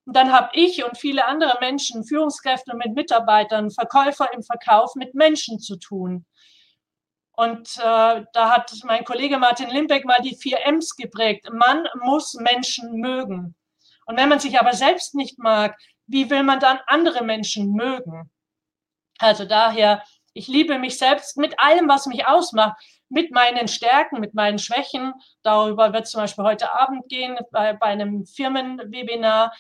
Und 0.07 0.17
dann 0.17 0.33
habe 0.33 0.49
ich 0.55 0.85
und 0.85 0.97
viele 0.97 1.27
andere 1.27 1.59
Menschen, 1.61 2.05
Führungskräfte 2.05 2.75
mit 2.75 2.95
Mitarbeitern, 2.95 3.71
Verkäufer 3.71 4.33
im 4.33 4.43
Verkauf 4.43 4.95
mit 4.95 5.15
Menschen 5.15 5.59
zu 5.59 5.77
tun. 5.77 6.25
Und 7.33 7.77
äh, 7.77 8.25
da 8.33 8.51
hat 8.51 8.73
mein 8.85 9.05
Kollege 9.05 9.39
Martin 9.39 9.69
Limbeck 9.69 10.05
mal 10.07 10.21
die 10.23 10.35
vier 10.35 10.59
M's 10.65 10.97
geprägt. 10.97 11.49
Man 11.53 11.87
muss 12.03 12.35
Menschen 12.35 13.01
mögen. 13.01 13.55
Und 14.07 14.17
wenn 14.17 14.31
man 14.31 14.41
sich 14.41 14.59
aber 14.59 14.73
selbst 14.73 15.15
nicht 15.15 15.39
mag, 15.39 15.79
wie 16.07 16.31
will 16.31 16.43
man 16.43 16.59
dann 16.59 16.81
andere 16.87 17.23
Menschen 17.23 17.75
mögen? 17.75 18.31
Also 19.19 19.45
daher, 19.45 20.03
ich 20.33 20.49
liebe 20.49 20.79
mich 20.79 20.97
selbst 20.99 21.37
mit 21.37 21.61
allem, 21.61 21.89
was 21.89 22.07
mich 22.07 22.27
ausmacht 22.27 22.83
mit 23.09 23.33
meinen 23.33 23.69
Stärken, 23.69 24.21
mit 24.21 24.35
meinen 24.35 24.59
Schwächen. 24.59 25.15
Darüber 25.43 25.93
wird 25.93 26.07
zum 26.07 26.21
Beispiel 26.21 26.45
heute 26.45 26.73
Abend 26.73 27.09
gehen 27.09 27.39
bei, 27.51 27.73
bei 27.73 27.87
einem 27.87 28.27
Firmenwebinar. 28.27 29.53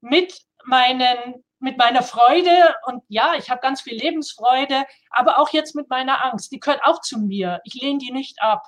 Mit 0.00 0.40
meinen 0.64 1.44
mit 1.60 1.76
meiner 1.76 2.02
Freude 2.02 2.74
und 2.86 3.02
ja, 3.08 3.34
ich 3.34 3.50
habe 3.50 3.60
ganz 3.60 3.80
viel 3.80 3.98
Lebensfreude, 3.98 4.84
aber 5.10 5.38
auch 5.38 5.50
jetzt 5.50 5.74
mit 5.74 5.90
meiner 5.90 6.24
Angst. 6.24 6.52
Die 6.52 6.60
gehört 6.60 6.84
auch 6.84 7.00
zu 7.00 7.18
mir. 7.18 7.60
Ich 7.64 7.74
lehne 7.74 7.98
die 7.98 8.12
nicht 8.12 8.40
ab. 8.40 8.62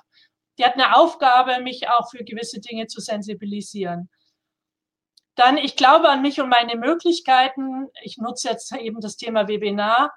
Die 0.57 0.65
hat 0.65 0.73
eine 0.73 0.95
Aufgabe, 0.95 1.61
mich 1.61 1.87
auch 1.89 2.09
für 2.11 2.23
gewisse 2.23 2.59
Dinge 2.59 2.87
zu 2.87 2.99
sensibilisieren. 2.99 4.09
Dann, 5.35 5.57
ich 5.57 5.77
glaube 5.77 6.09
an 6.09 6.21
mich 6.21 6.41
und 6.41 6.49
meine 6.49 6.75
Möglichkeiten. 6.75 7.87
Ich 8.03 8.17
nutze 8.17 8.49
jetzt 8.49 8.75
eben 8.75 8.99
das 8.99 9.15
Thema 9.15 9.47
Webinar. 9.47 10.13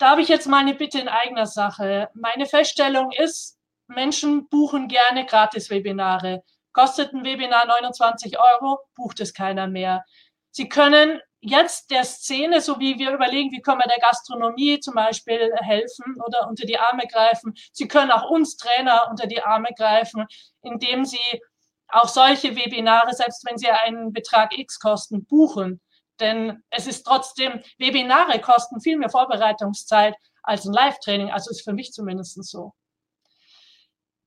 Da 0.00 0.08
habe 0.08 0.22
ich 0.22 0.28
jetzt 0.28 0.46
mal 0.46 0.60
eine 0.60 0.74
Bitte 0.74 0.98
in 0.98 1.08
eigener 1.08 1.44
Sache. 1.44 2.08
Meine 2.14 2.46
Feststellung 2.46 3.12
ist, 3.12 3.58
Menschen 3.86 4.48
buchen 4.48 4.88
gerne 4.88 5.26
Gratis-Webinare. 5.26 6.42
Kostet 6.72 7.12
ein 7.12 7.22
Webinar 7.22 7.66
29 7.66 8.38
Euro, 8.38 8.78
bucht 8.94 9.20
es 9.20 9.34
keiner 9.34 9.66
mehr. 9.66 10.06
Sie 10.52 10.70
können 10.70 11.20
jetzt 11.40 11.90
der 11.90 12.04
Szene, 12.04 12.62
so 12.62 12.80
wie 12.80 12.98
wir 12.98 13.12
überlegen, 13.12 13.52
wie 13.52 13.60
können 13.60 13.80
wir 13.80 13.88
der 13.88 14.00
Gastronomie 14.00 14.80
zum 14.80 14.94
Beispiel 14.94 15.52
helfen 15.60 16.16
oder 16.24 16.48
unter 16.48 16.64
die 16.64 16.78
Arme 16.78 17.06
greifen. 17.06 17.52
Sie 17.70 17.86
können 17.86 18.10
auch 18.10 18.30
uns 18.30 18.56
Trainer 18.56 19.06
unter 19.10 19.26
die 19.26 19.42
Arme 19.42 19.68
greifen, 19.76 20.24
indem 20.62 21.04
Sie 21.04 21.42
auch 21.88 22.08
solche 22.08 22.56
Webinare, 22.56 23.12
selbst 23.12 23.44
wenn 23.44 23.58
sie 23.58 23.68
einen 23.68 24.14
Betrag 24.14 24.56
X 24.56 24.78
kosten, 24.78 25.26
buchen. 25.26 25.82
Denn 26.20 26.62
es 26.70 26.86
ist 26.86 27.04
trotzdem, 27.04 27.60
Webinare 27.78 28.40
kosten 28.40 28.80
viel 28.80 28.96
mehr 28.98 29.10
Vorbereitungszeit 29.10 30.14
als 30.42 30.66
ein 30.66 30.72
Live-Training. 30.72 31.30
Also 31.30 31.50
ist 31.50 31.62
für 31.62 31.72
mich 31.72 31.92
zumindest 31.92 32.42
so. 32.44 32.74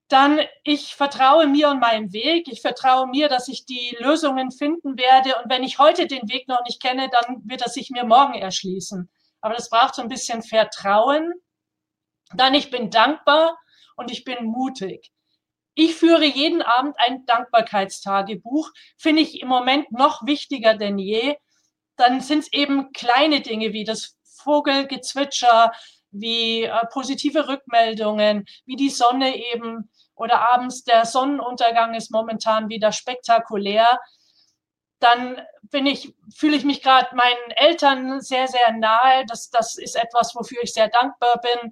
Dann, 0.10 0.41
ich 0.64 0.96
vertraue 0.96 1.48
mir 1.48 1.70
und 1.70 1.80
meinem 1.80 2.12
Weg. 2.14 2.48
Ich 2.48 2.62
vertraue 2.62 3.08
mir, 3.08 3.30
dass 3.30 3.48
ich 3.48 3.66
die 3.66 3.96
Lösungen 4.00 4.52
finden 4.52 4.98
werde. 4.98 5.36
Und 5.41 5.50
wenn 5.50 5.64
ich 5.64 5.80
heute 5.80 6.08
den 6.08 6.30
Weg 6.30 6.48
noch 6.48 6.64
nicht 6.66 6.82
kenne, 6.82 7.10
dann 7.10 7.41
wird 7.46 7.62
er 7.62 7.70
sich 7.70 7.89
mir 7.89 8.04
morgen 8.04 8.36
erschließen. 8.36 9.10
Aber 9.41 9.56
das 9.56 9.70
braucht 9.70 9.96
so 9.96 10.02
ein 10.02 10.10
bisschen 10.10 10.44
Vertrauen. 10.44 11.34
Dann, 12.36 12.54
ich 12.54 12.70
bin 12.70 12.89
dankbar 12.89 13.58
und 13.96 14.12
ich 14.12 14.24
bin 14.24 14.46
mutig. 14.46 15.12
Ich 15.76 15.96
führe 15.96 16.26
jeden 16.26 16.62
Abend 16.62 16.96
ein 17.00 17.26
Dankbarkeitstagebuch. 17.26 18.70
Finde 18.98 19.24
ich 19.24 19.41
im 19.41 19.48
Moment 19.48 19.91
noch 19.91 20.26
wichtiger 20.26 20.76
denn 20.76 21.00
je, 21.00 21.36
dann 21.96 22.22
sind 22.22 22.39
es 22.39 22.54
eben 22.54 22.91
kleine 22.91 23.41
Dinge 23.41 23.74
wie 23.74 23.84
das 23.84 24.18
Vogelgezwitscher, 24.24 25.72
wie 26.12 26.64
äh, 26.64 26.86
positive 26.91 27.48
Rückmeldungen, 27.48 28.46
wie 28.66 28.76
die 28.76 28.89
Sonne 28.89 29.36
eben 29.36 29.89
oder 30.16 30.52
abends 30.52 30.84
der 30.84 31.06
Sonnenuntergang 31.06 31.96
ist 31.96 32.12
momentan 32.12 32.70
wieder 32.70 32.91
spektakulär. 32.91 34.00
Dann 35.00 35.41
bin 35.64 35.86
ich, 35.86 36.14
fühle 36.36 36.56
ich 36.56 36.64
mich 36.64 36.82
gerade 36.82 37.16
meinen 37.16 37.52
Eltern 37.56 38.22
sehr, 38.22 38.48
sehr 38.48 38.72
nahe. 38.74 39.26
Das, 39.26 39.50
das 39.50 39.78
ist 39.78 39.96
etwas, 39.96 40.36
wofür 40.36 40.62
ich 40.62 40.74
sehr 40.74 40.88
dankbar 40.89 41.41
bin. 41.41 41.72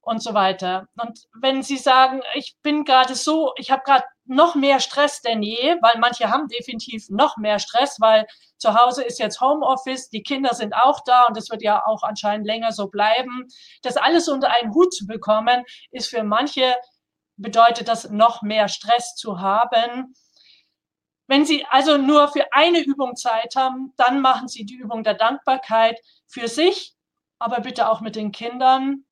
und 0.00 0.22
so 0.22 0.32
weiter. 0.34 0.88
Und 0.96 1.28
wenn 1.34 1.62
Sie 1.62 1.76
sagen, 1.76 2.22
ich 2.34 2.56
bin 2.62 2.84
gerade 2.84 3.14
so, 3.14 3.52
ich 3.56 3.70
habe 3.70 3.82
gerade 3.84 4.04
noch 4.28 4.54
mehr 4.54 4.80
Stress 4.80 5.22
denn 5.22 5.42
je, 5.42 5.76
weil 5.80 5.98
manche 5.98 6.30
haben 6.30 6.48
definitiv 6.48 7.08
noch 7.10 7.36
mehr 7.36 7.58
Stress, 7.58 8.00
weil 8.00 8.26
zu 8.58 8.74
Hause 8.74 9.02
ist 9.04 9.18
jetzt 9.18 9.40
Homeoffice, 9.40 10.10
die 10.10 10.22
Kinder 10.22 10.54
sind 10.54 10.74
auch 10.74 11.00
da 11.04 11.24
und 11.24 11.36
das 11.36 11.50
wird 11.50 11.62
ja 11.62 11.84
auch 11.86 12.02
anscheinend 12.02 12.46
länger 12.46 12.72
so 12.72 12.88
bleiben. 12.88 13.48
Das 13.82 13.96
alles 13.96 14.28
unter 14.28 14.50
einen 14.50 14.74
Hut 14.74 14.92
zu 14.92 15.06
bekommen, 15.06 15.64
ist 15.90 16.08
für 16.08 16.24
manche 16.24 16.76
bedeutet 17.36 17.88
das 17.88 18.10
noch 18.10 18.42
mehr 18.42 18.68
Stress 18.68 19.14
zu 19.14 19.40
haben. 19.40 20.14
Wenn 21.28 21.44
Sie 21.44 21.64
also 21.66 21.96
nur 21.98 22.28
für 22.28 22.52
eine 22.52 22.80
Übung 22.80 23.14
Zeit 23.14 23.54
haben, 23.54 23.92
dann 23.96 24.20
machen 24.20 24.48
Sie 24.48 24.64
die 24.64 24.76
Übung 24.76 25.04
der 25.04 25.14
Dankbarkeit 25.14 26.00
für 26.26 26.48
sich, 26.48 26.94
aber 27.38 27.60
bitte 27.60 27.88
auch 27.88 28.00
mit 28.00 28.16
den 28.16 28.32
Kindern 28.32 29.04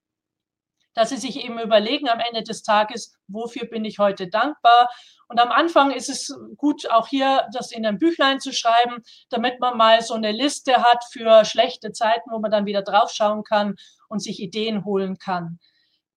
dass 0.96 1.10
sie 1.10 1.18
sich 1.18 1.44
eben 1.44 1.60
überlegen 1.60 2.08
am 2.08 2.20
Ende 2.20 2.42
des 2.42 2.62
Tages, 2.62 3.14
wofür 3.28 3.66
bin 3.66 3.84
ich 3.84 3.98
heute 3.98 4.28
dankbar. 4.28 4.88
Und 5.28 5.38
am 5.38 5.52
Anfang 5.52 5.90
ist 5.90 6.08
es 6.08 6.34
gut, 6.56 6.90
auch 6.90 7.06
hier 7.06 7.46
das 7.52 7.70
in 7.70 7.84
ein 7.84 7.98
Büchlein 7.98 8.40
zu 8.40 8.52
schreiben, 8.52 9.02
damit 9.28 9.60
man 9.60 9.76
mal 9.76 10.00
so 10.00 10.14
eine 10.14 10.32
Liste 10.32 10.82
hat 10.82 11.04
für 11.12 11.44
schlechte 11.44 11.92
Zeiten, 11.92 12.30
wo 12.32 12.38
man 12.38 12.50
dann 12.50 12.64
wieder 12.64 12.82
draufschauen 12.82 13.44
kann 13.44 13.76
und 14.08 14.20
sich 14.20 14.40
Ideen 14.40 14.86
holen 14.86 15.18
kann. 15.18 15.58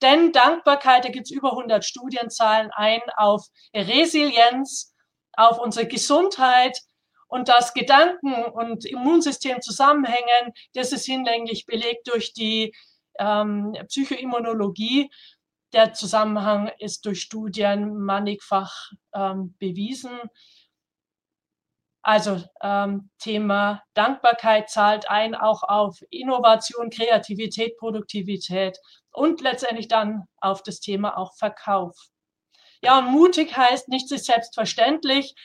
Denn 0.01 0.32
Dankbarkeit, 0.32 1.03
da 1.03 1.09
gibt 1.09 1.25
es 1.25 1.32
über 1.32 1.51
100 1.51 1.84
Studienzahlen 1.84 2.71
ein 2.71 3.01
auf 3.17 3.47
Resilienz, 3.75 4.95
auf 5.34 5.59
unsere 5.59 5.88
Gesundheit, 5.88 6.80
und 7.30 7.47
das 7.47 7.73
Gedanken- 7.73 8.43
und 8.43 8.86
Immunsystem 8.86 9.61
zusammenhängen, 9.61 10.51
das 10.73 10.91
ist 10.91 11.05
hinlänglich 11.05 11.67
belegt 11.67 12.07
durch 12.11 12.34
die 12.34 12.73
ähm, 13.20 13.76
Psychoimmunologie. 13.88 15.11
Der 15.74 15.93
Zusammenhang 15.93 16.72
ist 16.80 17.05
durch 17.05 17.22
Studien 17.22 17.95
mannigfach 17.99 18.91
ähm, 19.13 19.55
bewiesen. 19.59 20.20
Also 22.01 22.41
ähm, 22.61 23.11
Thema 23.20 23.84
Dankbarkeit 23.93 24.70
zahlt 24.70 25.09
ein 25.09 25.36
auch 25.36 25.63
auf 25.63 25.99
Innovation, 26.09 26.89
Kreativität, 26.89 27.78
Produktivität 27.78 28.80
und 29.11 29.41
letztendlich 29.41 29.89
dann 29.89 30.24
auf 30.38 30.63
das 30.63 30.80
Thema 30.80 31.17
auch 31.17 31.36
Verkauf. 31.36 31.95
Ja, 32.82 32.99
und 32.99 33.11
mutig 33.11 33.55
heißt 33.55 33.89
nicht 33.89 34.07
sich 34.07 34.24
selbstverständlich. 34.24 35.36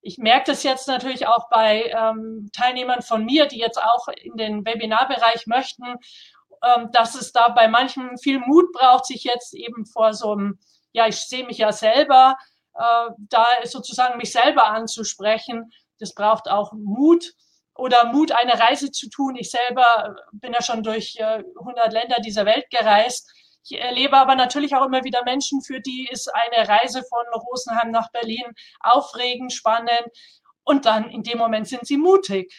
Ich 0.00 0.16
merke 0.16 0.52
das 0.52 0.62
jetzt 0.62 0.88
natürlich 0.88 1.26
auch 1.26 1.50
bei 1.50 1.92
ähm, 1.94 2.48
Teilnehmern 2.52 3.02
von 3.02 3.24
mir, 3.24 3.46
die 3.46 3.58
jetzt 3.58 3.80
auch 3.80 4.08
in 4.08 4.36
den 4.36 4.64
Webinarbereich 4.64 5.46
möchten 5.46 5.84
dass 6.92 7.14
es 7.14 7.32
da 7.32 7.48
bei 7.48 7.68
manchen 7.68 8.18
viel 8.18 8.40
Mut 8.40 8.72
braucht, 8.72 9.06
sich 9.06 9.24
jetzt 9.24 9.54
eben 9.54 9.86
vor 9.86 10.14
so 10.14 10.32
einem, 10.32 10.58
ja, 10.92 11.06
ich 11.06 11.16
sehe 11.16 11.44
mich 11.44 11.58
ja 11.58 11.72
selber, 11.72 12.36
äh, 12.74 13.10
da 13.18 13.46
sozusagen 13.64 14.18
mich 14.18 14.32
selber 14.32 14.68
anzusprechen. 14.68 15.72
Das 15.98 16.14
braucht 16.14 16.48
auch 16.48 16.72
Mut 16.72 17.32
oder 17.74 18.12
Mut, 18.12 18.32
eine 18.32 18.58
Reise 18.58 18.90
zu 18.90 19.08
tun. 19.08 19.36
Ich 19.36 19.50
selber 19.50 20.16
bin 20.32 20.52
ja 20.52 20.62
schon 20.62 20.82
durch 20.82 21.16
äh, 21.18 21.42
100 21.58 21.92
Länder 21.92 22.16
dieser 22.20 22.44
Welt 22.44 22.70
gereist. 22.70 23.30
Ich 23.64 23.78
erlebe 23.78 24.16
aber 24.16 24.34
natürlich 24.34 24.74
auch 24.74 24.86
immer 24.86 25.04
wieder 25.04 25.24
Menschen, 25.24 25.60
für 25.62 25.80
die 25.80 26.08
ist 26.10 26.28
eine 26.34 26.68
Reise 26.68 27.02
von 27.02 27.24
Rosenheim 27.34 27.90
nach 27.90 28.10
Berlin 28.10 28.44
aufregend, 28.80 29.52
spannend. 29.52 30.08
Und 30.64 30.86
dann 30.86 31.10
in 31.10 31.22
dem 31.22 31.38
Moment 31.38 31.68
sind 31.68 31.86
sie 31.86 31.96
mutig. 31.96 32.52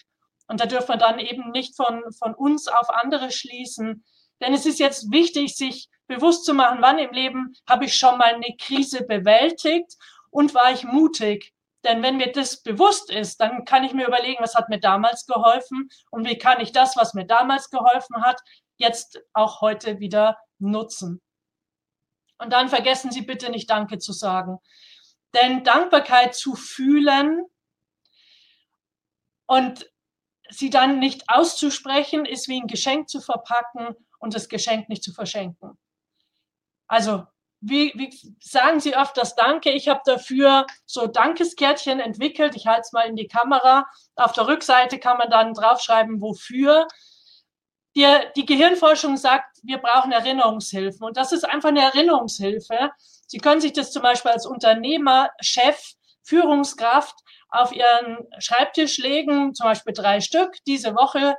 Und 0.50 0.60
da 0.60 0.66
dürfen 0.66 0.90
wir 0.90 0.98
dann 0.98 1.20
eben 1.20 1.52
nicht 1.52 1.76
von, 1.76 2.04
von 2.12 2.34
uns 2.34 2.68
auf 2.68 2.90
andere 2.90 3.32
schließen. 3.32 4.04
Denn 4.42 4.54
es 4.54 4.66
ist 4.66 4.80
jetzt 4.80 5.12
wichtig, 5.12 5.56
sich 5.56 5.90
bewusst 6.08 6.44
zu 6.44 6.56
machen, 6.56 6.80
wann 6.82 6.98
im 6.98 7.12
Leben 7.12 7.54
habe 7.70 7.86
ich 7.86 7.96
schon 7.96 8.18
mal 8.18 8.34
eine 8.34 8.58
Krise 8.58 9.06
bewältigt 9.06 9.96
und 10.32 10.56
war 10.56 10.72
ich 10.72 10.84
mutig. 10.84 11.54
Denn 11.84 12.02
wenn 12.02 12.18
mir 12.18 12.32
das 12.32 12.64
bewusst 12.64 13.12
ist, 13.12 13.40
dann 13.40 13.64
kann 13.64 13.84
ich 13.84 13.94
mir 13.94 14.08
überlegen, 14.08 14.42
was 14.42 14.56
hat 14.56 14.70
mir 14.70 14.80
damals 14.80 15.28
geholfen 15.28 15.88
und 16.10 16.28
wie 16.28 16.38
kann 16.38 16.60
ich 16.60 16.72
das, 16.72 16.98
was 16.98 17.14
mir 17.14 17.26
damals 17.26 17.70
geholfen 17.70 18.24
hat, 18.24 18.42
jetzt 18.78 19.22
auch 19.34 19.62
heute 19.62 20.00
wieder 20.00 20.40
nutzen. 20.58 21.22
Und 22.40 22.52
dann 22.52 22.70
vergessen 22.70 23.12
Sie 23.12 23.22
bitte 23.22 23.52
nicht 23.52 23.70
Danke 23.70 24.00
zu 24.00 24.14
sagen. 24.14 24.58
Denn 25.36 25.64
Dankbarkeit 25.64 26.34
zu 26.34 26.56
fühlen 26.56 27.46
und 29.46 29.90
sie 30.50 30.70
dann 30.70 31.00
nicht 31.00 31.30
auszusprechen, 31.30 32.26
ist 32.26 32.48
wie 32.48 32.60
ein 32.60 32.68
Geschenk 32.68 33.10
zu 33.10 33.22
verpacken 33.22 33.96
und 34.20 34.36
das 34.36 34.50
Geschenk 34.50 34.90
nicht 34.90 35.04
zu 35.04 35.14
verschenken. 35.14 35.78
Also, 36.88 37.26
wie, 37.62 37.92
wie 37.96 38.36
sagen 38.42 38.80
Sie 38.80 38.96
oft 38.96 39.18
das 39.18 39.36
Danke? 39.36 39.72
Ich 39.72 39.90
habe 39.90 40.02
dafür 40.06 40.66
so 40.86 41.08
Dankeskärtchen 41.08 42.00
entwickelt. 42.00 42.56
Ich 42.56 42.68
halte 42.68 42.82
es 42.82 42.94
mal 42.94 43.08
in 43.08 43.16
die 43.16 43.28
Kamera. 43.28 43.86
Auf 44.16 44.32
der 44.32 44.48
Rückseite 44.48 44.98
kann 44.98 45.18
man 45.18 45.30
dann 45.30 45.54
draufschreiben, 45.54 46.22
wofür. 46.22 46.88
Die, 47.96 48.06
die 48.36 48.46
Gehirnforschung 48.46 49.18
sagt, 49.18 49.60
wir 49.64 49.80
brauchen 49.80 50.12
Erinnerungshilfen. 50.12 51.06
Und 51.06 51.18
das 51.18 51.32
ist 51.34 51.44
einfach 51.44 51.70
eine 51.70 51.82
Erinnerungshilfe. 51.82 52.92
Sie 53.28 53.40
können 53.40 53.62
sich 53.62 53.74
das 53.74 53.92
zum 53.92 54.04
Beispiel 54.04 54.32
als 54.32 54.46
Unternehmer, 54.46 55.30
Chef, 55.42 55.96
Führungskraft 56.24 57.16
auf 57.50 57.72
Ihren 57.72 58.28
Schreibtisch 58.40 58.98
legen, 58.98 59.54
zum 59.54 59.66
Beispiel 59.66 59.94
drei 59.94 60.22
Stück, 60.22 60.54
diese 60.68 60.96
Woche 60.96 61.36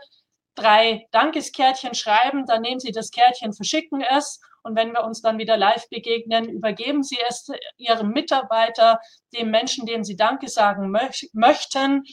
drei 0.57 1.07
Dankeskärtchen 1.13 1.95
schreiben, 1.95 2.45
dann 2.47 2.63
nehmen 2.63 2.81
Sie 2.81 2.93
das 2.93 3.11
Kärtchen, 3.11 3.53
verschicken 3.53 4.03
es 4.03 4.41
und 4.63 4.77
wenn 4.77 4.93
wir 4.93 5.05
uns 5.05 5.23
dann 5.23 5.39
wieder 5.39 5.57
live 5.57 5.89
begegnen, 5.89 6.49
übergeben 6.49 7.03
Sie 7.03 7.19
es 7.29 7.49
Ihrem 7.77 8.11
Mitarbeiter, 8.11 9.01
dem 9.35 9.51
Menschen, 9.51 9.87
dem 9.87 10.05
Sie 10.05 10.17
Danke 10.17 10.49
sagen 10.49 10.91
möch 10.91 11.31
möchten. 11.33 12.05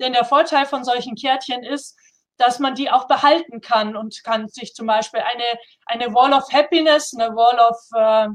Denn 0.00 0.12
der 0.12 0.24
Vorteil 0.24 0.66
von 0.66 0.84
solchen 0.84 1.14
Kärtchen 1.14 1.62
ist, 1.62 1.96
dass 2.36 2.58
man 2.58 2.74
die 2.74 2.90
auch 2.90 3.06
behalten 3.06 3.60
kann 3.60 3.96
und 3.96 4.22
kann 4.24 4.48
sich 4.48 4.74
zum 4.74 4.86
Beispiel 4.86 5.20
eine, 5.20 5.58
eine 5.86 6.14
Wall 6.14 6.32
of 6.32 6.52
Happiness, 6.52 7.14
eine 7.14 7.34
Wall 7.34 7.58
of 7.60 7.78
äh, 7.94 8.28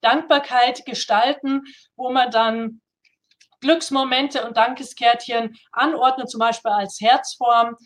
Dankbarkeit 0.00 0.84
gestalten, 0.84 1.62
wo 1.96 2.10
man 2.10 2.30
dann 2.30 2.82
Glücksmomente 3.60 4.46
und 4.46 4.56
Dankeskärtchen 4.56 5.56
anordnen, 5.72 6.28
zum 6.28 6.40
Beispiel 6.40 6.70
als 6.70 7.00
Herzform, 7.00 7.76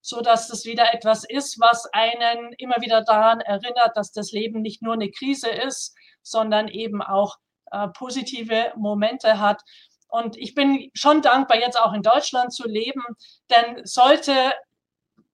so 0.00 0.20
dass 0.20 0.48
das 0.48 0.64
wieder 0.64 0.94
etwas 0.94 1.24
ist, 1.24 1.60
was 1.60 1.86
einen 1.92 2.52
immer 2.58 2.76
wieder 2.80 3.02
daran 3.02 3.40
erinnert, 3.40 3.96
dass 3.96 4.12
das 4.12 4.32
Leben 4.32 4.62
nicht 4.62 4.82
nur 4.82 4.94
eine 4.94 5.10
Krise 5.10 5.48
ist, 5.50 5.94
sondern 6.22 6.68
eben 6.68 7.02
auch 7.02 7.36
äh, 7.70 7.88
positive 7.88 8.72
Momente 8.76 9.38
hat. 9.38 9.62
Und 10.08 10.36
ich 10.38 10.54
bin 10.54 10.90
schon 10.94 11.20
dankbar, 11.20 11.58
jetzt 11.58 11.78
auch 11.78 11.92
in 11.92 12.02
Deutschland 12.02 12.52
zu 12.52 12.66
leben, 12.66 13.02
denn 13.50 13.84
sollte 13.84 14.32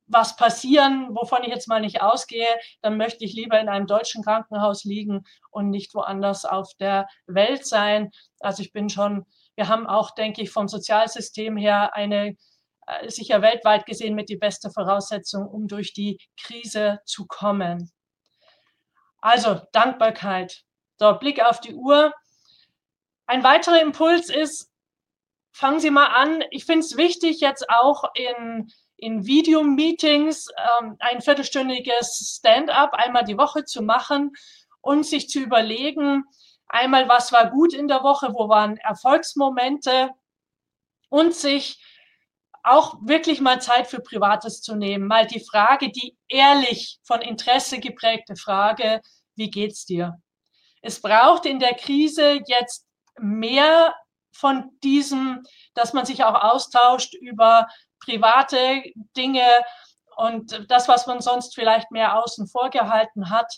was 0.06 0.36
passieren, 0.36 1.14
wovon 1.14 1.42
ich 1.44 1.48
jetzt 1.48 1.68
mal 1.68 1.80
nicht 1.80 2.02
ausgehe, 2.02 2.48
dann 2.82 2.96
möchte 2.96 3.24
ich 3.24 3.32
lieber 3.32 3.58
in 3.60 3.68
einem 3.68 3.86
deutschen 3.86 4.22
Krankenhaus 4.22 4.84
liegen 4.84 5.24
und 5.50 5.70
nicht 5.70 5.94
woanders 5.94 6.44
auf 6.44 6.74
der 6.78 7.08
Welt 7.26 7.66
sein. 7.66 8.10
Also 8.40 8.62
ich 8.62 8.72
bin 8.72 8.90
schon 8.90 9.24
wir 9.56 9.68
haben 9.68 9.86
auch, 9.86 10.10
denke 10.12 10.42
ich, 10.42 10.50
vom 10.50 10.68
Sozialsystem 10.68 11.56
her 11.56 11.94
eine 11.94 12.36
äh, 12.86 13.08
sicher 13.08 13.42
weltweit 13.42 13.86
gesehen 13.86 14.14
mit 14.14 14.28
die 14.28 14.36
beste 14.36 14.70
Voraussetzung, 14.70 15.46
um 15.46 15.68
durch 15.68 15.92
die 15.92 16.18
Krise 16.40 17.00
zu 17.04 17.26
kommen. 17.26 17.90
Also 19.20 19.60
Dankbarkeit. 19.72 20.62
So, 20.98 21.14
Blick 21.14 21.42
auf 21.42 21.60
die 21.60 21.74
Uhr. 21.74 22.12
Ein 23.26 23.42
weiterer 23.42 23.80
Impuls 23.80 24.28
ist, 24.28 24.70
fangen 25.52 25.80
Sie 25.80 25.90
mal 25.90 26.08
an. 26.08 26.44
Ich 26.50 26.66
finde 26.66 26.80
es 26.80 26.96
wichtig, 26.96 27.40
jetzt 27.40 27.68
auch 27.70 28.04
in, 28.14 28.70
in 28.96 29.24
Videomeetings 29.24 30.48
ähm, 30.80 30.96
ein 30.98 31.22
viertelstündiges 31.22 32.36
Stand-up 32.38 32.92
einmal 32.92 33.24
die 33.24 33.38
Woche 33.38 33.64
zu 33.64 33.82
machen 33.82 34.32
und 34.82 35.06
sich 35.06 35.28
zu 35.28 35.40
überlegen, 35.40 36.24
Einmal, 36.68 37.08
was 37.08 37.32
war 37.32 37.50
gut 37.50 37.72
in 37.74 37.88
der 37.88 38.02
Woche, 38.02 38.34
wo 38.34 38.48
waren 38.48 38.76
Erfolgsmomente 38.78 40.10
und 41.08 41.34
sich 41.34 41.80
auch 42.64 42.96
wirklich 43.02 43.40
mal 43.40 43.60
Zeit 43.60 43.86
für 43.86 44.00
Privates 44.00 44.62
zu 44.62 44.74
nehmen. 44.74 45.06
Mal 45.06 45.26
die 45.26 45.44
Frage, 45.44 45.90
die 45.90 46.16
ehrlich 46.28 46.98
von 47.04 47.20
Interesse 47.20 47.78
geprägte 47.78 48.36
Frage, 48.36 49.02
wie 49.36 49.50
geht's 49.50 49.84
dir? 49.84 50.18
Es 50.80 51.00
braucht 51.00 51.46
in 51.46 51.58
der 51.58 51.74
Krise 51.74 52.40
jetzt 52.46 52.86
mehr 53.18 53.94
von 54.32 54.70
diesem, 54.82 55.42
dass 55.74 55.92
man 55.92 56.06
sich 56.06 56.24
auch 56.24 56.34
austauscht 56.34 57.14
über 57.14 57.68
private 58.00 58.82
Dinge 59.16 59.46
und 60.16 60.64
das, 60.68 60.88
was 60.88 61.06
man 61.06 61.20
sonst 61.20 61.54
vielleicht 61.54 61.90
mehr 61.90 62.22
außen 62.22 62.48
vor 62.48 62.70
gehalten 62.70 63.30
hat 63.30 63.52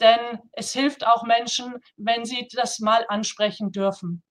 denn 0.00 0.40
es 0.52 0.72
hilft 0.72 1.06
auch 1.06 1.22
Menschen, 1.24 1.76
wenn 1.96 2.24
sie 2.24 2.48
das 2.52 2.80
mal 2.80 3.04
ansprechen 3.08 3.72
dürfen. 3.72 4.22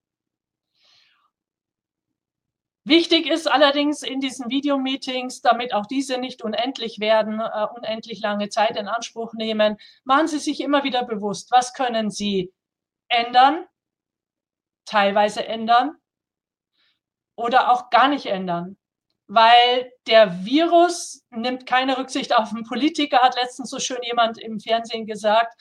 Wichtig 2.85 3.27
ist 3.27 3.49
allerdings 3.49 4.03
in 4.03 4.19
diesen 4.19 4.49
Videomeetings, 4.49 5.39
damit 5.41 5.73
auch 5.73 5.85
diese 5.85 6.17
nicht 6.17 6.43
unendlich 6.43 6.99
werden, 6.99 7.39
äh, 7.39 7.67
unendlich 7.77 8.19
lange 8.19 8.49
Zeit 8.49 8.75
in 8.75 8.89
Anspruch 8.89 9.33
nehmen, 9.33 9.77
machen 10.03 10.27
Sie 10.27 10.39
sich 10.39 10.59
immer 10.59 10.83
wieder 10.83 11.05
bewusst, 11.05 11.49
was 11.51 11.73
können 11.73 12.09
Sie 12.09 12.51
ändern, 13.07 13.65
teilweise 14.85 15.45
ändern 15.45 15.95
oder 17.35 17.71
auch 17.71 17.89
gar 17.89 18.09
nicht 18.09 18.25
ändern. 18.25 18.77
Weil 19.33 19.91
der 20.05 20.45
Virus 20.45 21.25
nimmt 21.31 21.65
keine 21.65 21.97
Rücksicht 21.97 22.37
auf 22.37 22.51
einen 22.51 22.65
Politiker, 22.65 23.17
hat 23.17 23.35
letztens 23.35 23.71
so 23.71 23.79
schön 23.79 23.97
jemand 24.03 24.37
im 24.37 24.59
Fernsehen 24.59 25.07
gesagt. 25.07 25.59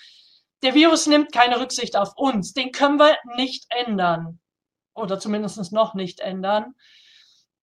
Der 0.63 0.75
Virus 0.75 1.07
nimmt 1.07 1.33
keine 1.33 1.59
Rücksicht 1.59 1.97
auf 1.97 2.13
uns. 2.17 2.53
Den 2.53 2.71
können 2.71 2.99
wir 2.99 3.17
nicht 3.35 3.65
ändern. 3.71 4.41
Oder 4.93 5.19
zumindest 5.19 5.73
noch 5.73 5.95
nicht 5.95 6.21
ändern. 6.21 6.75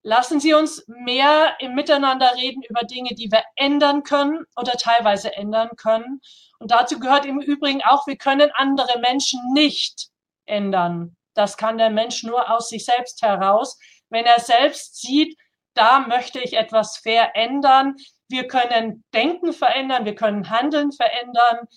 Lassen 0.02 0.40
Sie 0.40 0.56
uns 0.56 0.84
mehr 0.88 1.56
im 1.60 1.76
Miteinander 1.76 2.34
reden 2.36 2.64
über 2.68 2.88
Dinge, 2.88 3.14
die 3.14 3.32
wir 3.32 3.44
ändern 3.56 4.02
können 4.02 4.46
oder 4.56 4.72
teilweise 4.72 5.36
ändern 5.36 5.70
können. 5.78 6.22
Und 6.58 6.72
dazu 6.72 7.00
gehört 7.00 7.28
im 7.28 7.40
Übrigen 7.40 7.84
auch, 7.84 8.08
wir 8.08 8.18
können 8.18 8.50
andere 8.56 8.98
Menschen 9.00 9.40
nicht 9.54 10.08
ändern. 10.48 11.16
Das 11.36 11.56
kann 11.56 11.78
der 11.78 11.92
Mensch 11.92 12.24
nur 12.24 12.50
aus 12.50 12.70
sich 12.70 12.84
selbst 12.84 13.22
heraus. 13.22 13.78
Wenn 14.10 14.26
er 14.26 14.40
selbst 14.40 15.00
sieht, 15.00 15.38
da 15.80 16.00
möchte 16.02 16.40
ich 16.40 16.58
etwas 16.58 16.98
verändern. 16.98 17.96
Wir 18.28 18.48
können 18.48 19.06
Denken 19.14 19.54
verändern, 19.54 20.04
wir 20.04 20.14
können 20.14 20.50
Handeln 20.50 20.92
verändern. 20.92 21.68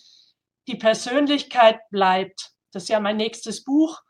Die 0.66 0.74
Persönlichkeit 0.74 1.78
bleibt. 1.90 2.50
Das 2.72 2.82
ist 2.84 2.88
ja 2.88 2.98
mein 2.98 3.16
nächstes 3.16 3.62
Buch, 3.62 4.02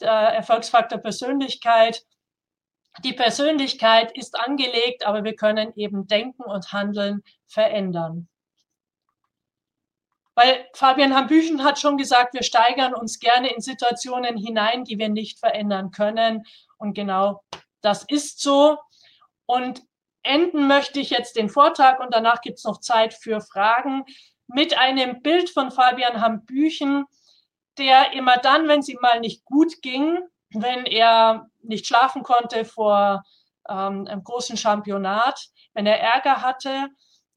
Erfolgsfaktor 0.00 0.98
Persönlichkeit. 0.98 2.02
Die 3.04 3.12
Persönlichkeit 3.12 4.16
ist 4.16 4.36
angelegt, 4.36 5.06
aber 5.06 5.22
wir 5.22 5.36
können 5.36 5.72
eben 5.76 6.08
Denken 6.08 6.42
und 6.42 6.72
Handeln 6.72 7.22
verändern. 7.46 8.28
Weil 10.34 10.66
Fabian 10.74 11.14
Hambüchen 11.14 11.62
hat 11.62 11.78
schon 11.78 11.98
gesagt, 11.98 12.34
wir 12.34 12.42
steigern 12.42 12.94
uns 12.94 13.20
gerne 13.20 13.54
in 13.54 13.60
Situationen 13.60 14.36
hinein, 14.36 14.82
die 14.82 14.98
wir 14.98 15.08
nicht 15.08 15.38
verändern 15.38 15.92
können. 15.92 16.44
Und 16.78 16.94
genau 16.94 17.44
das 17.80 18.04
ist 18.08 18.40
so. 18.40 18.78
Und 19.46 19.82
enden 20.22 20.66
möchte 20.66 21.00
ich 21.00 21.10
jetzt 21.10 21.36
den 21.36 21.48
Vortrag 21.48 22.00
und 22.00 22.12
danach 22.12 22.40
gibt 22.40 22.58
es 22.58 22.64
noch 22.64 22.80
Zeit 22.80 23.14
für 23.14 23.40
Fragen 23.40 24.04
mit 24.48 24.76
einem 24.78 25.22
Bild 25.22 25.50
von 25.50 25.70
Fabian 25.70 26.20
Hambüchen, 26.20 27.04
der 27.78 28.12
immer 28.12 28.36
dann, 28.38 28.68
wenn 28.68 28.80
es 28.80 28.88
ihm 28.88 28.98
mal 29.00 29.20
nicht 29.20 29.44
gut 29.44 29.82
ging, 29.82 30.18
wenn 30.50 30.86
er 30.86 31.48
nicht 31.62 31.86
schlafen 31.86 32.22
konnte 32.22 32.64
vor 32.64 33.24
ähm, 33.68 34.06
einem 34.06 34.24
großen 34.24 34.56
Championat, 34.56 35.48
wenn 35.74 35.86
er 35.86 36.00
Ärger 36.00 36.42
hatte, 36.42 36.88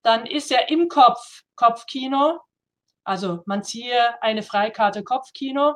dann 0.02 0.26
ist 0.26 0.52
er 0.52 0.70
im 0.70 0.88
Kopf 0.88 1.42
Kopfkino, 1.56 2.40
also 3.04 3.42
man 3.46 3.64
ziehe 3.64 4.22
eine 4.22 4.44
Freikarte 4.44 5.04
Kopfkino, 5.04 5.76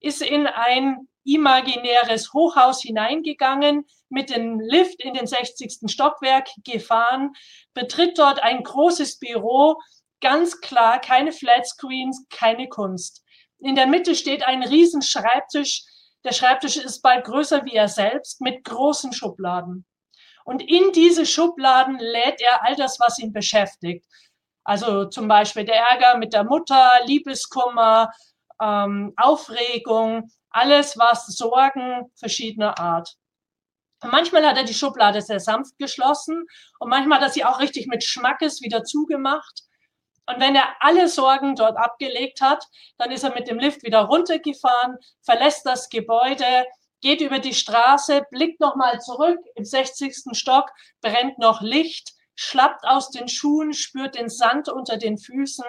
ist 0.00 0.22
in 0.22 0.46
ein 0.46 1.08
imaginäres 1.34 2.32
Hochhaus 2.32 2.82
hineingegangen, 2.82 3.86
mit 4.08 4.30
dem 4.30 4.60
Lift 4.60 5.02
in 5.02 5.14
den 5.14 5.26
60. 5.26 5.90
Stockwerk 5.90 6.48
gefahren, 6.64 7.32
betritt 7.74 8.18
dort 8.18 8.42
ein 8.42 8.62
großes 8.62 9.18
Büro, 9.18 9.80
ganz 10.20 10.60
klar 10.60 11.00
keine 11.00 11.32
Flatscreens, 11.32 12.26
keine 12.30 12.68
Kunst. 12.68 13.22
In 13.58 13.74
der 13.74 13.86
Mitte 13.86 14.14
steht 14.14 14.42
ein 14.44 14.62
riesen 14.62 15.02
Schreibtisch 15.02 15.84
der 16.24 16.32
Schreibtisch 16.32 16.76
ist 16.76 17.00
bald 17.00 17.24
größer 17.24 17.64
wie 17.64 17.74
er 17.74 17.88
selbst 17.88 18.40
mit 18.40 18.64
großen 18.64 19.12
Schubladen. 19.12 19.86
Und 20.44 20.62
in 20.62 20.92
diese 20.92 21.26
Schubladen 21.26 21.98
lädt 21.98 22.40
er 22.40 22.64
all 22.64 22.74
das, 22.74 22.98
was 22.98 23.18
ihn 23.18 23.32
beschäftigt. 23.32 24.04
Also 24.64 25.06
zum 25.06 25.28
Beispiel 25.28 25.64
der 25.64 25.76
Ärger 25.76 26.18
mit 26.18 26.32
der 26.32 26.44
Mutter, 26.44 27.00
Liebeskummer, 27.04 28.10
ähm, 28.60 29.12
Aufregung, 29.16 30.30
alles 30.50 30.98
was 30.98 31.26
Sorgen 31.26 32.10
verschiedener 32.16 32.78
Art. 32.78 33.16
Und 34.02 34.12
manchmal 34.12 34.46
hat 34.46 34.56
er 34.56 34.64
die 34.64 34.74
Schublade 34.74 35.20
sehr 35.22 35.40
sanft 35.40 35.76
geschlossen 35.78 36.46
und 36.78 36.88
manchmal 36.88 37.18
hat 37.18 37.28
er 37.28 37.32
sie 37.32 37.44
auch 37.44 37.58
richtig 37.58 37.88
mit 37.88 38.04
Schmackes 38.04 38.60
wieder 38.62 38.84
zugemacht. 38.84 39.62
Und 40.26 40.40
wenn 40.40 40.54
er 40.54 40.76
alle 40.80 41.08
Sorgen 41.08 41.56
dort 41.56 41.76
abgelegt 41.76 42.40
hat, 42.40 42.64
dann 42.98 43.10
ist 43.10 43.24
er 43.24 43.34
mit 43.34 43.48
dem 43.48 43.58
Lift 43.58 43.82
wieder 43.82 44.02
runtergefahren, 44.02 44.98
verlässt 45.22 45.64
das 45.64 45.88
Gebäude, 45.88 46.66
geht 47.00 47.20
über 47.20 47.38
die 47.38 47.54
Straße, 47.54 48.22
blickt 48.30 48.60
nochmal 48.60 49.00
zurück, 49.00 49.38
im 49.54 49.64
60. 49.64 50.14
Stock 50.32 50.70
brennt 51.00 51.38
noch 51.38 51.60
Licht, 51.62 52.12
schlappt 52.34 52.84
aus 52.84 53.10
den 53.10 53.28
Schuhen, 53.28 53.72
spürt 53.72 54.16
den 54.16 54.28
Sand 54.28 54.68
unter 54.68 54.96
den 54.96 55.18
Füßen, 55.18 55.64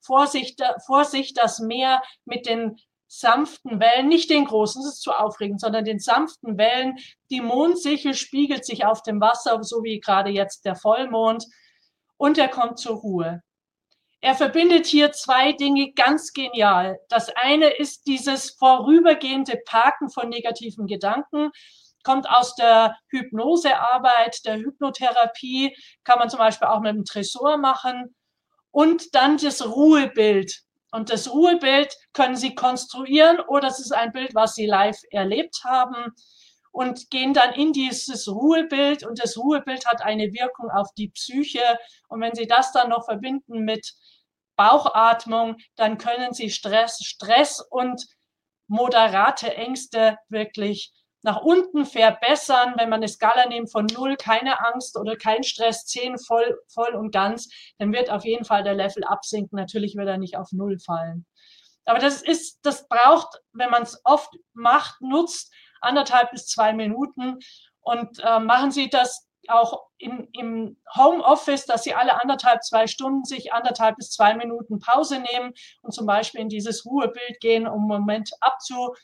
vor 0.00 0.26
sich, 0.26 0.56
vor 0.86 1.04
sich 1.04 1.32
das 1.32 1.60
Meer 1.60 2.02
mit 2.24 2.46
den 2.46 2.76
sanften 3.14 3.78
Wellen, 3.78 4.08
nicht 4.08 4.30
den 4.30 4.46
großen, 4.46 4.82
das 4.82 4.94
ist 4.94 5.02
zu 5.02 5.12
aufregend, 5.12 5.60
sondern 5.60 5.84
den 5.84 5.98
sanften 5.98 6.56
Wellen. 6.56 6.96
Die 7.30 7.42
Mondsichel 7.42 8.14
spiegelt 8.14 8.64
sich 8.64 8.86
auf 8.86 9.02
dem 9.02 9.20
Wasser, 9.20 9.62
so 9.62 9.82
wie 9.82 10.00
gerade 10.00 10.30
jetzt 10.30 10.64
der 10.64 10.76
Vollmond. 10.76 11.44
Und 12.16 12.38
er 12.38 12.48
kommt 12.48 12.78
zur 12.78 12.96
Ruhe. 12.96 13.42
Er 14.22 14.34
verbindet 14.34 14.86
hier 14.86 15.12
zwei 15.12 15.52
Dinge 15.52 15.92
ganz 15.92 16.32
genial. 16.32 16.98
Das 17.08 17.28
eine 17.28 17.66
ist 17.66 18.06
dieses 18.06 18.50
vorübergehende 18.52 19.60
Parken 19.66 20.08
von 20.08 20.28
negativen 20.28 20.86
Gedanken, 20.86 21.50
kommt 22.04 22.28
aus 22.30 22.54
der 22.54 22.96
Hypnosearbeit, 23.08 24.44
der 24.46 24.56
Hypnotherapie, 24.56 25.76
kann 26.04 26.18
man 26.18 26.30
zum 26.30 26.38
Beispiel 26.38 26.68
auch 26.68 26.80
mit 26.80 26.94
dem 26.94 27.04
Tresor 27.04 27.58
machen. 27.58 28.14
Und 28.70 29.14
dann 29.14 29.36
das 29.36 29.66
Ruhebild. 29.66 30.62
Und 30.92 31.10
das 31.10 31.32
Ruhebild 31.32 31.96
können 32.12 32.36
Sie 32.36 32.54
konstruieren 32.54 33.40
oder 33.40 33.68
es 33.68 33.80
ist 33.80 33.92
ein 33.92 34.12
Bild, 34.12 34.34
was 34.34 34.54
Sie 34.54 34.66
live 34.66 34.98
erlebt 35.10 35.62
haben 35.64 36.14
und 36.70 37.10
gehen 37.10 37.32
dann 37.32 37.54
in 37.54 37.72
dieses 37.72 38.28
Ruhebild 38.28 39.04
und 39.04 39.22
das 39.22 39.36
Ruhebild 39.36 39.86
hat 39.86 40.02
eine 40.02 40.32
Wirkung 40.32 40.70
auf 40.70 40.88
die 40.96 41.08
Psyche. 41.08 41.78
Und 42.08 42.20
wenn 42.20 42.34
Sie 42.34 42.46
das 42.46 42.72
dann 42.72 42.90
noch 42.90 43.06
verbinden 43.06 43.64
mit 43.64 43.94
Bauchatmung, 44.56 45.56
dann 45.76 45.96
können 45.96 46.34
Sie 46.34 46.50
Stress, 46.50 46.98
Stress 47.02 47.60
und 47.70 48.06
moderate 48.68 49.54
Ängste 49.54 50.18
wirklich 50.28 50.92
nach 51.22 51.40
unten 51.42 51.84
verbessern. 51.84 52.74
Wenn 52.76 52.88
man 52.88 53.00
eine 53.00 53.08
Skala 53.08 53.46
nimmt 53.46 53.70
von 53.70 53.86
null, 53.86 54.16
keine 54.16 54.64
Angst 54.64 54.96
oder 54.96 55.16
kein 55.16 55.42
Stress, 55.42 55.86
zehn 55.86 56.18
voll, 56.18 56.58
voll 56.68 56.94
und 56.94 57.12
ganz, 57.12 57.48
dann 57.78 57.92
wird 57.92 58.10
auf 58.10 58.24
jeden 58.24 58.44
Fall 58.44 58.64
der 58.64 58.74
Level 58.74 59.04
absinken. 59.04 59.56
Natürlich 59.56 59.96
wird 59.96 60.08
er 60.08 60.18
nicht 60.18 60.36
auf 60.36 60.52
null 60.52 60.78
fallen. 60.78 61.26
Aber 61.84 61.98
das 61.98 62.22
ist, 62.22 62.60
das 62.62 62.86
braucht, 62.88 63.40
wenn 63.52 63.70
man 63.70 63.82
es 63.82 64.00
oft 64.04 64.32
macht, 64.52 65.00
nutzt, 65.00 65.52
anderthalb 65.80 66.30
bis 66.30 66.46
zwei 66.46 66.72
Minuten. 66.72 67.38
Und 67.80 68.20
äh, 68.20 68.38
machen 68.38 68.70
Sie 68.70 68.88
das 68.88 69.28
auch 69.48 69.88
in, 69.98 70.28
im 70.32 70.76
Homeoffice, 70.96 71.66
dass 71.66 71.84
sie 71.84 71.94
alle 71.94 72.20
anderthalb, 72.20 72.62
zwei 72.62 72.86
Stunden 72.86 73.24
sich 73.24 73.52
anderthalb 73.52 73.96
bis 73.96 74.10
zwei 74.10 74.34
Minuten 74.34 74.78
Pause 74.78 75.18
nehmen 75.18 75.52
und 75.82 75.92
zum 75.92 76.06
Beispiel 76.06 76.40
in 76.40 76.48
dieses 76.48 76.84
Ruhebild 76.84 77.40
gehen, 77.40 77.66
um 77.66 77.80
einen 77.80 78.00
Moment 78.00 78.30
abzu, 78.40 78.94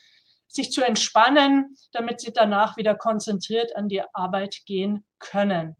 sich 0.49 0.71
zu 0.71 0.83
entspannen, 0.83 1.77
damit 1.93 2.19
sie 2.19 2.33
danach 2.33 2.75
wieder 2.75 2.95
konzentriert 2.95 3.75
an 3.75 3.87
die 3.87 4.03
Arbeit 4.13 4.57
gehen 4.65 5.05
können. 5.19 5.77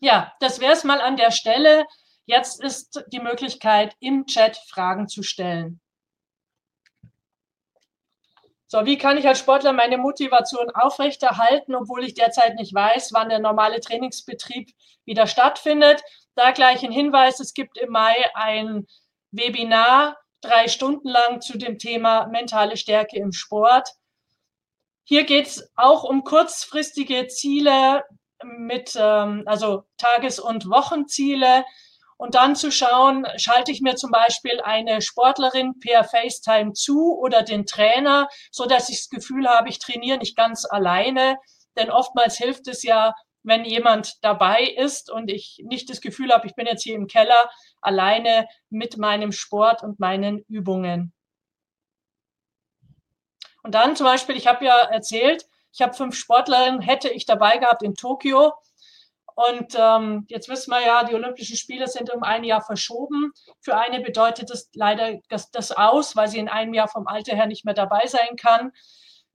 Ja, 0.00 0.32
das 0.38 0.60
wäre 0.60 0.74
es 0.74 0.84
mal 0.84 1.00
an 1.00 1.16
der 1.16 1.32
Stelle. 1.32 1.84
Jetzt 2.26 2.62
ist 2.62 3.04
die 3.08 3.20
Möglichkeit, 3.20 3.96
im 4.00 4.26
Chat 4.26 4.56
Fragen 4.68 5.08
zu 5.08 5.22
stellen. 5.22 5.80
So, 8.70 8.84
wie 8.84 8.98
kann 8.98 9.16
ich 9.16 9.26
als 9.26 9.38
Sportler 9.38 9.72
meine 9.72 9.96
Motivation 9.96 10.70
aufrechterhalten, 10.70 11.74
obwohl 11.74 12.04
ich 12.04 12.12
derzeit 12.12 12.54
nicht 12.56 12.74
weiß, 12.74 13.14
wann 13.14 13.30
der 13.30 13.38
normale 13.38 13.80
Trainingsbetrieb 13.80 14.70
wieder 15.06 15.26
stattfindet? 15.26 16.02
Da 16.34 16.50
gleich 16.50 16.84
ein 16.84 16.92
Hinweis, 16.92 17.40
es 17.40 17.54
gibt 17.54 17.78
im 17.78 17.90
Mai 17.90 18.14
ein 18.34 18.86
Webinar, 19.30 20.18
drei 20.40 20.68
Stunden 20.68 21.08
lang 21.08 21.40
zu 21.40 21.58
dem 21.58 21.78
Thema 21.78 22.26
mentale 22.26 22.76
Stärke 22.76 23.18
im 23.18 23.32
Sport. 23.32 23.90
Hier 25.04 25.24
geht 25.24 25.46
es 25.46 25.70
auch 25.74 26.04
um 26.04 26.22
kurzfristige 26.24 27.28
Ziele 27.28 28.04
mit, 28.44 28.94
ähm, 28.96 29.42
also 29.46 29.84
Tages- 29.96 30.38
und 30.38 30.68
Wochenziele 30.68 31.64
und 32.18 32.34
dann 32.34 32.56
zu 32.56 32.72
schauen, 32.72 33.26
schalte 33.36 33.70
ich 33.70 33.80
mir 33.80 33.94
zum 33.94 34.10
Beispiel 34.10 34.60
eine 34.60 35.00
Sportlerin 35.00 35.78
per 35.78 36.04
FaceTime 36.04 36.72
zu 36.72 37.16
oder 37.16 37.42
den 37.42 37.64
Trainer, 37.64 38.28
so 38.50 38.66
dass 38.66 38.88
ich 38.88 38.98
das 38.98 39.08
Gefühl 39.08 39.48
habe, 39.48 39.68
ich 39.68 39.78
trainiere 39.78 40.18
nicht 40.18 40.36
ganz 40.36 40.66
alleine. 40.68 41.38
Denn 41.76 41.90
oftmals 41.90 42.36
hilft 42.36 42.66
es 42.66 42.82
ja, 42.82 43.14
wenn 43.44 43.64
jemand 43.64 44.16
dabei 44.22 44.64
ist 44.64 45.10
und 45.10 45.30
ich 45.30 45.62
nicht 45.64 45.88
das 45.90 46.00
Gefühl 46.00 46.32
habe, 46.32 46.48
ich 46.48 46.56
bin 46.56 46.66
jetzt 46.66 46.82
hier 46.82 46.96
im 46.96 47.06
Keller 47.06 47.48
alleine 47.80 48.48
mit 48.70 48.96
meinem 48.96 49.32
Sport 49.32 49.82
und 49.82 50.00
meinen 50.00 50.40
Übungen. 50.48 51.12
Und 53.62 53.74
dann 53.74 53.96
zum 53.96 54.06
Beispiel, 54.06 54.36
ich 54.36 54.46
habe 54.46 54.64
ja 54.64 54.78
erzählt, 54.78 55.46
Ich 55.72 55.82
habe 55.82 55.94
fünf 55.94 56.16
Sportlerinnen, 56.16 56.80
hätte 56.80 57.08
ich 57.08 57.26
dabei 57.26 57.58
gehabt 57.58 57.82
in 57.82 57.94
Tokio. 57.94 58.52
Und 59.34 59.76
ähm, 59.78 60.24
jetzt 60.28 60.48
wissen 60.48 60.72
wir 60.72 60.84
ja, 60.84 61.04
die 61.04 61.14
Olympischen 61.14 61.56
Spiele 61.56 61.86
sind 61.86 62.12
um 62.12 62.24
ein 62.24 62.42
Jahr 62.42 62.62
verschoben. 62.62 63.32
Für 63.60 63.76
eine 63.76 64.00
bedeutet 64.00 64.50
das 64.50 64.68
leider 64.74 65.18
das, 65.28 65.50
das 65.52 65.70
aus, 65.70 66.16
weil 66.16 66.26
sie 66.26 66.38
in 66.38 66.48
einem 66.48 66.74
Jahr 66.74 66.88
vom 66.88 67.06
Alter 67.06 67.36
her 67.36 67.46
nicht 67.46 67.64
mehr 67.64 67.74
dabei 67.74 68.06
sein 68.06 68.36
kann. 68.36 68.72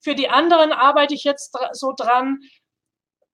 Für 0.02 0.16
die 0.16 0.30
anderen 0.30 0.74
arbeite 0.74 1.14
ich 1.14 1.24
jetzt 1.24 1.56
so 1.72 1.94
dran, 1.96 2.39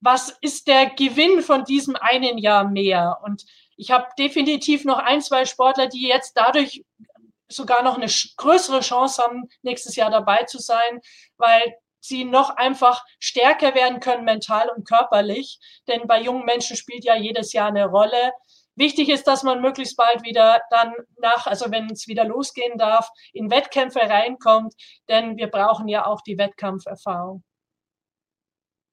was 0.02 0.38
ist 0.42 0.68
der 0.68 0.92
Gewinn 0.92 1.42
von 1.42 1.64
diesem 1.64 1.96
einen 1.96 2.38
Jahr 2.38 2.66
mehr? 2.70 3.18
Und 3.24 3.46
ich 3.80 3.92
habe 3.92 4.10
definitiv 4.20 4.84
noch 4.84 5.00
ein, 5.00 5.22
zwei 5.22 5.46
Sportler, 5.46 5.88
die 5.88 6.06
jetzt 6.06 6.34
dadurch 6.36 6.84
sogar 7.48 7.82
noch 7.82 7.96
eine 7.96 8.12
größere 8.36 8.82
Chance 8.82 9.24
haben, 9.24 9.50
nächstes 9.62 9.96
Jahr 9.96 10.12
dabei 10.12 10.44
zu 10.44 10.60
sein, 10.60 11.00
weil 11.38 11.78
sie 12.02 12.26
noch 12.26 12.50
einfach 12.58 13.06
stärker 13.20 13.76
werden 13.76 14.02
können, 14.02 14.26
mental 14.26 14.70
und 14.70 14.86
körperlich. 14.86 15.60
Denn 15.88 16.08
bei 16.08 16.22
jungen 16.22 16.44
Menschen 16.44 16.76
spielt 16.76 17.06
ja 17.06 17.16
jedes 17.16 17.54
Jahr 17.54 17.70
eine 17.70 17.86
Rolle. 17.86 18.34
Wichtig 18.76 19.08
ist, 19.08 19.28
dass 19.28 19.44
man 19.44 19.62
möglichst 19.62 19.96
bald 19.96 20.24
wieder 20.24 20.62
dann 20.72 20.94
nach, 21.18 21.48
also 21.48 21.72
wenn 21.72 21.90
es 21.90 22.08
wieder 22.08 22.26
losgehen 22.26 22.78
darf, 22.78 23.10
in 23.32 23.50
Wettkämpfe 23.50 24.02
reinkommt, 24.02 24.74
denn 25.08 25.38
wir 25.38 25.48
brauchen 25.48 25.88
ja 25.88 26.06
auch 26.06 26.20
die 26.22 26.38
Wettkampferfahrung. 26.38 27.44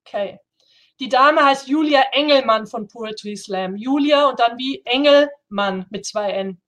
Okay. 0.07 0.39
Die 0.99 1.09
Dame 1.09 1.45
heißt 1.45 1.69
Julia 1.69 2.03
Engelmann 2.13 2.67
von 2.67 2.89
Poetry 2.89 3.37
Slam. 3.37 3.77
Julia 3.77 4.29
und 4.29 4.41
dann 4.41 4.57
wie 4.59 4.83
Engelmann 4.85 5.87
mit 5.91 6.07
zwei 6.07 6.31
N. 6.31 6.61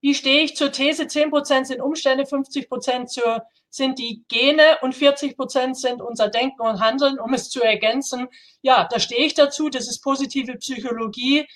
Wie 0.00 0.14
stehe 0.14 0.42
ich 0.42 0.56
zur 0.56 0.70
These? 0.70 1.04
10% 1.04 1.64
sind 1.64 1.80
Umstände, 1.80 2.24
50% 2.24 3.06
zur, 3.06 3.42
sind 3.70 3.98
die 3.98 4.24
Gene 4.28 4.78
und 4.82 4.94
40% 4.94 5.74
sind 5.74 6.02
unser 6.02 6.28
Denken 6.28 6.62
und 6.62 6.80
Handeln, 6.80 7.18
um 7.18 7.32
es 7.34 7.48
zu 7.48 7.62
ergänzen. 7.62 8.28
Ja, 8.62 8.86
da 8.90 8.98
stehe 8.98 9.24
ich 9.24 9.34
dazu. 9.34 9.68
Das 9.68 9.88
ist 9.88 10.00
positive 10.00 10.56
Psychologie. 10.56 11.46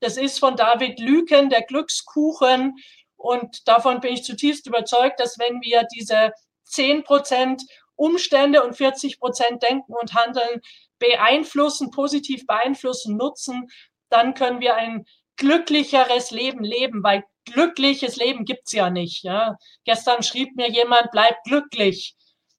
Das 0.00 0.16
ist 0.16 0.38
von 0.38 0.56
David 0.56 1.00
Lüken, 1.00 1.50
der 1.50 1.62
Glückskuchen. 1.62 2.76
Und 3.16 3.68
davon 3.68 4.00
bin 4.00 4.14
ich 4.14 4.24
zutiefst 4.24 4.66
überzeugt, 4.66 5.20
dass 5.20 5.38
wenn 5.38 5.60
wir 5.60 5.84
diese 5.94 6.32
10% 6.66 7.60
Umstände 7.98 8.62
und 8.62 8.76
40% 8.76 9.58
Denken 9.58 9.92
und 9.92 10.14
Handeln 10.14 10.60
beeinflussen, 10.98 11.90
positiv 11.90 12.46
beeinflussen, 12.46 13.16
nutzen, 13.16 13.68
dann 14.08 14.34
können 14.34 14.60
wir 14.60 14.76
ein 14.76 15.04
glücklicheres 15.36 16.30
Leben 16.30 16.64
leben, 16.64 17.02
weil 17.02 17.24
glückliches 17.44 18.16
Leben 18.16 18.44
gibt's 18.44 18.72
ja 18.72 18.90
nicht. 18.90 19.24
Ja. 19.24 19.56
Gestern 19.84 20.22
schrieb 20.22 20.56
mir 20.56 20.70
jemand, 20.70 21.10
bleib 21.12 21.42
glücklich. 21.44 22.14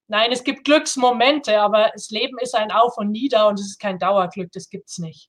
Nein, 0.07 0.31
es 0.31 0.43
gibt 0.43 0.65
Glücksmomente, 0.65 1.59
aber 1.61 1.91
das 1.93 2.09
Leben 2.09 2.37
ist 2.39 2.55
ein 2.55 2.71
Auf 2.71 2.97
und 2.97 3.11
Nieder 3.11 3.47
und 3.47 3.59
es 3.59 3.67
ist 3.67 3.79
kein 3.79 3.99
Dauerglück, 3.99 4.51
das 4.51 4.69
gibt's 4.69 4.97
nicht. 4.97 5.28